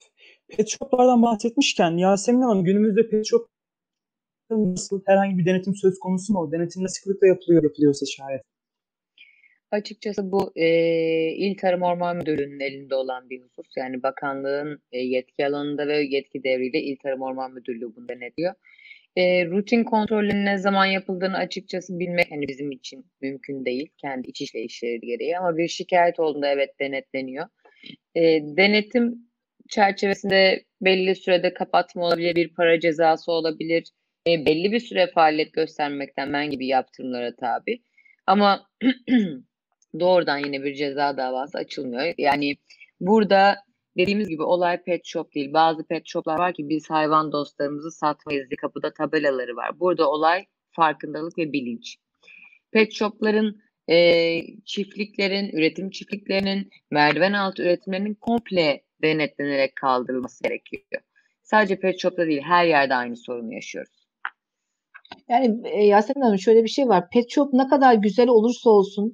Pet 0.48 0.70
shop'lardan 0.70 1.22
bahsetmişken 1.22 1.98
Yasemin 1.98 2.42
Hanım 2.42 2.64
günümüzde 2.64 3.10
pet 3.10 3.26
shop 3.26 3.53
nasıl 4.58 5.02
herhangi 5.06 5.38
bir 5.38 5.46
denetim 5.46 5.76
söz 5.76 6.00
konusu 6.00 6.34
mu? 6.34 6.52
Denetim 6.52 6.84
ne 6.84 6.88
sıklıkla 6.88 7.28
yapılıyor, 7.28 7.64
yapılıyorsa 7.64 8.06
şayet? 8.06 8.42
Açıkçası 9.72 10.32
bu 10.32 10.52
e, 10.56 10.68
İl 11.32 11.58
Tarım 11.58 11.82
Orman 11.82 12.18
Müdürlüğü'nün 12.18 12.60
elinde 12.60 12.96
olan 12.96 13.30
bir 13.30 13.42
husus. 13.42 13.78
Yani 13.78 14.04
bakanlığın 14.04 14.82
e, 14.92 15.00
yetki 15.00 15.48
alanında 15.48 15.88
ve 15.88 15.98
yetki 15.98 16.44
devriyle 16.44 16.82
İl 16.82 16.98
Tarım 16.98 17.22
Orman 17.22 17.54
Müdürlüğü 17.54 17.96
bunu 17.96 18.10
denetliyor. 18.10 18.54
E, 19.16 19.46
rutin 19.46 19.84
kontrolün 19.84 20.46
ne 20.46 20.58
zaman 20.58 20.86
yapıldığını 20.86 21.38
açıkçası 21.38 22.00
bilmek 22.00 22.32
hani 22.32 22.48
bizim 22.48 22.72
için 22.72 23.06
mümkün 23.22 23.66
değil. 23.66 23.90
Kendi 23.98 24.30
iç 24.30 24.42
işleyişleri 24.42 25.00
gereği 25.00 25.38
ama 25.38 25.58
bir 25.58 25.68
şikayet 25.68 26.20
olduğunda 26.20 26.48
evet 26.48 26.80
denetleniyor. 26.80 27.46
E, 28.16 28.22
denetim 28.42 29.16
çerçevesinde 29.70 30.64
belli 30.82 31.16
sürede 31.16 31.54
kapatma 31.54 32.06
olabilir, 32.06 32.36
bir 32.36 32.54
para 32.54 32.80
cezası 32.80 33.32
olabilir, 33.32 33.84
e, 34.28 34.46
belli 34.46 34.72
bir 34.72 34.80
süre 34.80 35.12
faaliyet 35.16 35.54
göstermekten 35.54 36.30
men 36.30 36.50
gibi 36.50 36.68
yaptırımlara 36.68 37.36
tabi. 37.36 37.82
Ama 38.28 38.70
doğrudan 40.00 40.38
yine 40.38 40.64
bir 40.64 40.76
ceza 40.76 41.18
davası 41.18 41.58
açılmıyor. 41.58 42.14
Yani 42.18 42.56
burada 43.00 43.56
dediğimiz 43.98 44.30
gibi 44.30 44.44
olay 44.44 44.84
pet 44.84 45.06
shop 45.06 45.36
değil. 45.36 45.54
Bazı 45.54 45.88
pet 45.88 46.08
shoplar 46.08 46.40
var 46.40 46.54
ki 46.54 46.70
biz 46.70 46.90
hayvan 46.90 47.32
dostlarımızı 47.32 47.92
satmayız 47.92 48.50
diye 48.50 48.56
kapıda 48.56 48.94
tabelaları 48.94 49.56
var. 49.56 49.80
Burada 49.80 50.10
olay 50.10 50.46
farkındalık 50.70 51.38
ve 51.38 51.54
bilinç. 51.54 51.98
Pet 52.72 52.94
shopların 52.94 53.62
e, 53.90 54.40
çiftliklerin, 54.66 55.50
üretim 55.58 55.90
çiftliklerinin, 55.90 56.70
merdiven 56.92 57.34
altı 57.34 57.64
üretimlerinin 57.64 58.14
komple 58.14 58.84
denetlenerek 59.02 59.76
kaldırılması 59.76 60.44
gerekiyor. 60.44 61.02
Sadece 61.44 61.80
pet 61.80 62.00
shop'ta 62.00 62.28
değil 62.28 62.42
her 62.42 62.66
yerde 62.66 62.96
aynı 62.96 63.18
sorunu 63.18 63.54
yaşıyoruz. 63.54 64.03
Yani 65.30 65.62
e, 65.64 65.86
Yasemin 65.86 66.22
Hanım 66.22 66.40
şöyle 66.40 66.64
bir 66.64 66.70
şey 66.70 66.90
var. 66.90 67.10
Pet 67.10 67.32
shop 67.32 67.54
ne 67.54 67.68
kadar 67.68 67.94
güzel 67.94 68.28
olursa 68.28 68.70
olsun 68.70 69.14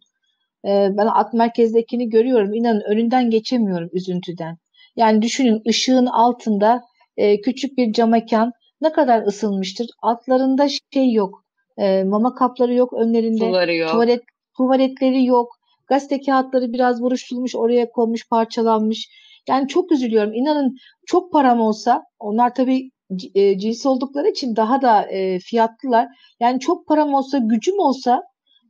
e, 0.65 0.89
ben 0.97 1.07
at 1.07 1.33
merkezdekini 1.33 2.09
görüyorum. 2.09 2.53
İnanın 2.53 2.81
önünden 2.81 3.29
geçemiyorum 3.29 3.89
üzüntüden. 3.93 4.57
Yani 4.95 5.21
düşünün 5.21 5.61
ışığın 5.69 6.05
altında 6.05 6.81
e, 7.17 7.41
küçük 7.41 7.77
bir 7.77 7.93
cam 7.93 8.09
mekan 8.09 8.51
ne 8.81 8.91
kadar 8.91 9.25
ısınmıştır. 9.25 9.87
Altlarında 10.01 10.67
şey 10.93 11.11
yok. 11.11 11.43
E, 11.77 12.03
mama 12.03 12.35
kapları 12.35 12.73
yok 12.73 12.93
önlerinde. 12.93 13.45
Suları 13.45 13.75
yok. 13.75 13.91
Tuvalet, 13.91 14.21
tuvaletleri 14.57 15.25
yok. 15.25 15.55
Gazete 15.87 16.21
kağıtları 16.21 16.73
biraz 16.73 17.01
buruşturulmuş 17.01 17.55
oraya 17.55 17.89
konmuş 17.91 18.29
parçalanmış. 18.29 19.09
Yani 19.49 19.67
çok 19.67 19.91
üzülüyorum. 19.91 20.33
İnanın 20.33 20.77
çok 21.05 21.31
param 21.31 21.61
olsa 21.61 22.03
onlar 22.19 22.55
tabii 22.55 22.89
e, 23.35 23.59
cins 23.59 23.85
oldukları 23.85 24.29
için 24.29 24.55
daha 24.55 24.81
da 24.81 25.01
e, 25.11 25.39
fiyatlılar. 25.39 26.07
Yani 26.39 26.59
çok 26.59 26.87
param 26.87 27.13
olsa, 27.13 27.37
gücüm 27.37 27.79
olsa 27.79 28.23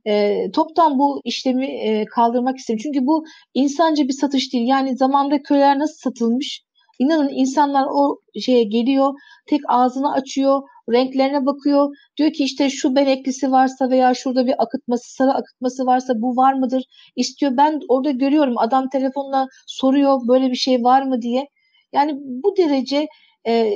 e, 0.06 0.50
toptan 0.50 0.98
bu 0.98 1.20
işlemi 1.24 1.66
e, 1.66 2.04
kaldırmak 2.04 2.56
isterim. 2.58 2.80
Çünkü 2.82 3.06
bu 3.06 3.24
insanca 3.54 4.08
bir 4.08 4.12
satış 4.12 4.52
değil. 4.52 4.68
Yani 4.68 4.96
zamanda 4.96 5.42
köyler 5.42 5.78
nasıl 5.78 5.96
satılmış? 5.96 6.62
İnanın 6.98 7.28
insanlar 7.28 7.86
o 7.90 8.18
şeye 8.40 8.62
geliyor, 8.62 9.12
tek 9.46 9.60
ağzını 9.68 10.12
açıyor, 10.12 10.62
renklerine 10.92 11.46
bakıyor. 11.46 11.88
Diyor 12.16 12.32
ki 12.32 12.44
işte 12.44 12.70
şu 12.70 12.96
beneklisi 12.96 13.50
varsa 13.52 13.90
veya 13.90 14.14
şurada 14.14 14.46
bir 14.46 14.62
akıtması, 14.62 15.14
sarı 15.14 15.30
akıtması 15.30 15.86
varsa 15.86 16.14
bu 16.16 16.36
var 16.36 16.52
mıdır? 16.52 16.82
İstiyor. 17.16 17.56
Ben 17.56 17.80
orada 17.88 18.10
görüyorum 18.10 18.58
adam 18.58 18.88
telefonla 18.88 19.46
soruyor 19.66 20.20
böyle 20.28 20.50
bir 20.50 20.56
şey 20.56 20.84
var 20.84 21.02
mı 21.02 21.22
diye. 21.22 21.48
Yani 21.92 22.12
bu 22.22 22.56
derece 22.56 23.08
e, 23.46 23.72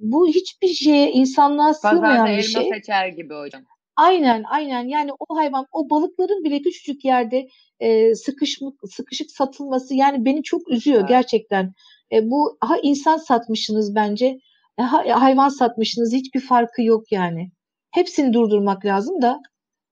bu 0.00 0.28
hiçbir 0.28 0.68
şeye 0.68 1.12
insanlığa 1.12 1.74
sığmayan 1.74 2.26
bir 2.26 2.42
şey. 2.42 2.62
elma 2.62 2.76
seçer 2.76 3.08
gibi 3.08 3.34
hocam. 3.34 3.62
Aynen 3.96 4.44
aynen 4.50 4.88
yani 4.88 5.10
o 5.18 5.36
hayvan 5.36 5.66
o 5.72 5.90
balıkların 5.90 6.44
bile 6.44 6.62
küçücük 6.62 7.04
yerde 7.04 7.46
e, 7.80 8.14
sıkışık, 8.14 8.62
sıkışık 8.90 9.30
satılması 9.30 9.94
yani 9.94 10.24
beni 10.24 10.42
çok 10.42 10.70
üzüyor 10.70 10.98
evet. 10.98 11.08
gerçekten. 11.08 11.72
E, 12.12 12.30
bu 12.30 12.58
ha 12.60 12.76
insan 12.82 13.16
satmışsınız 13.16 13.94
bence 13.94 14.38
e, 14.78 14.82
ha, 14.82 15.20
hayvan 15.20 15.48
satmışsınız 15.48 16.12
hiçbir 16.12 16.40
farkı 16.40 16.82
yok 16.82 17.12
yani. 17.12 17.50
Hepsini 17.90 18.32
durdurmak 18.32 18.84
lazım 18.84 19.22
da 19.22 19.40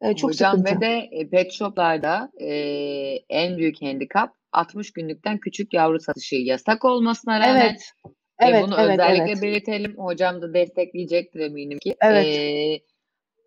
e, 0.01 0.17
çok 0.17 0.31
Hocam 0.31 0.59
sıkıntı. 0.59 0.77
ve 0.77 0.81
de 0.81 1.09
e, 1.13 1.29
pet 1.29 1.53
shoplarda 1.53 2.31
e, 2.41 2.55
en 3.29 3.57
büyük 3.57 3.83
handikap 3.83 4.31
60 4.53 4.93
günlükten 4.93 5.39
küçük 5.39 5.75
yavru 5.75 6.01
satışı 6.01 6.37
yasak 6.37 6.85
olmasına 6.85 7.41
rağmen 7.41 7.61
evet. 7.61 7.93
Evet, 8.49 8.65
bunu 8.67 8.75
evet, 8.79 9.01
özellikle 9.01 9.33
evet. 9.33 9.43
belirtelim. 9.43 9.99
Hocam 9.99 10.43
da 10.43 10.55
destekleyecektir 10.55 11.41
eminim 11.41 11.79
ki. 11.79 11.97
Evet. 12.01 12.27
E, 12.27 12.81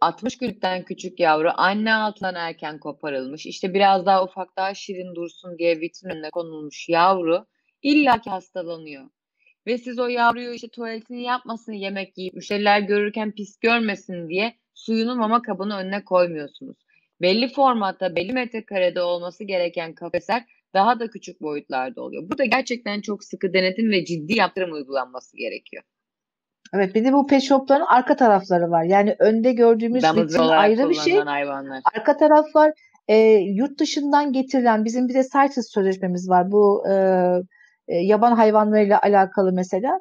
60 0.01 0.37
günlükten 0.37 0.83
küçük 0.85 1.19
yavru 1.19 1.49
anne 1.55 1.93
altından 1.93 2.35
erken 2.35 2.79
koparılmış. 2.79 3.45
İşte 3.45 3.73
biraz 3.73 4.05
daha 4.05 4.23
ufak 4.23 4.57
daha 4.57 4.73
şirin 4.73 5.15
dursun 5.15 5.57
diye 5.57 5.79
vitrin 5.79 6.09
önüne 6.09 6.29
konulmuş 6.29 6.89
yavru 6.89 7.45
illaki 7.81 8.29
hastalanıyor. 8.29 9.05
Ve 9.67 9.77
siz 9.77 9.99
o 9.99 10.07
yavruyu 10.07 10.53
işte 10.53 10.67
tuvaletini 10.67 11.23
yapmasın 11.23 11.73
yemek 11.73 12.17
yiyip 12.17 12.33
müşteriler 12.33 12.79
görürken 12.79 13.31
pis 13.31 13.59
görmesin 13.59 14.29
diye 14.29 14.55
suyunu 14.73 15.15
mama 15.15 15.41
kabının 15.41 15.77
önüne 15.77 16.03
koymuyorsunuz. 16.05 16.77
Belli 17.21 17.47
formatta, 17.47 18.15
belli 18.15 18.33
metrekarede 18.33 19.01
olması 19.01 19.43
gereken 19.43 19.95
kafesler 19.95 20.43
daha 20.75 20.99
da 20.99 21.09
küçük 21.09 21.41
boyutlarda 21.41 22.01
oluyor. 22.01 22.23
Bu 22.31 22.37
da 22.37 22.45
gerçekten 22.45 23.01
çok 23.01 23.23
sıkı 23.23 23.53
denetim 23.53 23.91
ve 23.91 24.05
ciddi 24.05 24.37
yaptırım 24.37 24.73
uygulanması 24.73 25.37
gerekiyor. 25.37 25.83
Evet 26.73 26.95
bir 26.95 27.05
de 27.05 27.13
bu 27.13 27.27
pet 27.27 27.43
shopların 27.43 27.85
arka 27.87 28.15
tarafları 28.15 28.71
var. 28.71 28.83
Yani 28.83 29.15
önde 29.19 29.53
gördüğümüz 29.53 30.03
olarak 30.03 30.59
ayrı 30.59 30.89
bir 30.89 30.95
şey. 30.95 31.19
hayvanlar. 31.19 31.81
Arka 31.95 32.17
taraf 32.17 32.45
var. 32.55 32.71
E, 33.07 33.17
yurt 33.37 33.79
dışından 33.79 34.33
getirilen 34.33 34.85
bizim 34.85 35.07
bir 35.07 35.13
de 35.13 35.23
CITES 35.23 35.73
sözleşmemiz 35.73 36.29
var. 36.29 36.51
Bu 36.51 36.83
e, 36.89 36.93
e, 37.87 37.95
yaban 37.97 38.31
hayvanlarıyla 38.31 38.99
alakalı 39.01 39.53
mesela. 39.53 39.99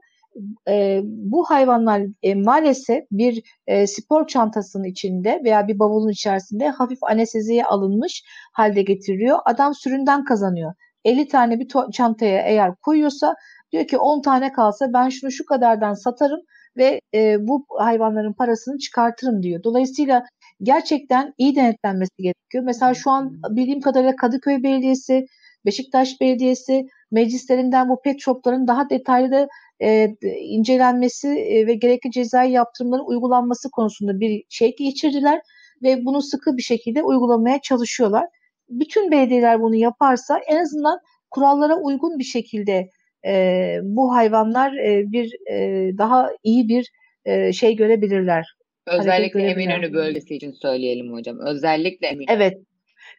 E, 0.68 1.00
bu 1.04 1.44
hayvanlar 1.44 2.02
e, 2.22 2.34
maalesef 2.34 3.04
bir 3.12 3.42
e, 3.66 3.86
spor 3.86 4.26
çantasının 4.26 4.84
içinde 4.84 5.40
veya 5.44 5.68
bir 5.68 5.78
bavulun 5.78 6.10
içerisinde 6.10 6.68
hafif 6.68 7.02
anesteziye 7.02 7.64
alınmış 7.64 8.24
halde 8.52 8.82
getiriliyor. 8.82 9.38
Adam 9.44 9.74
süründen 9.74 10.24
kazanıyor. 10.24 10.74
50 11.04 11.28
tane 11.28 11.60
bir 11.60 11.68
çantaya 11.92 12.42
eğer 12.42 12.74
koyuyorsa 12.74 13.34
diyor 13.72 13.86
ki 13.86 13.98
10 13.98 14.22
tane 14.22 14.52
kalsa 14.52 14.92
ben 14.92 15.08
şunu 15.08 15.30
şu 15.30 15.44
kadardan 15.46 15.94
satarım 15.94 16.40
ve 16.76 17.00
e, 17.14 17.36
bu 17.46 17.66
hayvanların 17.78 18.32
parasını 18.32 18.78
çıkartırım 18.78 19.42
diyor. 19.42 19.62
Dolayısıyla 19.64 20.24
gerçekten 20.62 21.34
iyi 21.38 21.56
denetlenmesi 21.56 22.22
gerekiyor. 22.22 22.64
Mesela 22.64 22.94
şu 22.94 23.10
an 23.10 23.42
bildiğim 23.50 23.80
kadarıyla 23.80 24.16
Kadıköy 24.16 24.62
Belediyesi, 24.62 25.26
Beşiktaş 25.66 26.20
Belediyesi 26.20 26.86
meclislerinden 27.10 27.88
bu 27.88 28.02
pet 28.02 28.20
shopların 28.20 28.66
daha 28.66 28.90
detaylı 28.90 29.48
e, 29.80 30.14
incelenmesi 30.40 31.28
e, 31.28 31.66
ve 31.66 31.74
gerekli 31.74 32.10
cezai 32.10 32.50
yaptırımların 32.50 33.04
uygulanması 33.04 33.70
konusunda 33.70 34.20
bir 34.20 34.44
şey 34.48 34.76
geçirdiler 34.76 35.40
ve 35.82 36.04
bunu 36.04 36.22
sıkı 36.22 36.56
bir 36.56 36.62
şekilde 36.62 37.02
uygulamaya 37.02 37.60
çalışıyorlar. 37.60 38.26
Bütün 38.68 39.10
belediyeler 39.10 39.60
bunu 39.60 39.74
yaparsa 39.74 40.38
en 40.48 40.56
azından 40.56 40.98
kurallara 41.30 41.76
uygun 41.76 42.18
bir 42.18 42.24
şekilde 42.24 42.88
e, 43.26 43.78
bu 43.82 44.14
hayvanlar 44.14 44.72
e, 44.76 45.12
bir 45.12 45.32
e, 45.50 45.90
daha 45.98 46.30
iyi 46.42 46.68
bir 46.68 46.90
e, 47.24 47.52
şey 47.52 47.76
görebilirler. 47.76 48.56
Özellikle 48.86 49.40
görebilirler. 49.40 49.74
Eminönü 49.74 49.92
bölgesi 49.92 50.34
için 50.34 50.52
söyleyelim 50.52 51.12
hocam. 51.12 51.38
Özellikle 51.46 52.06
Eminönü. 52.06 52.26
Evet. 52.36 52.58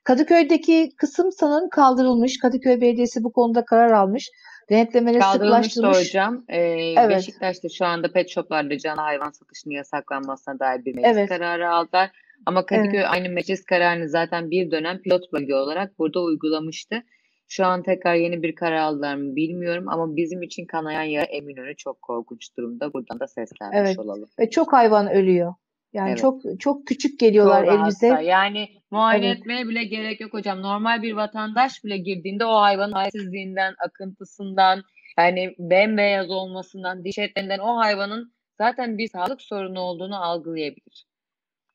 Kadıköy'deki 0.03 0.89
kısım 0.97 1.32
sanırım 1.32 1.70
kaldırılmış. 1.70 2.39
Kadıköy 2.39 2.82
Belediyesi 2.82 3.24
bu 3.24 3.32
konuda 3.32 3.66
karar 3.66 3.91
almış. 3.91 4.30
Denetlemeleri 4.70 5.24
sıklaştırmış. 5.24 5.97
hocam. 5.97 6.45
Ee, 6.49 6.59
Evet. 6.97 7.09
Beşiktaş'ta 7.18 7.70
şu 7.70 7.86
anda 7.86 8.11
pet 8.11 8.30
shoplarda 8.30 8.78
canlı 8.78 9.01
hayvan 9.01 9.30
satışının 9.32 9.74
yasaklanmasına 9.74 10.59
dair 10.59 10.86
bir 10.86 10.95
meclis 10.95 11.11
Evet. 11.18 11.30
kararı 11.30 11.70
aldılar. 11.70 12.11
Ama 12.45 12.66
Kadıköy 12.66 13.05
aynı 13.05 13.30
meclis 13.30 13.66
kararını 13.66 14.09
zaten 14.09 14.51
bir 14.51 14.72
dönem 14.72 15.01
pilot 15.01 15.34
bölge 15.34 15.55
olarak 15.55 15.99
burada 15.99 16.22
uygulamıştı. 16.22 17.03
Şu 17.47 17.66
an 17.66 17.84
tekrar 17.84 18.16
yeni 18.16 18.43
bir 18.43 18.55
karar 18.55 18.76
aldılar 18.78 19.16
mı 19.16 19.36
bilmiyorum 19.36 19.86
ama 19.89 20.16
bizim 20.16 20.41
için 20.43 20.66
kanayan 20.66 21.03
yara 21.03 21.26
Eminönü 21.26 21.76
çok 21.76 22.01
korkunç 22.01 22.57
durumda. 22.57 22.93
Buradan 22.93 23.20
da 23.20 23.28
seslenmiş 23.28 23.78
Evet. 23.80 23.99
olalım. 23.99 24.30
Ve 24.39 24.49
çok 24.49 24.74
hayvan 24.74 25.11
ölüyor. 25.11 25.53
Yani 25.96 26.10
Evet. 26.10 26.18
çok 26.20 26.41
çok 26.60 26.88
küçük 26.88 27.20
geliyorlar 27.20 27.66
Çoğu 27.66 27.74
elimize. 27.74 28.10
hasta. 28.10 28.22
Yani 28.24 28.68
muayene 28.91 29.26
Evet. 29.28 29.38
etmeye 29.38 29.68
bile 29.68 29.84
gerek 29.84 30.22
yok 30.22 30.34
hocam. 30.34 30.62
Normal 30.62 31.02
bir 31.02 31.14
vatandaş 31.14 31.84
bile 31.84 31.98
girdiğinde 31.98 32.46
o 32.46 32.56
hayvanın 32.56 32.91
halsizliğinden, 32.91 33.74
akıntısından, 33.86 34.82
yani 35.18 35.56
bembeyaz 35.60 36.30
olmasından, 36.32 37.04
diş 37.04 37.18
etlerinden 37.18 37.60
o 37.60 37.78
hayvanın 37.78 38.34
zaten 38.58 38.98
bir 38.98 39.08
sağlık 39.08 39.41
sorunu 39.41 39.80
olduğunu 39.80 40.24
algılayabilir. 40.24 41.06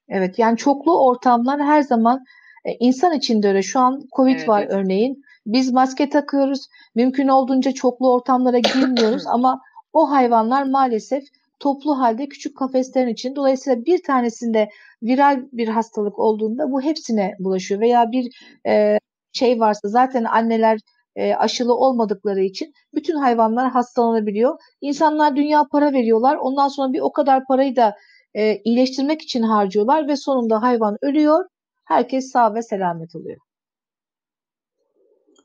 Evet 0.09 0.39
yani 0.39 0.57
çoklu 0.57 1.07
ortamlar 1.07 1.61
her 1.61 1.83
zaman 1.83 2.25
e, 2.65 2.71
insan 2.81 3.13
için 3.15 3.43
de 3.43 3.49
öyle. 3.49 3.63
Şu 3.63 3.81
an 3.81 4.03
Covid 4.17 4.37
Evet, 4.37 4.49
var 4.49 4.63
evet. 4.63 4.73
örneğin. 4.73 5.23
Biz 5.47 5.73
maske 5.73 6.09
takıyoruz. 6.09 6.67
Mümkün 6.95 7.29
olduğunca 7.29 7.73
çoklu 7.73 8.15
ortamlara 8.15 8.59
girmiyoruz 8.59 9.27
ama 9.35 9.61
o 9.93 10.11
hayvanlar 10.11 10.63
maalesef 10.63 11.25
toplu 11.61 11.99
halde 11.99 12.29
küçük 12.29 12.57
kafeslerin 12.57 13.09
için. 13.09 13.37
Dolayısıyla 13.37 13.85
bir 13.85 14.03
tanesinde 14.03 14.71
viral 15.03 15.43
bir 15.53 15.69
hastalık 15.69 16.19
olduğunda 16.19 16.73
bu 16.73 16.83
hepsine 16.83 17.37
bulaşıyor 17.39 17.81
veya 17.81 18.13
bir 18.13 18.33
e, 18.67 18.99
şey 19.33 19.61
varsa 19.61 19.89
zaten 19.89 20.25
anneler 20.25 20.79
e, 21.17 21.35
aşılı 21.35 21.75
olmadıkları 21.75 22.41
için 22.41 22.73
bütün 22.95 23.17
hayvanlar 23.17 23.71
hastalanabiliyor. 23.71 24.59
İnsanlar 24.81 25.37
dünya 25.37 25.65
para 25.73 25.93
veriyorlar. 25.93 26.37
Ondan 26.37 26.69
sonra 26.69 26.93
bir 26.93 27.01
o 27.01 27.13
kadar 27.13 27.45
parayı 27.45 27.77
da 27.77 27.97
e, 28.35 28.57
iyileştirmek 28.57 29.23
için 29.23 29.43
harcıyorlar 29.43 30.09
ve 30.09 30.17
sonunda 30.17 30.63
hayvan 30.63 30.97
ölüyor. 31.03 31.45
Herkes 31.85 32.31
sağ 32.33 32.55
ve 32.55 32.63
selamet 32.63 33.15
oluyor. 33.15 33.39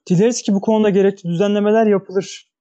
Dileriz 0.10 0.42
ki 0.42 0.54
bu 0.54 0.62
konuda 0.62 0.90
gerekli 0.90 1.30
düzenlemeler 1.30 1.88
yapılır. 1.88 2.55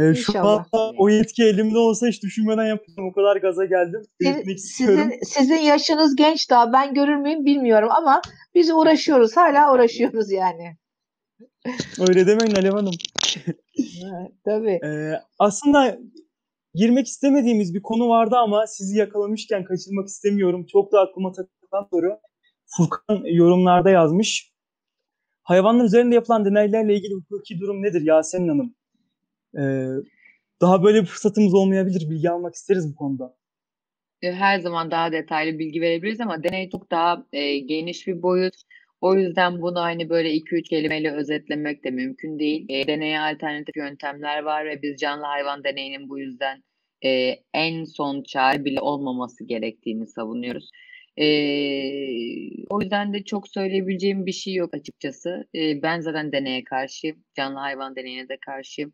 Ee, 0.00 0.14
şu 0.14 0.38
anda 0.38 0.92
o 0.98 1.08
yetki 1.08 1.44
elimde 1.44 1.78
olsa 1.78 2.06
hiç 2.06 2.22
düşünmeden 2.22 2.66
yapacağım. 2.66 3.08
O 3.08 3.12
kadar 3.12 3.36
gaza 3.36 3.64
geldim. 3.64 4.02
Siz- 4.22 4.70
sizin, 4.76 5.12
sizin 5.22 5.56
yaşınız 5.56 6.16
genç 6.16 6.50
daha 6.50 6.72
ben 6.72 6.94
görür 6.94 7.16
müyüm 7.16 7.44
bilmiyorum 7.44 7.88
ama 7.92 8.20
biz 8.54 8.70
uğraşıyoruz. 8.70 9.36
Hala 9.36 9.74
uğraşıyoruz 9.74 10.30
yani. 10.30 10.76
Öyle 12.08 12.26
demeyin 12.26 12.54
Alev 12.54 12.72
Hanım. 12.72 12.94
Evet, 13.78 14.32
tabii. 14.44 14.80
Ee, 14.84 15.20
aslında 15.38 15.98
girmek 16.74 17.06
istemediğimiz 17.06 17.74
bir 17.74 17.82
konu 17.82 18.08
vardı 18.08 18.36
ama 18.36 18.66
sizi 18.66 18.98
yakalamışken 18.98 19.64
kaçırmak 19.64 20.08
istemiyorum. 20.08 20.66
Çok 20.72 20.92
da 20.92 21.00
aklıma 21.00 21.32
takılan 21.32 21.88
soru. 21.90 22.18
Furkan 22.76 23.24
yorumlarda 23.24 23.90
yazmış. 23.90 24.52
Hayvanlar 25.42 25.84
üzerinde 25.84 26.14
yapılan 26.14 26.44
deneylerle 26.44 26.94
ilgili 26.94 27.14
hukuki 27.14 27.60
durum 27.60 27.82
nedir 27.82 28.02
Yasemin 28.04 28.48
Hanım? 28.48 28.74
Ee, 29.58 29.86
daha 30.60 30.82
böyle 30.82 31.00
bir 31.02 31.06
fırsatımız 31.06 31.54
olmayabilir. 31.54 32.10
Bilgi 32.10 32.30
almak 32.30 32.54
isteriz 32.54 32.92
bu 32.92 32.96
konuda. 32.96 33.36
E, 34.22 34.32
Her 34.32 34.58
zaman 34.60 34.90
daha 34.90 35.12
detaylı 35.12 35.58
bilgi 35.58 35.80
verebiliriz 35.80 36.20
ama 36.20 36.42
deney 36.44 36.70
çok 36.70 36.90
daha 36.90 37.26
e, 37.32 37.58
geniş 37.58 38.06
bir 38.06 38.22
boyut. 38.22 38.54
O 39.00 39.14
yüzden 39.14 39.62
bunu 39.62 39.80
hani 39.80 40.08
böyle 40.10 40.34
2-3 40.34 40.62
kelimeyle 40.62 41.12
özetlemek 41.12 41.84
de 41.84 41.90
mümkün 41.90 42.38
değil. 42.38 42.66
E, 42.68 42.86
deneye 42.86 43.20
alternatif 43.20 43.76
yöntemler 43.76 44.42
var 44.42 44.64
ve 44.66 44.82
biz 44.82 44.96
canlı 45.00 45.24
hayvan 45.24 45.64
deneyinin 45.64 46.08
bu 46.08 46.18
yüzden 46.18 46.64
e, 47.04 47.36
en 47.54 47.84
son 47.84 48.22
çare 48.22 48.64
bile 48.64 48.80
olmaması 48.80 49.44
gerektiğini 49.44 50.06
savunuyoruz. 50.06 50.70
E, 51.16 51.26
o 52.70 52.80
yüzden 52.80 53.14
de 53.14 53.24
çok 53.24 53.48
söyleyebileceğim 53.48 54.26
bir 54.26 54.32
şey 54.32 54.54
yok 54.54 54.74
açıkçası. 54.74 55.48
E, 55.54 55.82
ben 55.82 56.00
zaten 56.00 56.32
deneye 56.32 56.64
karşıyım. 56.64 57.24
Canlı 57.36 57.58
hayvan 57.58 57.96
deneyine 57.96 58.28
de 58.28 58.36
karşıyım. 58.46 58.92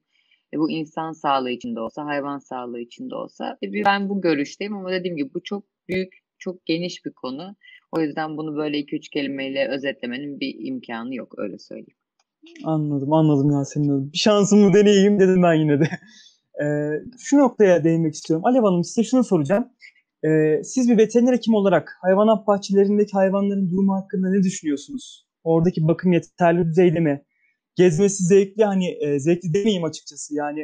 E, 0.54 0.58
bu 0.58 0.70
insan 0.70 1.12
sağlığı 1.12 1.50
için 1.50 1.76
de 1.76 1.80
olsa, 1.80 2.04
hayvan 2.04 2.38
sağlığı 2.38 2.80
için 2.80 3.10
de 3.10 3.14
olsa. 3.14 3.58
E, 3.62 3.84
ben 3.84 4.08
bu 4.08 4.20
görüşteyim 4.20 4.76
ama 4.76 4.90
dediğim 4.90 5.16
gibi 5.16 5.34
bu 5.34 5.42
çok 5.42 5.64
büyük, 5.88 6.12
çok 6.38 6.66
geniş 6.66 7.04
bir 7.04 7.12
konu. 7.12 7.56
O 7.92 8.00
yüzden 8.00 8.36
bunu 8.36 8.56
böyle 8.56 8.78
2-3 8.78 9.10
kelimeyle 9.10 9.68
özetlemenin 9.68 10.40
bir 10.40 10.56
imkanı 10.58 11.14
yok 11.14 11.34
öyle 11.38 11.58
söyleyeyim. 11.58 11.96
Anladım, 12.64 13.12
anladım 13.12 13.50
Yasemin 13.50 13.88
Hanım. 13.88 14.12
Bir 14.12 14.18
şansımı 14.18 14.74
deneyeyim 14.74 15.20
dedim 15.20 15.42
ben 15.42 15.54
yine 15.54 15.80
de. 15.80 15.88
Ee, 16.62 16.90
şu 17.18 17.38
noktaya 17.38 17.84
değinmek 17.84 18.14
istiyorum. 18.14 18.46
Alev 18.46 18.62
Hanım 18.62 18.84
size 18.84 19.04
şunu 19.04 19.24
soracağım. 19.24 19.68
Ee, 20.24 20.60
siz 20.64 20.88
bir 20.88 20.98
veteriner 20.98 21.32
hekim 21.32 21.54
olarak 21.54 21.98
hayvanat 22.02 22.46
bahçelerindeki 22.46 23.12
hayvanların 23.12 23.70
durumu 23.70 23.94
hakkında 23.94 24.30
ne 24.30 24.42
düşünüyorsunuz? 24.42 25.26
Oradaki 25.44 25.88
bakım 25.88 26.12
yeterli 26.12 26.64
düzeyde 26.64 27.00
mi? 27.00 27.22
Gezmesi 27.76 28.24
zevkli 28.24 28.64
hani 28.64 28.88
e, 29.00 29.18
zevkli 29.18 29.54
demeyeyim 29.54 29.84
açıkçası 29.84 30.34
yani 30.34 30.60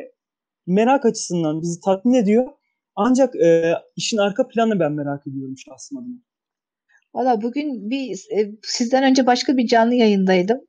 merak 0.67 1.05
açısından 1.05 1.63
bizi 1.63 1.81
tatmin 1.81 2.15
ediyor. 2.15 2.47
Ancak 2.97 3.37
e, 3.37 3.75
işin 3.97 4.17
arka 4.17 4.49
planını 4.49 4.81
ben 4.81 4.93
merak 4.93 5.27
ediyorum 5.27 5.55
şahsım 5.59 5.99
adına. 5.99 6.17
Valla 7.15 7.43
bugün 7.43 7.91
bir 7.91 8.11
e, 8.11 8.51
sizden 8.63 9.05
önce 9.05 9.27
başka 9.27 9.57
bir 9.57 9.67
canlı 9.67 9.95
yayındaydım. 9.95 10.61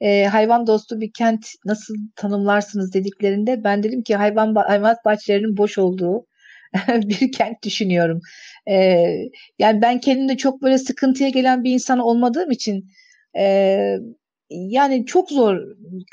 E, 0.00 0.24
hayvan 0.24 0.66
dostu 0.66 1.00
bir 1.00 1.10
kent 1.18 1.46
nasıl 1.64 1.94
tanımlarsınız 2.16 2.94
dediklerinde 2.94 3.64
ben 3.64 3.82
dedim 3.82 4.02
ki 4.02 4.16
hayvan 4.16 4.54
hayvanat 4.54 5.04
bahçelerinin 5.04 5.56
boş 5.56 5.78
olduğu 5.78 6.26
bir 6.88 7.32
kent 7.32 7.62
düşünüyorum. 7.64 8.20
E, 8.70 8.74
yani 9.58 9.82
ben 9.82 10.00
kendimde 10.00 10.36
çok 10.36 10.62
böyle 10.62 10.78
sıkıntıya 10.78 11.28
gelen 11.28 11.64
bir 11.64 11.72
insan 11.72 11.98
olmadığım 11.98 12.50
için 12.50 12.84
e, 13.38 13.96
yani 14.50 15.06
çok 15.06 15.30
zor. 15.30 15.56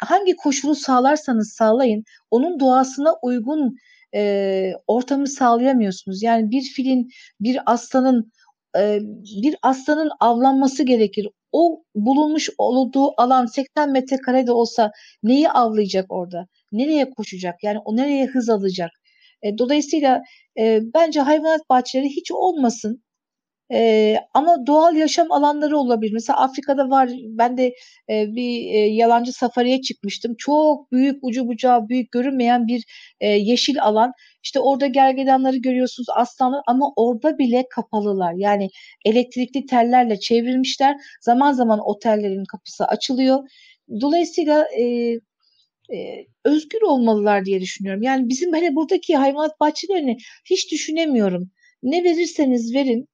Hangi 0.04 0.36
koşulu 0.36 0.76
sağlarsanız 0.76 1.54
sağlayın 1.54 2.04
onun 2.32 2.60
doğasına 2.60 3.16
uygun 3.22 3.76
e, 4.16 4.72
ortamı 4.88 5.28
sağlayamıyorsunuz. 5.28 6.24
Yani 6.24 6.52
bir 6.52 6.62
filin, 6.62 7.10
bir 7.40 7.60
aslanın 7.66 8.32
e, 8.78 9.00
bir 9.42 9.56
aslanın 9.62 10.10
avlanması 10.20 10.84
gerekir. 10.84 11.28
O 11.52 11.84
bulunmuş 11.96 12.50
olduğu 12.58 13.22
alan 13.22 13.46
80 13.46 13.92
metrekare 13.92 14.48
de 14.48 14.52
olsa 14.52 14.92
neyi 15.24 15.50
avlayacak 15.50 16.06
orada? 16.10 16.48
Nereye 16.72 17.10
koşacak? 17.10 17.56
Yani 17.64 17.80
o 17.86 17.96
nereye 17.96 18.26
hız 18.26 18.50
alacak? 18.50 18.92
E, 19.44 19.58
dolayısıyla 19.58 20.22
e, 20.60 20.80
bence 20.94 21.20
hayvanat 21.22 21.70
bahçeleri 21.70 22.10
hiç 22.10 22.32
olmasın. 22.32 23.04
E, 23.72 24.18
ama 24.34 24.68
doğal 24.68 24.96
yaşam 24.96 25.32
alanları 25.32 25.78
olabilir. 25.78 26.14
Mesela 26.14 26.40
Afrika'da 26.40 26.90
var. 26.90 27.10
Ben 27.24 27.58
de 27.58 27.76
e, 28.10 28.36
bir 28.36 28.74
e, 28.74 28.78
yalancı 28.78 29.34
safariye 29.34 29.82
çıkmıştım. 29.82 30.36
Çok 30.38 30.92
büyük, 30.92 31.20
ucu 31.22 31.48
bucağı 31.48 31.90
büyük 31.90 32.12
görünmeyen 32.12 32.68
bir 32.68 32.84
e, 33.20 33.28
yeşil 33.30 33.82
alan. 33.84 34.12
İşte 34.44 34.60
orada 34.60 34.88
gergedanları 34.88 35.58
görüyorsunuz, 35.58 36.08
aslanlar 36.16 36.62
ama 36.68 36.94
orada 36.96 37.38
bile 37.38 37.66
kapalılar. 37.70 38.34
Yani 38.38 38.70
elektrikli 39.06 39.66
tellerle 39.66 40.20
çevrilmişler. 40.20 40.96
Zaman 41.22 41.52
zaman 41.52 41.80
otellerin 41.86 42.46
kapısı 42.46 42.86
açılıyor. 42.86 43.40
Dolayısıyla 44.02 44.68
e, 44.80 44.84
e, 45.94 46.26
özgür 46.46 46.82
olmalılar 46.82 47.46
diye 47.46 47.62
düşünüyorum. 47.62 48.04
Yani 48.04 48.30
bizim 48.30 48.54
hele 48.56 48.76
buradaki 48.76 49.16
hayvanat 49.16 49.60
bahçelerini 49.60 50.18
hiç 50.46 50.72
düşünemiyorum. 50.72 51.52
Ne 51.84 52.04
verirseniz 52.04 52.74
verin 52.74 53.08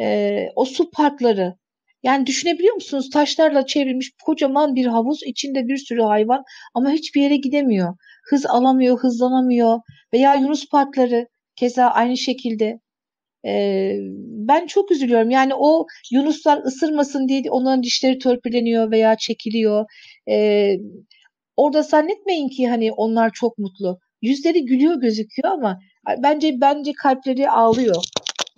e, 0.00 0.48
o 0.56 0.64
su 0.64 0.90
parkları 0.90 1.54
yani 2.02 2.26
düşünebiliyor 2.26 2.74
musunuz? 2.74 3.10
Taşlarla 3.10 3.66
çevrilmiş 3.66 4.10
kocaman 4.24 4.74
bir 4.74 4.86
havuz 4.86 5.22
içinde 5.22 5.68
bir 5.68 5.76
sürü 5.76 6.02
hayvan 6.02 6.44
ama 6.74 6.90
hiçbir 6.90 7.22
yere 7.22 7.36
gidemiyor. 7.36 7.96
Hız 8.24 8.46
alamıyor, 8.46 8.98
hızlanamıyor 8.98 9.80
veya 10.12 10.34
Yunus 10.34 10.68
parkları 10.68 11.28
keza 11.56 11.86
aynı 11.86 12.16
şekilde. 12.16 12.80
Ee, 13.46 13.92
ben 14.48 14.66
çok 14.66 14.90
üzülüyorum. 14.90 15.30
Yani 15.30 15.52
o 15.54 15.86
yunuslar 16.12 16.58
ısırmasın 16.64 17.28
diye 17.28 17.42
onların 17.50 17.82
dişleri 17.82 18.18
törpüleniyor 18.18 18.90
veya 18.90 19.16
çekiliyor. 19.16 19.84
Ee, 20.30 20.76
orada 21.56 21.82
zannetmeyin 21.82 22.48
ki 22.48 22.68
hani 22.68 22.92
onlar 22.92 23.30
çok 23.34 23.58
mutlu. 23.58 23.98
Yüzleri 24.22 24.64
gülüyor 24.64 25.00
gözüküyor 25.00 25.52
ama 25.52 25.78
bence 26.22 26.60
bence 26.60 26.92
kalpleri 26.92 27.50
ağlıyor. 27.50 28.04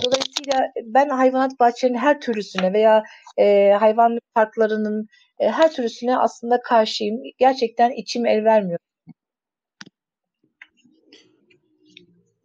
Dolayısıyla 0.05 0.73
ben 0.85 1.09
hayvanat 1.09 1.61
bahçelerinin 1.61 1.99
her 1.99 2.21
türlüsüne 2.21 2.73
veya 2.73 3.03
e, 3.37 3.71
hayvan 3.71 4.19
parklarının 4.35 5.07
e, 5.39 5.49
her 5.51 5.73
türlüsüne 5.73 6.19
aslında 6.19 6.61
karşıyım. 6.63 7.21
Gerçekten 7.39 7.91
içim 7.91 8.27
el 8.27 8.45
vermiyor. 8.45 8.79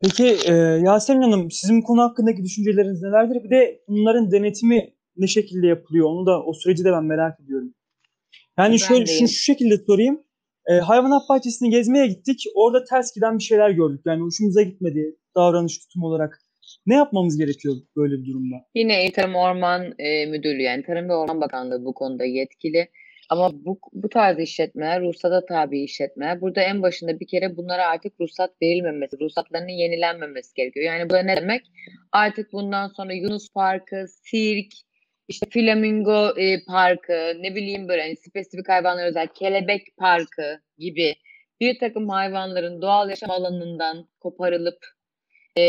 Peki 0.02 0.38
e, 0.46 0.54
Yasemin 0.86 1.22
Hanım 1.22 1.52
sizin 1.52 1.82
konu 1.82 2.02
hakkındaki 2.02 2.44
düşünceleriniz 2.44 3.02
nelerdir? 3.02 3.44
Bir 3.44 3.50
de 3.50 3.82
bunların 3.88 4.32
denetimi 4.32 4.94
ne 5.18 5.28
şekilde 5.28 5.68
yapılıyor? 5.68 6.08
Onu 6.10 6.26
da 6.26 6.44
o 6.44 6.54
süreci 6.54 6.86
de 6.86 6.92
ben 6.92 7.04
merak 7.04 7.40
ediyorum. 7.40 7.74
Yani 8.58 8.72
ben 8.72 8.78
şöyle 8.78 9.06
şu, 9.06 9.28
şu 9.28 9.42
şekilde 9.42 9.78
sorayım. 9.78 10.24
E, 10.68 10.74
hayvanat 10.74 11.30
bahçesini 11.30 11.70
gezmeye 11.70 12.08
gittik. 12.08 12.44
Orada 12.56 12.84
ters 12.84 13.14
giden 13.16 13.38
bir 13.38 13.44
şeyler 13.44 13.70
gördük. 13.70 14.02
Yani 14.06 14.22
hoşumuza 14.22 14.62
gitmedi 14.62 15.18
davranış 15.36 15.78
tutum 15.78 16.04
olarak. 16.04 16.43
Ne 16.86 16.96
yapmamız 16.96 17.38
gerekiyor 17.38 17.76
böyle 17.96 18.22
bir 18.22 18.26
durumda? 18.26 18.56
Yine 18.76 19.12
Tarım 19.12 19.36
Orman 19.36 19.96
e, 20.00 20.26
Müdürlüğü 20.26 20.62
yani 20.62 20.84
Tarım 20.84 21.10
ve 21.10 21.16
Orman 21.16 21.42
Bakanlığı 21.42 21.86
bu 21.86 21.94
konuda 21.94 22.26
yetkili. 22.26 22.90
Ama 23.30 23.52
bu, 23.54 23.80
bu 23.94 24.10
tarz 24.10 24.40
işletmeler 24.40 25.02
ruhsata 25.02 25.46
tabi 25.46 25.84
işletmeler. 25.84 26.42
Burada 26.42 26.62
en 26.62 26.82
başında 26.82 27.20
bir 27.20 27.28
kere 27.28 27.58
bunlara 27.58 27.88
artık 27.88 28.14
ruhsat 28.20 28.52
verilmemesi, 28.62 29.20
ruhsatlarının 29.20 29.70
yenilenmemesi 29.70 30.54
gerekiyor. 30.54 30.86
Yani 30.86 31.10
bu 31.10 31.14
ne 31.14 31.38
demek? 31.38 31.62
Artık 32.12 32.54
bundan 32.54 32.88
sonra 32.88 33.14
Yunus 33.14 33.54
Parkı, 33.54 34.06
sirk, 34.08 34.74
işte 35.28 35.46
flamingo 35.50 36.40
e, 36.40 36.66
parkı, 36.66 37.34
ne 37.40 37.56
bileyim 37.56 37.88
böyle 37.88 38.02
hani 38.02 38.16
spesifik 38.16 38.70
hayvanlar 38.70 39.08
özel 39.08 39.28
kelebek 39.28 39.98
parkı 39.98 40.60
gibi 40.78 41.16
bir 41.60 41.80
takım 41.80 42.10
hayvanların 42.10 42.82
doğal 42.82 43.10
yaşam 43.10 43.32
alanından 43.32 44.08
koparılıp 44.20 44.78
e, 45.58 45.64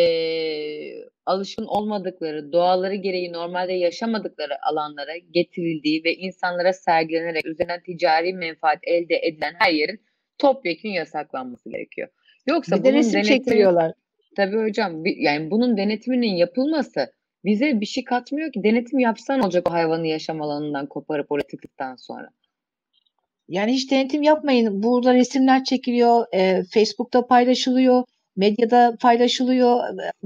alışkın 1.27 1.65
olmadıkları, 1.65 2.53
doğaları 2.53 2.95
gereği 2.95 3.33
normalde 3.33 3.73
yaşamadıkları 3.73 4.55
alanlara 4.63 5.17
getirildiği 5.17 6.05
ve 6.05 6.15
insanlara 6.15 6.73
sergilenerek 6.73 7.47
üzerinden 7.47 7.83
ticari 7.83 8.33
menfaat 8.33 8.79
elde 8.83 9.17
edilen 9.23 9.55
her 9.59 9.73
yerin 9.73 10.01
topyekun 10.39 10.89
yasaklanması 10.89 11.71
gerekiyor. 11.71 12.09
Yoksa 12.47 12.79
bir 12.79 12.85
de 12.85 12.93
resim 12.93 13.23
çektiriyorlar. 13.23 13.93
Tabii 14.37 14.57
hocam 14.57 15.03
yani 15.07 15.51
bunun 15.51 15.77
denetiminin 15.77 16.37
yapılması 16.37 17.13
bize 17.45 17.81
bir 17.81 17.87
şey 17.87 18.05
katmıyor 18.05 18.53
ki. 18.53 18.65
Denetim 18.65 18.99
yapsan 18.99 19.41
olacak 19.41 19.69
o 19.71 19.73
hayvanı 19.73 20.07
yaşam 20.07 20.43
alanından 20.43 20.87
koparıp 20.87 21.33
oraya 21.33 21.47
tıktıktan 21.47 21.97
sonra. 21.97 22.29
Yani 23.49 23.73
hiç 23.73 23.91
denetim 23.91 24.23
yapmayın. 24.23 24.83
Burada 24.83 25.15
resimler 25.15 25.65
çekiliyor, 25.65 26.27
e, 26.35 26.63
Facebook'ta 26.75 27.27
paylaşılıyor 27.27 28.05
medyada 28.37 28.97
paylaşılıyor. 29.01 29.81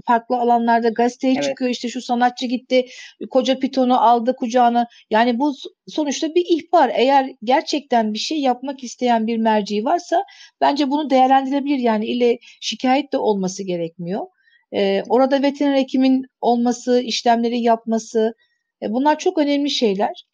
Farklı 0.06 0.36
alanlarda 0.36 0.88
gazeteye 0.88 1.34
evet. 1.34 1.44
çıkıyor. 1.44 1.70
İşte 1.70 1.88
şu 1.88 2.00
sanatçı 2.00 2.46
gitti, 2.46 2.86
koca 3.30 3.58
pitonu 3.58 4.00
aldı 4.00 4.36
kucağına. 4.36 4.86
Yani 5.10 5.38
bu 5.38 5.54
sonuçta 5.88 6.34
bir 6.34 6.44
ihbar. 6.48 6.90
Eğer 6.94 7.30
gerçekten 7.44 8.14
bir 8.14 8.18
şey 8.18 8.40
yapmak 8.40 8.84
isteyen 8.84 9.26
bir 9.26 9.36
merci 9.36 9.84
varsa 9.84 10.24
bence 10.60 10.90
bunu 10.90 11.10
değerlendirebilir. 11.10 11.78
Yani 11.78 12.06
ile 12.06 12.38
şikayet 12.60 13.12
de 13.12 13.18
olması 13.18 13.62
gerekmiyor. 13.62 14.26
Ee, 14.72 15.02
orada 15.08 15.42
veteriner 15.42 15.76
hekimin 15.76 16.26
olması, 16.40 17.00
işlemleri 17.00 17.60
yapması 17.60 18.34
e, 18.82 18.92
bunlar 18.92 19.18
çok 19.18 19.38
önemli 19.38 19.70
şeyler. 19.70 20.24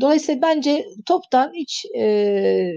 Dolayısıyla 0.00 0.42
bence 0.42 0.86
toptan 1.06 1.52
hiç 1.54 1.84
e, 1.96 2.72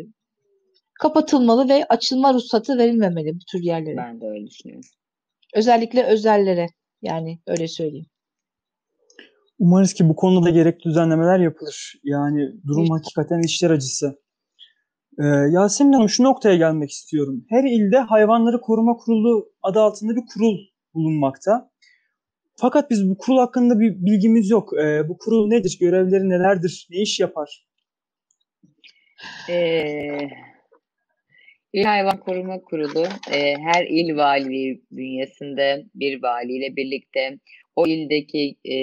kapatılmalı 1.00 1.70
ve 1.70 1.86
açılma 1.89 2.34
ruhsatı 2.34 2.78
verilmemeli 2.78 3.36
bu 3.36 3.39
tür 3.52 3.64
yerlere. 3.64 3.98
Ben 3.98 4.22
de 4.22 4.26
öyle 4.26 4.48
düşünüyorum. 4.48 4.89
Özellikle 5.56 6.04
özellere 6.04 6.68
yani 7.02 7.39
öyle 7.48 7.68
söyleyeyim. 7.68 8.08
Umarız 9.60 9.93
ki 9.93 10.10
bu 10.10 10.16
konuda 10.16 10.46
da 10.46 10.50
gerekli 10.50 10.89
düzenlemeler 10.89 11.39
yapılır. 11.39 11.93
Yani 12.04 12.39
durum 12.68 12.82
evet. 12.82 12.91
hakikaten 12.91 13.41
işler 13.46 13.70
acısı. 13.70 14.20
Ee, 15.20 15.26
Yasemin 15.52 15.93
Hanım 15.93 16.10
şu 16.10 16.24
noktaya 16.24 16.56
gelmek 16.56 16.89
istiyorum. 16.89 17.46
Her 17.50 17.64
ilde 17.64 18.00
hayvanları 18.00 18.62
koruma 18.62 18.98
kurulu 18.98 19.52
adı 19.62 19.80
altında 19.80 20.16
bir 20.16 20.24
kurul 20.34 20.58
bulunmakta. 20.93 21.72
Fakat 22.56 22.91
biz 22.91 23.10
bu 23.10 23.18
kurul 23.18 23.38
hakkında 23.38 23.80
bir 23.80 24.06
bilgimiz 24.06 24.50
yok. 24.50 24.70
Ee, 24.80 25.10
bu 25.10 25.18
kurul 25.18 25.48
nedir? 25.48 25.78
Görevleri 25.80 26.30
nelerdir? 26.30 26.88
Ne 26.89 26.98
iş 26.98 27.20
yapar? 27.20 27.68
Ee, 29.50 30.30
İl 31.76 31.84
Hayvan 31.84 32.19
Koruma 32.19 32.61
Kurulu 32.61 33.03
e, 33.34 33.55
her 33.57 33.86
il 33.89 34.15
valiliği 34.15 34.82
bünyesinde 34.91 35.86
bir 35.95 36.23
valiyle 36.23 36.76
birlikte 36.76 37.39
o 37.76 37.88
ildeki 37.88 38.55
e, 38.65 38.76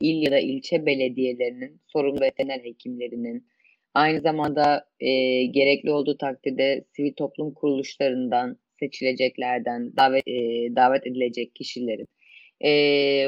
il 0.00 0.22
ya 0.22 0.32
da 0.32 0.38
ilçe 0.38 0.86
belediyelerinin 0.86 1.80
sorumlu 1.86 2.20
veteriner 2.20 2.60
hekimlerinin 2.64 3.46
aynı 3.94 4.20
zamanda 4.20 4.84
e, 5.00 5.10
gerekli 5.44 5.90
olduğu 5.90 6.16
takdirde 6.16 6.84
sivil 6.96 7.12
toplum 7.12 7.54
kuruluşlarından 7.54 8.58
seçileceklerden 8.80 9.96
davet 9.96 10.28
e, 10.28 10.32
davet 10.76 11.06
edilecek 11.06 11.54
kişilerin 11.54 12.08
e, 12.64 12.70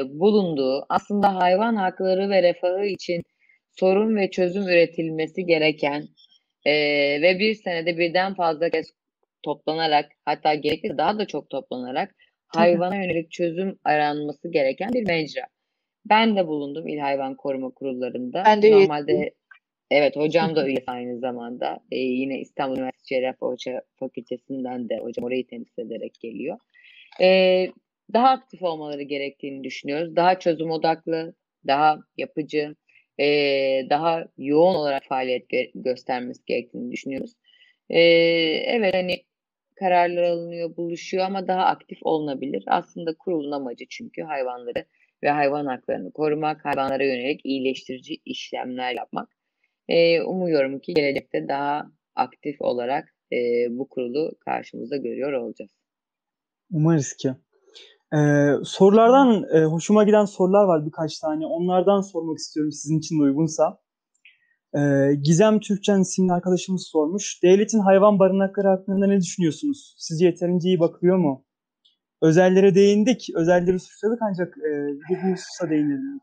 bulunduğu 0.09 0.85
aslında 0.89 1.35
hayvan 1.35 1.75
hakları 1.75 2.29
ve 2.29 2.43
refahı 2.43 2.85
için 2.85 3.21
sorun 3.79 4.15
ve 4.15 4.31
çözüm 4.31 4.63
üretilmesi 4.63 5.45
gereken 5.45 6.03
e, 6.65 6.73
ve 7.21 7.39
bir 7.39 7.53
senede 7.55 7.97
birden 7.97 8.33
fazla 8.33 8.69
kez 8.69 8.93
toplanarak 9.43 10.11
hatta 10.25 10.55
gerekirse 10.55 10.97
daha 10.97 11.19
da 11.19 11.27
çok 11.27 11.49
toplanarak 11.49 12.15
hayvana 12.47 12.95
yönelik 12.95 13.31
çözüm 13.31 13.79
aranması 13.83 14.51
gereken 14.51 14.93
bir 14.93 15.07
mecra. 15.07 15.41
Ben 16.05 16.35
de 16.35 16.47
bulundum 16.47 16.87
il 16.87 16.97
hayvan 16.99 17.35
koruma 17.35 17.69
kurullarında. 17.69 18.43
Ben 18.45 18.61
de 18.61 18.71
Normalde 18.71 19.11
üyeyim. 19.11 19.33
evet 19.91 20.15
hocam 20.15 20.55
da 20.55 20.67
üyesi 20.67 20.83
aynı 20.87 21.19
zamanda. 21.19 21.79
Ee, 21.91 21.97
yine 21.99 22.39
İstanbul 22.39 22.77
Üniversitesi 22.77 23.07
Cerrahpaşa 23.07 23.51
Hoca 23.51 23.81
Fakültesinden 23.99 24.89
de 24.89 24.97
hocam 24.97 25.25
orayı 25.25 25.47
temsil 25.47 25.81
ederek 25.81 26.13
geliyor. 26.21 26.57
Ee, 27.21 27.67
daha 28.13 28.29
aktif 28.29 28.63
olmaları 28.63 29.01
gerektiğini 29.01 29.63
düşünüyoruz. 29.63 30.15
Daha 30.15 30.39
çözüm 30.39 30.71
odaklı, 30.71 31.33
daha 31.67 31.99
yapıcı, 32.17 32.75
e, 33.19 33.25
daha 33.89 34.25
yoğun 34.37 34.75
olarak 34.75 35.03
faaliyet 35.03 35.51
gö- 35.51 35.71
göstermesi 35.75 36.45
gerektiğini 36.45 36.91
düşünüyoruz. 36.91 37.33
E, 37.89 37.99
evet 38.65 38.93
hani 38.93 39.23
kararlar 39.75 40.23
alınıyor, 40.23 40.77
buluşuyor 40.77 41.25
ama 41.25 41.47
daha 41.47 41.65
aktif 41.65 41.97
olunabilir. 42.01 42.63
Aslında 42.67 43.13
kurulun 43.17 43.51
amacı 43.51 43.85
çünkü 43.89 44.21
hayvanları 44.21 44.85
ve 45.23 45.29
hayvan 45.29 45.65
haklarını 45.65 46.11
korumak, 46.11 46.65
hayvanlara 46.65 47.03
yönelik 47.03 47.45
iyileştirici 47.45 48.17
işlemler 48.25 48.95
yapmak. 48.95 49.29
E, 49.87 50.21
umuyorum 50.21 50.79
ki 50.79 50.93
gelecekte 50.93 51.47
daha 51.47 51.91
aktif 52.15 52.61
olarak 52.61 53.15
e, 53.33 53.37
bu 53.69 53.89
kurulu 53.89 54.35
karşımıza 54.39 54.97
görüyor 54.97 55.31
olacağız. 55.31 55.71
Umarız 56.71 57.13
ki. 57.13 57.29
Ee, 58.13 58.53
sorulardan 58.63 59.43
e, 59.53 59.65
hoşuma 59.65 60.03
giden 60.03 60.25
sorular 60.25 60.63
var 60.63 60.85
birkaç 60.85 61.19
tane. 61.19 61.45
Onlardan 61.45 62.01
sormak 62.01 62.37
istiyorum 62.37 62.71
sizin 62.71 62.99
için 62.99 63.19
de 63.19 63.23
uygunsa. 63.23 63.79
Ee, 64.77 65.15
Gizem 65.21 65.59
Türkçen 65.59 65.99
isimli 65.99 66.33
arkadaşımız 66.33 66.87
sormuş. 66.87 67.43
Devletin 67.43 67.79
hayvan 67.79 68.19
barınakları 68.19 68.67
hakkında 68.67 69.07
ne 69.07 69.21
düşünüyorsunuz? 69.21 69.95
Sizce 69.97 70.25
yeterince 70.25 70.67
iyi 70.67 70.79
bakılıyor 70.79 71.17
mu? 71.17 71.45
Özellere 72.21 72.75
değindik. 72.75 73.29
Özelleri 73.35 73.79
suçladık 73.79 74.19
ancak 74.21 74.57
e, 74.57 74.71
bir 75.09 75.31
hususa 75.31 75.69
değinelim. 75.69 76.19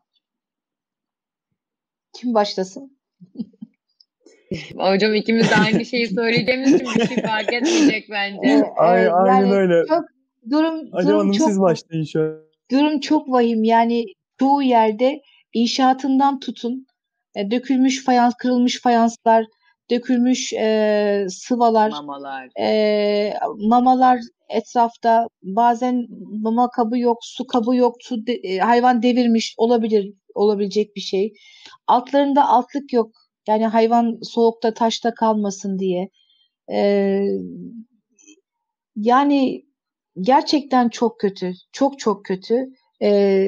Kim 2.13 2.33
başlasın? 2.33 2.97
Hocam 4.75 5.15
ikimiz 5.15 5.49
de 5.49 5.55
aynı 5.55 5.85
şeyi 5.85 6.07
söyleyeceğimiz 6.07 6.73
için 6.73 6.87
bir 6.95 7.07
şey 7.07 7.23
fark 7.23 7.53
etmeyecek 7.53 8.07
bence. 8.11 8.63
Ay, 8.77 9.01
Evet, 9.01 9.11
aynen 9.13 9.45
yani 9.45 9.53
öyle. 9.53 9.87
Çok 9.87 10.05
durum 10.49 10.89
Acaba 10.91 11.09
durum 11.09 11.19
Hanım 11.19 11.31
çok 11.31 11.47
siz 11.47 11.59
başlayın 11.61 12.03
şöyle. 12.03 12.35
durum 12.71 12.99
çok 12.99 13.29
vahim. 13.29 13.63
Yani 13.63 14.05
çoğu 14.39 14.61
yerde 14.61 15.21
inşaatından 15.53 16.39
tutun 16.39 16.85
e, 17.35 17.51
dökülmüş 17.51 18.03
fayans, 18.05 18.33
kırılmış 18.35 18.81
fayanslar, 18.81 19.45
dökülmüş 19.91 20.53
e, 20.53 21.25
sıvalar, 21.29 21.89
Mamalar. 21.91 22.47
e, 22.59 23.33
mamalar 23.57 24.19
etrafta 24.49 25.27
bazen 25.43 26.05
mama 26.41 26.69
kabı 26.69 26.99
yok, 26.99 27.17
su 27.21 27.47
kabı 27.47 27.75
yok, 27.75 27.95
su 27.99 28.27
de- 28.27 28.33
e, 28.33 28.57
hayvan 28.57 29.03
devirmiş 29.03 29.53
olabilir, 29.57 30.13
olabilecek 30.35 30.95
bir 30.95 31.01
şey. 31.01 31.33
Altlarında 31.87 32.47
altlık 32.47 32.93
yok. 32.93 33.11
Yani 33.47 33.65
hayvan 33.67 34.19
soğukta 34.23 34.73
taşta 34.73 35.13
kalmasın 35.13 35.79
diye. 35.79 36.09
E, 36.73 37.19
yani 38.95 39.63
gerçekten 40.19 40.89
çok 40.89 41.19
kötü, 41.19 41.53
çok 41.71 41.99
çok 41.99 42.25
kötü. 42.25 42.65
E, 43.01 43.45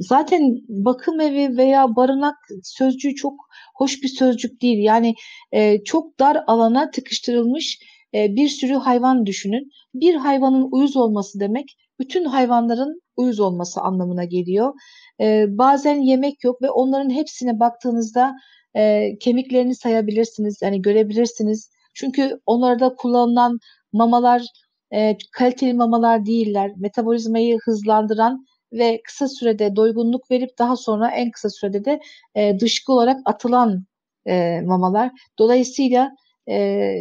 zaten 0.00 0.58
bakım 0.68 1.20
evi 1.20 1.56
veya 1.56 1.96
barınak 1.96 2.36
sözcüğü 2.62 3.14
çok 3.14 3.34
hoş 3.76 4.02
bir 4.02 4.08
sözcük 4.08 4.62
değil. 4.62 4.78
Yani 4.78 5.14
e, 5.52 5.84
çok 5.84 6.18
dar 6.20 6.44
alana 6.46 6.90
tıkıştırılmış 6.90 7.78
e, 8.14 8.36
bir 8.36 8.48
sürü 8.48 8.74
hayvan 8.74 9.26
düşünün. 9.26 9.70
Bir 9.94 10.14
hayvanın 10.14 10.68
uyuz 10.72 10.96
olması 10.96 11.40
demek 11.40 11.76
bütün 11.98 12.24
hayvanların 12.24 13.00
uyuz 13.16 13.40
olması 13.40 13.80
anlamına 13.80 14.24
geliyor. 14.24 14.74
E, 15.20 15.46
bazen 15.48 16.00
yemek 16.00 16.44
yok 16.44 16.62
ve 16.62 16.70
onların 16.70 17.10
hepsine 17.10 17.60
baktığınızda 17.60 18.34
e, 18.76 19.10
kemiklerini 19.20 19.74
sayabilirsiniz, 19.74 20.58
yani 20.62 20.82
görebilirsiniz. 20.82 21.70
Çünkü 21.94 22.40
onlarda 22.46 22.94
kullanılan 22.94 23.58
mamalar 23.94 24.46
e, 24.94 25.16
kaliteli 25.32 25.74
mamalar 25.74 26.26
değiller. 26.26 26.72
Metabolizmayı 26.76 27.58
hızlandıran 27.64 28.46
ve 28.72 29.00
kısa 29.04 29.28
sürede 29.28 29.76
doygunluk 29.76 30.30
verip 30.30 30.58
daha 30.58 30.76
sonra 30.76 31.10
en 31.10 31.30
kısa 31.30 31.50
sürede 31.50 31.84
de 31.84 32.00
e, 32.34 32.60
dışkı 32.60 32.92
olarak 32.92 33.20
atılan 33.24 33.84
e, 34.26 34.60
mamalar. 34.60 35.10
Dolayısıyla 35.38 36.10
e, 36.48 36.94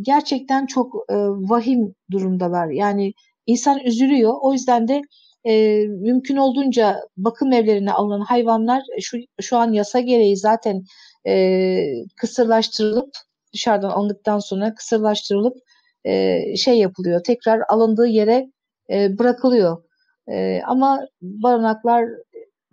gerçekten 0.00 0.66
çok 0.66 0.94
e, 1.08 1.14
vahim 1.24 1.94
durumdalar. 2.10 2.68
Yani 2.68 3.12
insan 3.46 3.80
üzülüyor. 3.80 4.34
O 4.40 4.52
yüzden 4.52 4.88
de 4.88 5.02
e, 5.44 5.84
mümkün 5.86 6.36
olduğunca 6.36 7.00
bakım 7.16 7.52
evlerine 7.52 7.92
alınan 7.92 8.20
hayvanlar 8.20 8.82
şu 9.00 9.18
şu 9.40 9.56
an 9.56 9.72
yasa 9.72 10.00
gereği 10.00 10.36
zaten 10.36 10.84
e, 11.26 11.84
kısırlaştırılıp 12.16 13.10
dışarıdan 13.54 13.90
alındıktan 13.90 14.38
sonra 14.38 14.74
kısırlaştırılıp 14.74 15.56
e, 16.04 16.42
şey 16.56 16.78
yapılıyor. 16.78 17.20
Tekrar 17.24 17.60
alındığı 17.68 18.06
yere 18.06 18.50
e, 18.90 19.18
bırakılıyor. 19.18 19.82
E, 20.28 20.60
ama 20.66 21.00
barınaklar 21.22 22.08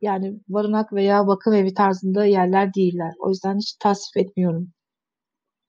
yani 0.01 0.39
barınak 0.47 0.93
veya 0.93 1.27
bakım 1.27 1.53
evi 1.53 1.73
tarzında 1.73 2.25
yerler 2.25 2.73
değiller. 2.73 3.13
O 3.19 3.29
yüzden 3.29 3.57
hiç 3.57 3.73
tasvip 3.73 4.25
etmiyorum 4.25 4.71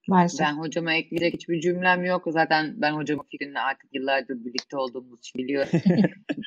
maalesef. 0.08 0.46
Ben 0.46 0.52
hocama 0.52 0.94
ekleyecek 0.94 1.34
hiçbir 1.34 1.60
cümlem 1.60 2.04
yok. 2.04 2.24
Zaten 2.26 2.74
ben 2.76 2.92
hocamın 2.92 3.24
fikrini 3.30 3.60
artık 3.60 3.94
yıllardır 3.94 4.44
birlikte 4.44 4.76
olduğumuz 4.76 5.18
için 5.18 5.38
biliyorum. 5.38 5.80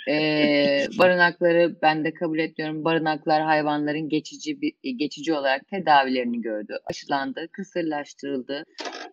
Ee, 0.09 0.86
barınakları 0.99 1.76
ben 1.82 2.05
de 2.05 2.13
kabul 2.13 2.39
etmiyorum. 2.39 2.86
Barınaklar 2.86 3.41
hayvanların 3.41 4.09
geçici 4.09 4.61
bir 4.61 4.74
geçici 4.97 5.34
olarak 5.34 5.68
tedavilerini 5.68 6.41
gördü. 6.41 6.78
Aşılandı, 6.86 7.47
kısırlaştırıldı. 7.51 8.63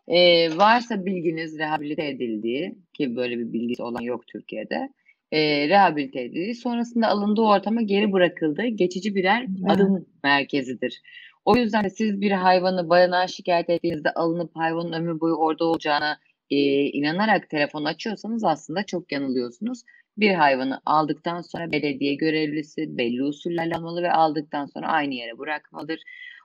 Ee, 0.08 0.56
varsa 0.56 1.06
bilginiz 1.06 1.58
rehabilite 1.58 2.06
edildiği 2.08 2.78
ki 2.94 3.16
böyle 3.16 3.38
bir 3.38 3.52
bilgisi 3.52 3.82
olan 3.82 4.02
yok 4.02 4.26
Türkiye'de. 4.26 4.88
E, 5.32 5.68
rehabilite 5.68 6.20
edildi. 6.20 6.54
Sonrasında 6.54 7.08
alındığı 7.08 7.42
ortama 7.42 7.82
geri 7.82 8.12
bırakıldı. 8.12 8.66
Geçici 8.66 9.14
birer 9.14 9.46
adım 9.68 10.06
merkezidir. 10.24 11.02
O 11.44 11.56
yüzden 11.56 11.84
de 11.84 11.90
siz 11.90 12.20
bir 12.20 12.30
hayvanı 12.30 12.88
barınağa 12.88 13.26
şikayet 13.26 13.70
ettiğinizde 13.70 14.10
alınıp 14.10 14.50
hayvanın 14.56 14.92
ömür 14.92 15.20
boyu 15.20 15.34
orada 15.34 15.64
olacağına 15.64 16.18
e, 16.50 16.56
inanarak 16.84 17.50
telefon 17.50 17.84
açıyorsanız 17.84 18.44
aslında 18.44 18.86
çok 18.86 19.12
yanılıyorsunuz. 19.12 19.82
Bir 20.18 20.34
hayvanı 20.34 20.80
aldıktan 20.86 21.40
sonra 21.40 21.72
belediye 21.72 22.14
görevlisi 22.14 22.98
belli 22.98 23.22
usullerle 23.22 23.74
almalı 23.74 24.02
ve 24.02 24.12
aldıktan 24.12 24.66
sonra 24.66 24.86
aynı 24.86 25.14
yere 25.14 25.38
bırakmalıdır. 25.38 26.00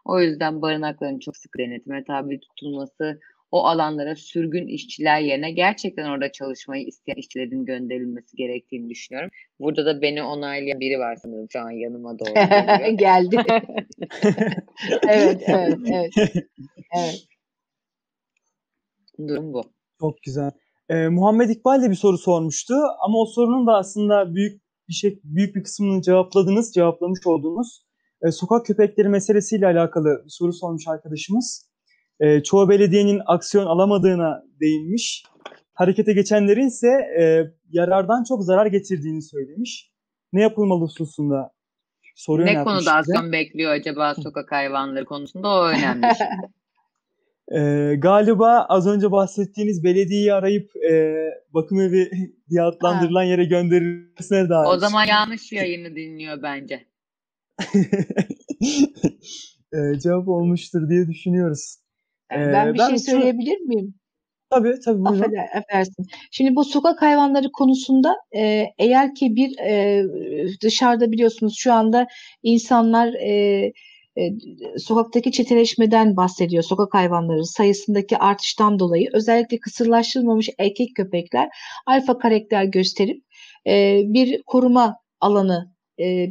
O 0.06 0.22
yüzden 0.22 0.62
barınakların 0.62 1.20
çok 1.20 1.38
sık 1.38 1.58
denetime 1.58 2.04
tabi 2.04 2.40
tutulması, 2.40 3.20
o 3.52 3.66
alanlara 3.66 4.16
sürgün 4.16 4.68
işçiler 4.68 5.20
yerine 5.20 5.52
gerçekten 5.52 6.10
orada 6.10 6.32
çalışmayı 6.32 6.86
isteyen 6.86 7.16
işçilerin 7.16 7.66
gönderilmesi 7.66 8.38
gerektiğini 8.38 8.90
düşünüyorum. 8.90 9.30
Burada 9.60 9.86
da 9.86 10.02
beni 10.02 10.24
onaylayan 10.24 10.80
biri 10.80 11.00
var 11.00 11.16
sanırım 11.16 11.48
şu 11.52 11.60
an 11.60 11.72
yanıma 11.72 12.20
doğru 12.20 12.34
geliyor. 12.34 12.88
Geldi. 12.98 13.36
evet, 15.10 15.44
evet, 15.48 15.78
evet. 15.86 16.14
Evet. 16.98 17.28
Durum 19.28 19.54
bu. 19.54 19.64
Çok 20.00 20.24
güzel. 20.24 20.52
Ee, 20.90 21.08
Muhammed 21.08 21.50
İkbal 21.50 21.82
de 21.82 21.90
bir 21.90 21.96
soru 21.96 22.18
sormuştu 22.18 22.74
ama 23.06 23.18
o 23.18 23.26
sorunun 23.26 23.68
da 23.68 23.76
aslında 23.76 24.36
büyük 24.36 24.62
bir 24.90 24.94
şey 24.94 25.20
büyük 25.24 25.56
bir 25.56 25.64
kısmını 25.64 26.02
cevapladınız, 26.02 26.74
cevaplamış 26.74 27.28
olduğunuz 27.28 27.88
e, 28.22 28.32
sokak 28.32 28.66
köpekleri 28.66 29.10
meselesiyle 29.10 29.66
alakalı 29.66 30.22
bir 30.26 30.30
soru 30.30 30.54
sormuş 30.54 30.88
arkadaşımız. 30.88 31.70
E, 32.20 32.44
çoğu 32.44 32.70
belediyenin 32.70 33.22
aksiyon 33.26 33.66
alamadığına 33.66 34.44
değinmiş. 34.62 35.24
Harekete 35.74 36.14
geçenlerin 36.14 36.68
ise 36.68 36.88
e, 37.20 37.24
yarardan 37.70 38.24
çok 38.24 38.44
zarar 38.44 38.66
getirdiğini 38.66 39.22
söylemiş. 39.22 39.92
Ne 40.34 40.42
yapılmalı 40.42 40.82
hususunda 40.82 41.52
soru 42.16 42.46
Ne 42.46 42.64
konuda 42.64 42.94
aksiyon 42.94 43.32
bekliyor 43.32 43.72
acaba 43.72 44.16
sokak 44.16 44.52
hayvanları 44.52 45.06
konusunda 45.06 45.48
o 45.48 45.68
önemli. 45.68 46.08
Ee, 47.52 47.96
galiba 47.98 48.66
az 48.70 48.88
önce 48.88 49.12
bahsettiğiniz 49.12 49.84
belediyeyi 49.84 50.34
arayıp 50.34 50.76
e, 50.76 51.16
bakım 51.54 51.80
evi 51.82 52.10
diye 52.50 52.62
adlandırılan 52.62 53.24
yere 53.24 53.46
gönderilmesine 53.46 54.50
dair. 54.50 54.68
o 54.68 54.78
zaman 54.78 55.06
yanlış 55.06 55.52
yayını 55.52 55.96
dinliyor 55.96 56.42
bence. 56.42 56.86
Ee, 59.74 60.00
cevap 60.00 60.28
olmuştur 60.28 60.90
diye 60.90 61.08
düşünüyoruz. 61.08 61.78
Ee, 62.34 62.36
Ben 62.54 62.74
bir 62.74 62.80
şey 62.80 62.98
şu- 62.98 63.04
söyleyebilir 63.04 63.58
miyim? 63.60 63.94
Tabii 64.50 64.74
tabii 64.86 65.00
buyurun. 65.06 65.20
Affeder, 65.22 65.44
affedersin. 65.58 66.06
Şimdi 66.32 66.56
bu 66.56 66.64
sokak 66.64 67.02
hayvanları 67.02 67.52
konusunda 67.52 68.16
e, 68.36 68.66
eğer 68.78 69.16
ki 69.16 69.36
bir 69.36 69.60
e, 69.60 70.04
dışarıda 70.64 71.12
biliyorsunuz 71.12 71.56
şu 71.58 71.74
anda 71.74 72.08
insanlar 72.44 73.14
e, 73.14 73.32
e, 74.18 74.32
sokaktaki 74.78 75.32
çeteleşmeden 75.32 76.18
bahsediyor. 76.18 76.64
Sokak 76.64 76.94
hayvanları 76.94 77.46
sayısındaki 77.46 78.18
artıştan 78.18 78.80
dolayı 78.80 79.10
özellikle 79.14 79.60
kısırlaştırılmamış 79.60 80.50
erkek 80.60 80.96
köpekler 80.96 81.50
alfa 81.86 82.18
karakter 82.18 82.64
gösterip 82.64 83.24
e, 83.68 84.02
bir 84.06 84.44
koruma 84.44 84.96
alanı 85.20 85.77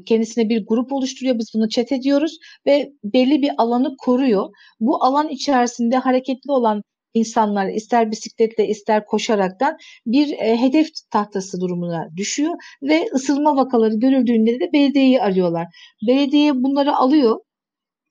kendisine 0.07 0.49
bir 0.49 0.67
grup 0.67 0.93
oluşturuyor. 0.93 1.39
Biz 1.39 1.51
bunu 1.55 1.69
çete 1.69 2.03
diyoruz 2.03 2.39
ve 2.67 2.93
belli 3.05 3.43
bir 3.43 3.51
alanı 3.59 3.97
koruyor. 3.99 4.49
Bu 4.81 5.05
alan 5.05 5.29
içerisinde 5.29 5.97
hareketli 5.97 6.53
olan 6.53 6.83
insanlar 7.14 7.69
ister 7.69 8.11
bisikletle 8.11 8.69
ister 8.69 9.07
koşaraktan 9.07 9.77
bir 10.07 10.33
e, 10.39 10.57
hedef 10.57 10.89
tahtası 11.11 11.61
durumuna 11.61 12.09
düşüyor 12.17 12.55
ve 12.83 13.09
ısırma 13.14 13.57
vakaları 13.57 13.95
görüldüğünde 13.95 14.61
de 14.61 14.73
belediyeyi 14.73 15.23
arıyorlar. 15.23 15.67
Belediye 16.09 16.55
bunları 16.55 16.97
alıyor. 16.97 17.41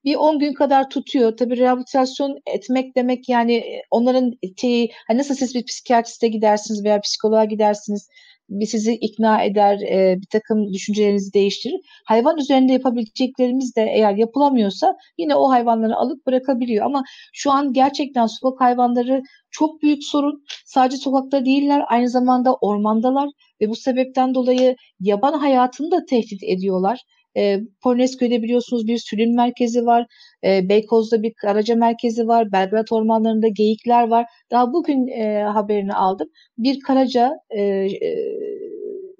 Bir 0.06 0.16
10 0.16 0.39
gün 0.39 0.53
kadar 0.53 0.89
tutuyor. 0.89 1.38
Tabii 1.38 1.58
rehabilitasyon 1.58 2.38
etmek 2.47 2.95
demek 2.95 3.30
yani 3.30 3.64
onların 3.91 4.32
şeyi, 4.62 4.91
hani 5.08 5.18
nasıl 5.18 5.36
siz 5.36 5.56
bir 5.56 5.66
psikiyatriste 5.66 6.28
gidersiniz 6.28 6.86
veya 6.86 7.01
psikoloğa 7.01 7.45
gidersiniz 7.45 8.08
bir 8.50 8.66
sizi 8.66 8.93
ikna 8.93 9.43
eder, 9.43 9.80
e, 9.80 10.18
bir 10.22 10.28
takım 10.32 10.74
düşüncelerinizi 10.74 11.34
değiştirir. 11.34 11.80
Hayvan 12.06 12.38
üzerinde 12.38 12.74
yapabileceklerimiz 12.74 13.76
de 13.76 13.82
eğer 13.82 14.16
yapılamıyorsa 14.16 14.96
yine 15.18 15.36
o 15.36 15.50
hayvanları 15.50 15.96
alıp 15.96 16.26
bırakabiliyor. 16.26 16.86
Ama 16.86 17.04
şu 17.34 17.52
an 17.52 17.74
gerçekten 17.74 18.28
sokak 18.28 18.62
hayvanları 18.62 19.22
çok 19.52 19.82
büyük 19.82 20.04
sorun. 20.04 20.43
Sadece 20.66 20.98
sokakta 20.98 21.46
değiller, 21.46 21.84
aynı 21.88 22.10
zamanda 22.10 22.56
ormandalar 22.56 23.30
ve 23.62 23.70
bu 23.70 23.76
sebepten 23.76 24.36
dolayı 24.36 24.76
yaban 25.00 25.34
hayatını 25.34 25.91
da 25.91 26.06
tehdit 26.06 26.43
ediyorlar. 26.43 27.00
E, 27.38 27.59
Polonezköy'de 27.83 28.41
biliyorsunuz 28.41 28.88
bir 28.88 28.97
sülün 28.97 29.36
merkezi 29.36 29.86
var. 29.86 30.05
E, 30.43 30.69
Beykoz'da 30.69 31.23
bir 31.23 31.33
karaca 31.33 31.75
merkezi 31.75 32.27
var. 32.27 32.51
Belgrad 32.51 32.88
ormanlarında 32.91 33.47
geyikler 33.47 34.07
var. 34.07 34.25
Daha 34.51 34.73
bugün 34.73 35.07
e, 35.07 35.43
haberini 35.43 35.93
aldım. 35.93 36.29
Bir 36.57 36.79
karaca 36.79 37.33
e, 37.49 37.61
e, 37.61 38.15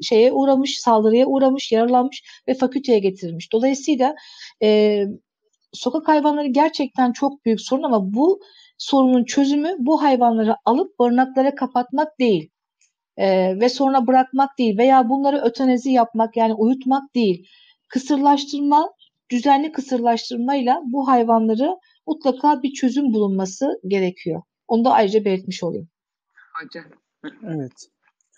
şeye 0.02 0.32
uğramış, 0.32 0.80
saldırıya 0.80 1.26
uğramış, 1.26 1.72
yaralanmış 1.72 2.24
ve 2.48 2.54
fakülteye 2.54 3.00
getirilmiş. 3.00 3.54
Dolayısıyla 3.54 4.16
e, 4.64 5.04
sokak 5.74 6.08
hayvanları 6.08 6.48
gerçekten 6.48 7.12
çok 7.12 7.46
büyük 7.46 7.62
sorun 7.62 7.84
ama 7.84 8.14
bu 8.14 8.40
sorunun 8.78 9.24
çözümü 9.24 9.76
bu 9.80 10.02
hayvanları 10.02 10.56
alıp 10.66 11.00
barınaklara 11.00 11.56
kapatmak 11.56 12.20
değil 12.20 12.50
e, 13.18 13.60
ve 13.60 13.70
sonra 13.70 14.08
bırakmak 14.08 14.58
değil 14.58 14.78
veya 14.78 15.10
bunları 15.10 15.38
ötenezi 15.38 15.92
yapmak 15.92 16.38
yani 16.38 16.54
uyutmak 16.54 17.16
değil. 17.16 17.48
Kısırlaştırma, 18.00 18.94
düzenli 19.30 19.72
kısırlaştırmayla 19.72 20.82
bu 20.86 21.08
hayvanları 21.08 21.78
mutlaka 22.08 22.64
bir 22.64 22.74
çözüm 22.74 23.14
bulunması 23.14 23.80
gerekiyor. 23.88 24.42
Onu 24.68 24.86
da 24.86 24.92
ayrıca 24.92 25.26
belirtmiş 25.26 25.64
olayım. 25.64 25.88
Hocam. 26.54 26.86
Evet. 27.56 27.72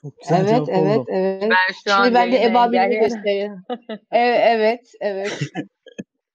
Çok 0.01 0.17
güzel 0.21 0.39
Evet, 0.39 0.49
cevap 0.49 0.69
evet, 0.69 0.97
oldu. 0.97 1.05
evet. 1.11 1.41
Ben 1.43 1.73
şu 1.83 1.93
an 1.93 2.03
Şimdi 2.03 2.15
ben 2.15 2.31
de 2.31 2.37
engel- 2.37 2.99
göstereyim. 2.99 3.53
evet, 4.11 4.41
evet, 4.45 4.81
evet. 5.01 5.39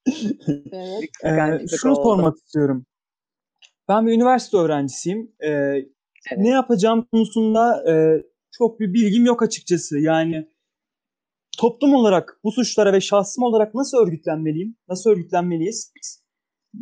evet. 1.22 1.62
Ee, 1.72 1.76
şunu 1.76 1.92
oldu. 1.92 2.02
sormak 2.02 2.36
istiyorum. 2.36 2.86
Ben 3.88 4.06
bir 4.06 4.12
üniversite 4.12 4.56
öğrencisiyim. 4.56 5.32
Ee, 5.44 5.74
Ne 6.36 6.48
yapacağım 6.48 7.06
konusunda 7.12 7.90
e, 7.92 8.22
çok 8.52 8.80
bir 8.80 8.92
bilgim 8.94 9.24
yok 9.26 9.42
açıkçası. 9.42 9.98
Yani 9.98 10.48
toplum 11.58 11.94
olarak 11.94 12.40
bu 12.44 12.52
suçlara 12.52 12.92
ve 12.92 13.00
şahsım 13.00 13.44
olarak 13.44 13.74
nasıl 13.74 13.98
örgütlenmeliyim? 13.98 14.76
Nasıl 14.88 15.10
örgütlenmeliyiz? 15.10 15.92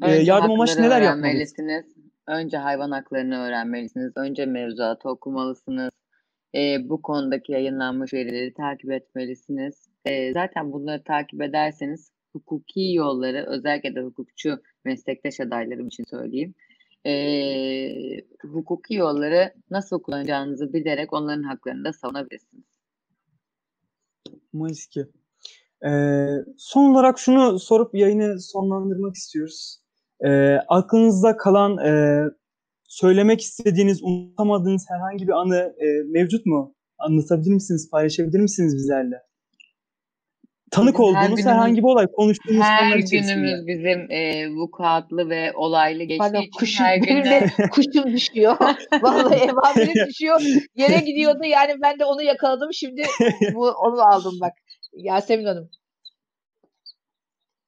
Ee, 0.03 0.07
Önce 0.07 0.31
yardım 0.31 0.51
amaçlı 0.51 0.83
neler 0.83 1.03
yapmalıyız? 1.03 1.55
Önce 2.29 2.57
hayvan 2.57 2.91
haklarını 2.91 3.39
öğrenmelisiniz. 3.39 4.13
Önce 4.17 4.47
mevzuatı 4.47 5.09
okumalısınız. 5.09 5.91
Ee, 6.55 6.89
bu 6.89 7.03
konudaki 7.03 7.53
yayınlanmış 7.53 8.15
verileri 8.15 8.55
takip 8.55 8.91
etmelisiniz. 8.91 9.89
Ee, 10.05 10.33
zaten 10.33 10.73
bunları 10.73 11.03
takip 11.05 11.43
ederseniz 11.43 12.13
hukuki 12.33 12.93
yolları 12.95 13.47
özellikle 13.49 13.95
de 13.95 14.01
hukukçu 14.01 14.63
meslektaş 14.85 15.41
adaylarım 15.41 15.87
için 15.87 16.05
söyleyeyim. 16.05 16.55
Ee, 17.07 18.21
hukuki 18.43 18.95
yolları 18.95 19.55
nasıl 19.71 20.03
kullanacağınızı 20.03 20.73
bilerek 20.73 21.13
onların 21.13 21.43
haklarını 21.43 21.85
da 21.85 21.93
savunabilirsiniz. 21.93 22.70
Umarız 24.53 24.87
ki. 24.87 25.07
Ee, 25.87 26.27
son 26.57 26.91
olarak 26.91 27.19
şunu 27.19 27.59
sorup 27.59 27.95
yayını 27.95 28.41
sonlandırmak 28.41 29.15
istiyoruz. 29.15 29.81
Ee, 30.25 30.57
aklınızda 30.69 31.37
kalan, 31.37 31.79
e, 31.79 32.25
söylemek 32.85 33.41
istediğiniz, 33.41 34.03
unutamadığınız 34.03 34.85
herhangi 34.89 35.29
bir 35.29 35.33
anı 35.33 35.57
e, 35.57 35.87
mevcut 36.11 36.47
mu? 36.47 36.75
Anlatabilir 36.99 37.51
misiniz, 37.51 37.91
paylaşabilir 37.91 38.41
misiniz 38.41 38.75
bizlerle? 38.77 39.30
Tanık 40.71 40.95
Bizim 40.99 41.15
her 41.15 41.23
olduğunuz 41.25 41.41
günümüz- 41.41 41.47
herhangi 41.47 41.77
bir 41.79 41.83
olay, 41.89 42.07
konuştuğumuz 42.17 42.63
Her 42.63 42.81
konular 42.81 42.97
içerisinde. 42.97 43.35
günümüz 43.35 43.67
bizim 43.67 44.11
e, 44.11 44.49
vukuatlı 44.51 45.29
ve 45.31 45.53
olaylı 45.55 46.03
geçtiği 46.03 46.19
Pardon, 46.19 46.41
için 46.41 46.51
kuşum, 46.59 46.85
her 46.87 46.97
günde 47.09 47.31
de 47.31 47.47
kuşum 47.71 48.13
düşüyor. 48.13 48.57
Vallahi 49.03 49.35
evamirim 49.35 50.07
düşüyor. 50.09 50.41
Yere 50.77 51.01
gidiyordu 51.01 51.45
yani 51.45 51.73
ben 51.83 51.99
de 51.99 52.05
onu 52.05 52.23
yakaladım. 52.23 52.69
Şimdi 52.73 53.03
bu, 53.55 53.69
onu 53.71 54.03
aldım 54.03 54.35
bak. 54.41 54.53
Yasemin 54.93 55.45
Hanım. 55.45 55.71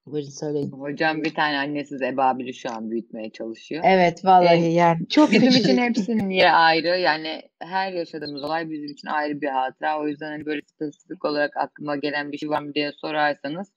Buyurun 0.07 0.29
söyleyin. 0.31 0.71
hocam 0.71 1.23
bir 1.23 1.35
tane 1.35 1.59
annesiz 1.59 2.03
ebabili 2.03 2.55
şu 2.55 2.71
an 2.71 2.91
büyütmeye 2.91 3.31
çalışıyor. 3.33 3.85
Evet 3.87 4.25
vallahi 4.25 4.59
Evet. 4.59 4.75
yani 4.75 5.09
çok 5.09 5.33
Bizim 5.33 5.49
için 5.49 5.77
hepsinin 5.89 6.31
yeri 6.31 6.51
ayrı. 6.51 6.99
Yani 6.99 7.43
her 7.61 7.93
yaşadığımız 7.93 8.45
olay 8.45 8.71
bizim 8.71 8.93
için 8.93 9.09
ayrı 9.09 9.41
bir 9.41 9.49
hatıra. 9.49 10.01
O 10.01 10.09
yüzden 10.09 10.31
hani 10.31 10.47
böyle 10.47 10.61
spesifik 10.67 11.25
olarak 11.25 11.57
aklıma 11.57 11.97
gelen 11.97 12.33
bir 12.33 12.39
şey 12.39 12.49
var 12.49 12.63
mı 12.63 12.75
diye 12.75 12.93
sorarsanız 12.93 13.69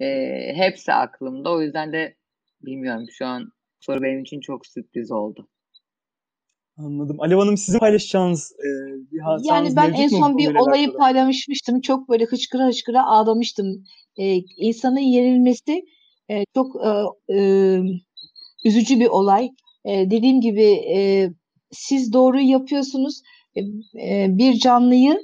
e, 0.00 0.06
hepsi 0.54 0.92
aklımda. 0.92 1.52
O 1.52 1.62
yüzden 1.62 1.92
de 1.92 2.16
bilmiyorum 2.62 3.06
şu 3.10 3.26
an 3.26 3.52
soru 3.80 4.02
benim 4.02 4.20
için 4.20 4.40
çok 4.40 4.66
sürpriz 4.66 5.12
oldu. 5.12 5.48
Anladım. 6.78 7.20
Alev 7.20 7.38
Hanım 7.38 7.56
sizin 7.56 7.78
paylaşacağınız 7.78 8.52
e, 8.52 8.68
bir 9.12 9.20
hatıranız 9.20 9.46
Yani 9.48 9.76
ben 9.76 9.92
en 9.92 10.08
son 10.08 10.38
bir 10.38 10.54
olayı 10.54 10.86
alakalı? 10.86 10.98
paylaşmıştım. 10.98 11.80
Çok 11.80 12.08
böyle 12.08 12.24
hıçkıra 12.24 12.66
hıçkıra 12.66 13.06
ağlamıştım. 13.06 13.84
Ee, 14.16 14.36
insanın 14.56 14.98
yenilmesi 14.98 15.82
e, 16.30 16.44
çok 16.54 16.76
e, 16.86 16.90
e, 17.38 17.78
üzücü 18.64 19.00
bir 19.00 19.06
olay. 19.06 19.50
E, 19.84 20.10
dediğim 20.10 20.40
gibi 20.40 20.64
e, 20.96 21.30
siz 21.72 22.12
doğru 22.12 22.40
yapıyorsunuz. 22.40 23.22
E, 23.56 23.60
e, 24.08 24.26
bir 24.38 24.58
canlıyı 24.58 25.18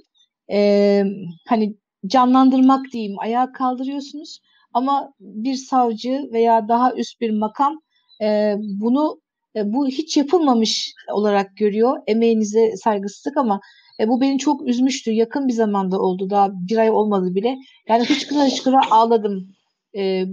e, 0.53 1.03
hani 1.49 1.77
canlandırmak 2.07 2.87
diyeyim 2.93 3.19
ayağa 3.19 3.53
kaldırıyorsunuz. 3.53 4.39
Ama 4.75 5.13
bir 5.21 5.55
savcı 5.55 6.29
veya 6.33 6.69
daha 6.69 6.95
üst 6.95 7.21
bir 7.21 7.31
makam 7.31 7.81
e, 8.23 8.55
bunu 8.59 9.21
e, 9.21 9.30
bu 9.57 9.89
hiç 9.89 10.17
yapılmamış 10.17 10.93
olarak 11.13 11.57
görüyor. 11.57 11.97
Emeğinize 12.07 12.77
saygısızlık 12.77 13.37
ama 13.37 13.61
e, 14.01 14.09
bu 14.09 14.21
beni 14.21 14.39
çok 14.39 14.69
üzmüştü. 14.69 15.11
Yakın 15.11 15.49
bir 15.49 15.53
zamanda 15.53 16.01
oldu. 16.01 16.31
Daha 16.31 16.51
bir 16.53 16.77
ay 16.77 16.91
olmadı 16.91 17.35
bile. 17.35 17.57
Yani 17.89 18.05
hıçkıra 18.05 18.45
hıçkıra 18.45 18.81
ağladım. 18.91 19.49
E, 19.97 20.25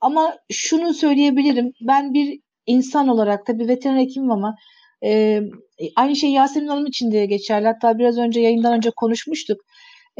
ama 0.00 0.36
şunu 0.52 0.94
söyleyebilirim. 0.94 1.72
Ben 1.80 2.14
bir 2.14 2.40
insan 2.66 3.08
olarak 3.08 3.46
tabii 3.46 3.68
veteriner 3.68 4.00
hekimim 4.00 4.30
ama 4.30 4.56
e, 5.04 5.40
aynı 5.96 6.16
şey 6.16 6.30
Yasemin 6.30 6.68
Hanım 6.68 6.86
için 6.86 7.12
de 7.12 7.26
geçerli. 7.26 7.66
Hatta 7.66 7.98
biraz 7.98 8.18
önce 8.18 8.40
yayından 8.40 8.76
önce 8.76 8.90
konuşmuştuk. 8.96 9.60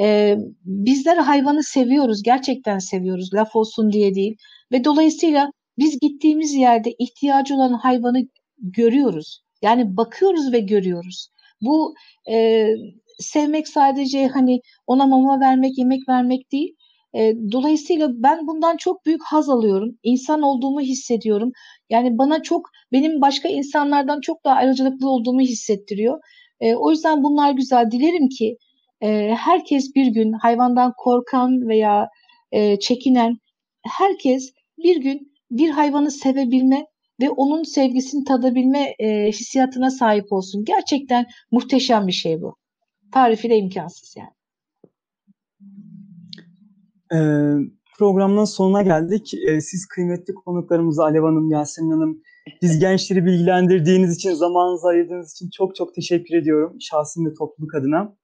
E, 0.01 0.37
bizler 0.65 1.17
hayvanı 1.17 1.63
seviyoruz. 1.63 2.23
Gerçekten 2.23 2.79
seviyoruz. 2.79 3.35
Laf 3.35 3.57
olsun 3.57 3.93
diye 3.93 4.15
değil. 4.15 4.37
Ve 4.73 4.85
dolayısıyla 4.85 5.51
biz 5.79 6.01
gittiğimiz 6.01 6.55
yerde 6.55 6.95
ihtiyacı 6.99 7.55
olan 7.55 7.73
hayvanı 7.73 8.29
görüyoruz. 8.59 9.43
Yani 9.63 9.97
bakıyoruz 9.97 10.53
ve 10.53 10.61
görüyoruz. 10.61 11.29
Bu 11.61 11.95
e, 12.31 12.67
sevmek 13.19 13.69
sadece 13.69 14.27
hani 14.27 14.61
ona 14.87 15.07
mama 15.07 15.41
vermek, 15.41 15.79
yemek 15.79 16.09
vermek 16.09 16.53
değil. 16.53 16.75
E, 17.15 17.35
dolayısıyla 17.53 18.09
ben 18.13 18.47
bundan 18.47 18.77
çok 18.77 19.07
büyük 19.07 19.23
haz 19.25 19.49
alıyorum. 19.49 19.99
İnsan 20.03 20.43
olduğumu 20.43 20.81
hissediyorum. 20.81 21.53
Yani 21.91 22.19
bana 22.19 22.43
çok 22.43 22.71
benim 22.93 23.21
başka 23.21 23.49
insanlardan 23.49 24.21
çok 24.21 24.45
daha 24.45 24.55
ayrıcalıklı 24.55 25.11
olduğumu 25.11 25.41
hissettiriyor. 25.41 26.21
E, 26.61 26.75
o 26.75 26.91
yüzden 26.91 27.25
bunlar 27.25 27.51
güzel. 27.51 27.91
Dilerim 27.91 28.29
ki 28.29 28.57
e, 29.03 29.35
herkes 29.39 29.95
bir 29.95 30.07
gün 30.07 30.33
hayvandan 30.33 30.93
korkan 30.97 31.69
veya 31.69 32.09
e, 32.53 32.79
çekinen 32.79 33.37
herkes 33.83 34.53
bir 34.79 34.97
gün 34.97 35.33
bir 35.51 35.71
hayvanı 35.71 36.11
sevebilme 36.11 36.87
ve 37.21 37.31
onun 37.31 37.63
sevgisini 37.63 38.25
tadabilme 38.25 38.95
e, 38.99 39.29
hissiyatına 39.29 39.91
sahip 39.91 40.33
olsun. 40.33 40.65
Gerçekten 40.65 41.27
muhteşem 41.51 42.07
bir 42.07 42.13
şey 42.13 42.43
bu. 42.43 42.57
Tarifiyle 43.13 43.57
imkansız 43.57 44.15
yani. 44.17 44.37
Ee, 47.13 47.55
programın 47.99 48.45
sonuna 48.45 48.83
geldik. 48.83 49.35
Ee, 49.35 49.61
siz 49.61 49.87
kıymetli 49.87 50.35
konuklarımıza 50.35 51.05
Alev 51.05 51.23
Hanım, 51.23 51.51
Yasemin 51.51 51.91
Hanım, 51.91 52.23
biz 52.63 52.79
gençleri 52.81 53.25
bilgilendirdiğiniz 53.25 54.17
için, 54.17 54.33
zamanınızı 54.33 54.89
ayırdığınız 54.89 55.33
için 55.33 55.51
çok 55.51 55.77
çok 55.77 55.95
teşekkür 55.95 56.37
ediyorum. 56.37 56.77
Şahsım 56.81 57.27
ve 57.27 57.35
topluluk 57.35 57.75
adına. 57.75 58.17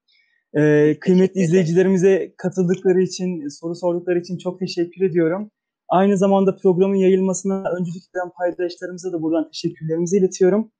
Ee, 0.59 0.97
kıymetli 1.01 1.41
izleyicilerimize 1.41 2.35
katıldıkları 2.37 3.03
için, 3.03 3.49
soru 3.49 3.75
sordukları 3.75 4.19
için 4.19 4.39
çok 4.39 4.59
teşekkür 4.59 5.05
ediyorum. 5.05 5.51
Aynı 5.93 6.19
zamanda 6.19 6.57
programın 6.57 6.95
yayılmasına 6.95 7.65
öncülük 7.79 8.03
eden 8.11 8.31
paydaşlarımıza 8.39 9.13
da 9.13 9.23
buradan 9.23 9.49
teşekkürlerimizi 9.49 10.19
iletiyorum. 10.19 10.73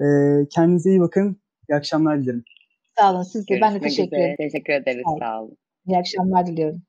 Ee, 0.00 0.04
kendinize 0.50 0.90
iyi 0.90 1.00
bakın. 1.00 1.42
İyi 1.68 1.74
akşamlar 1.74 2.22
dilerim. 2.22 2.44
Sağ 2.98 3.12
olun 3.12 3.22
siz 3.22 3.48
de. 3.48 3.58
Ben 3.62 3.74
de 3.74 3.80
teşekkür 3.80 4.16
ederim. 4.16 4.36
Teşekkür 4.38 4.72
ederiz. 4.72 5.02
Sağ 5.20 5.42
olun. 5.42 5.56
İyi 5.86 5.98
akşamlar 5.98 6.46
diliyorum. 6.46 6.82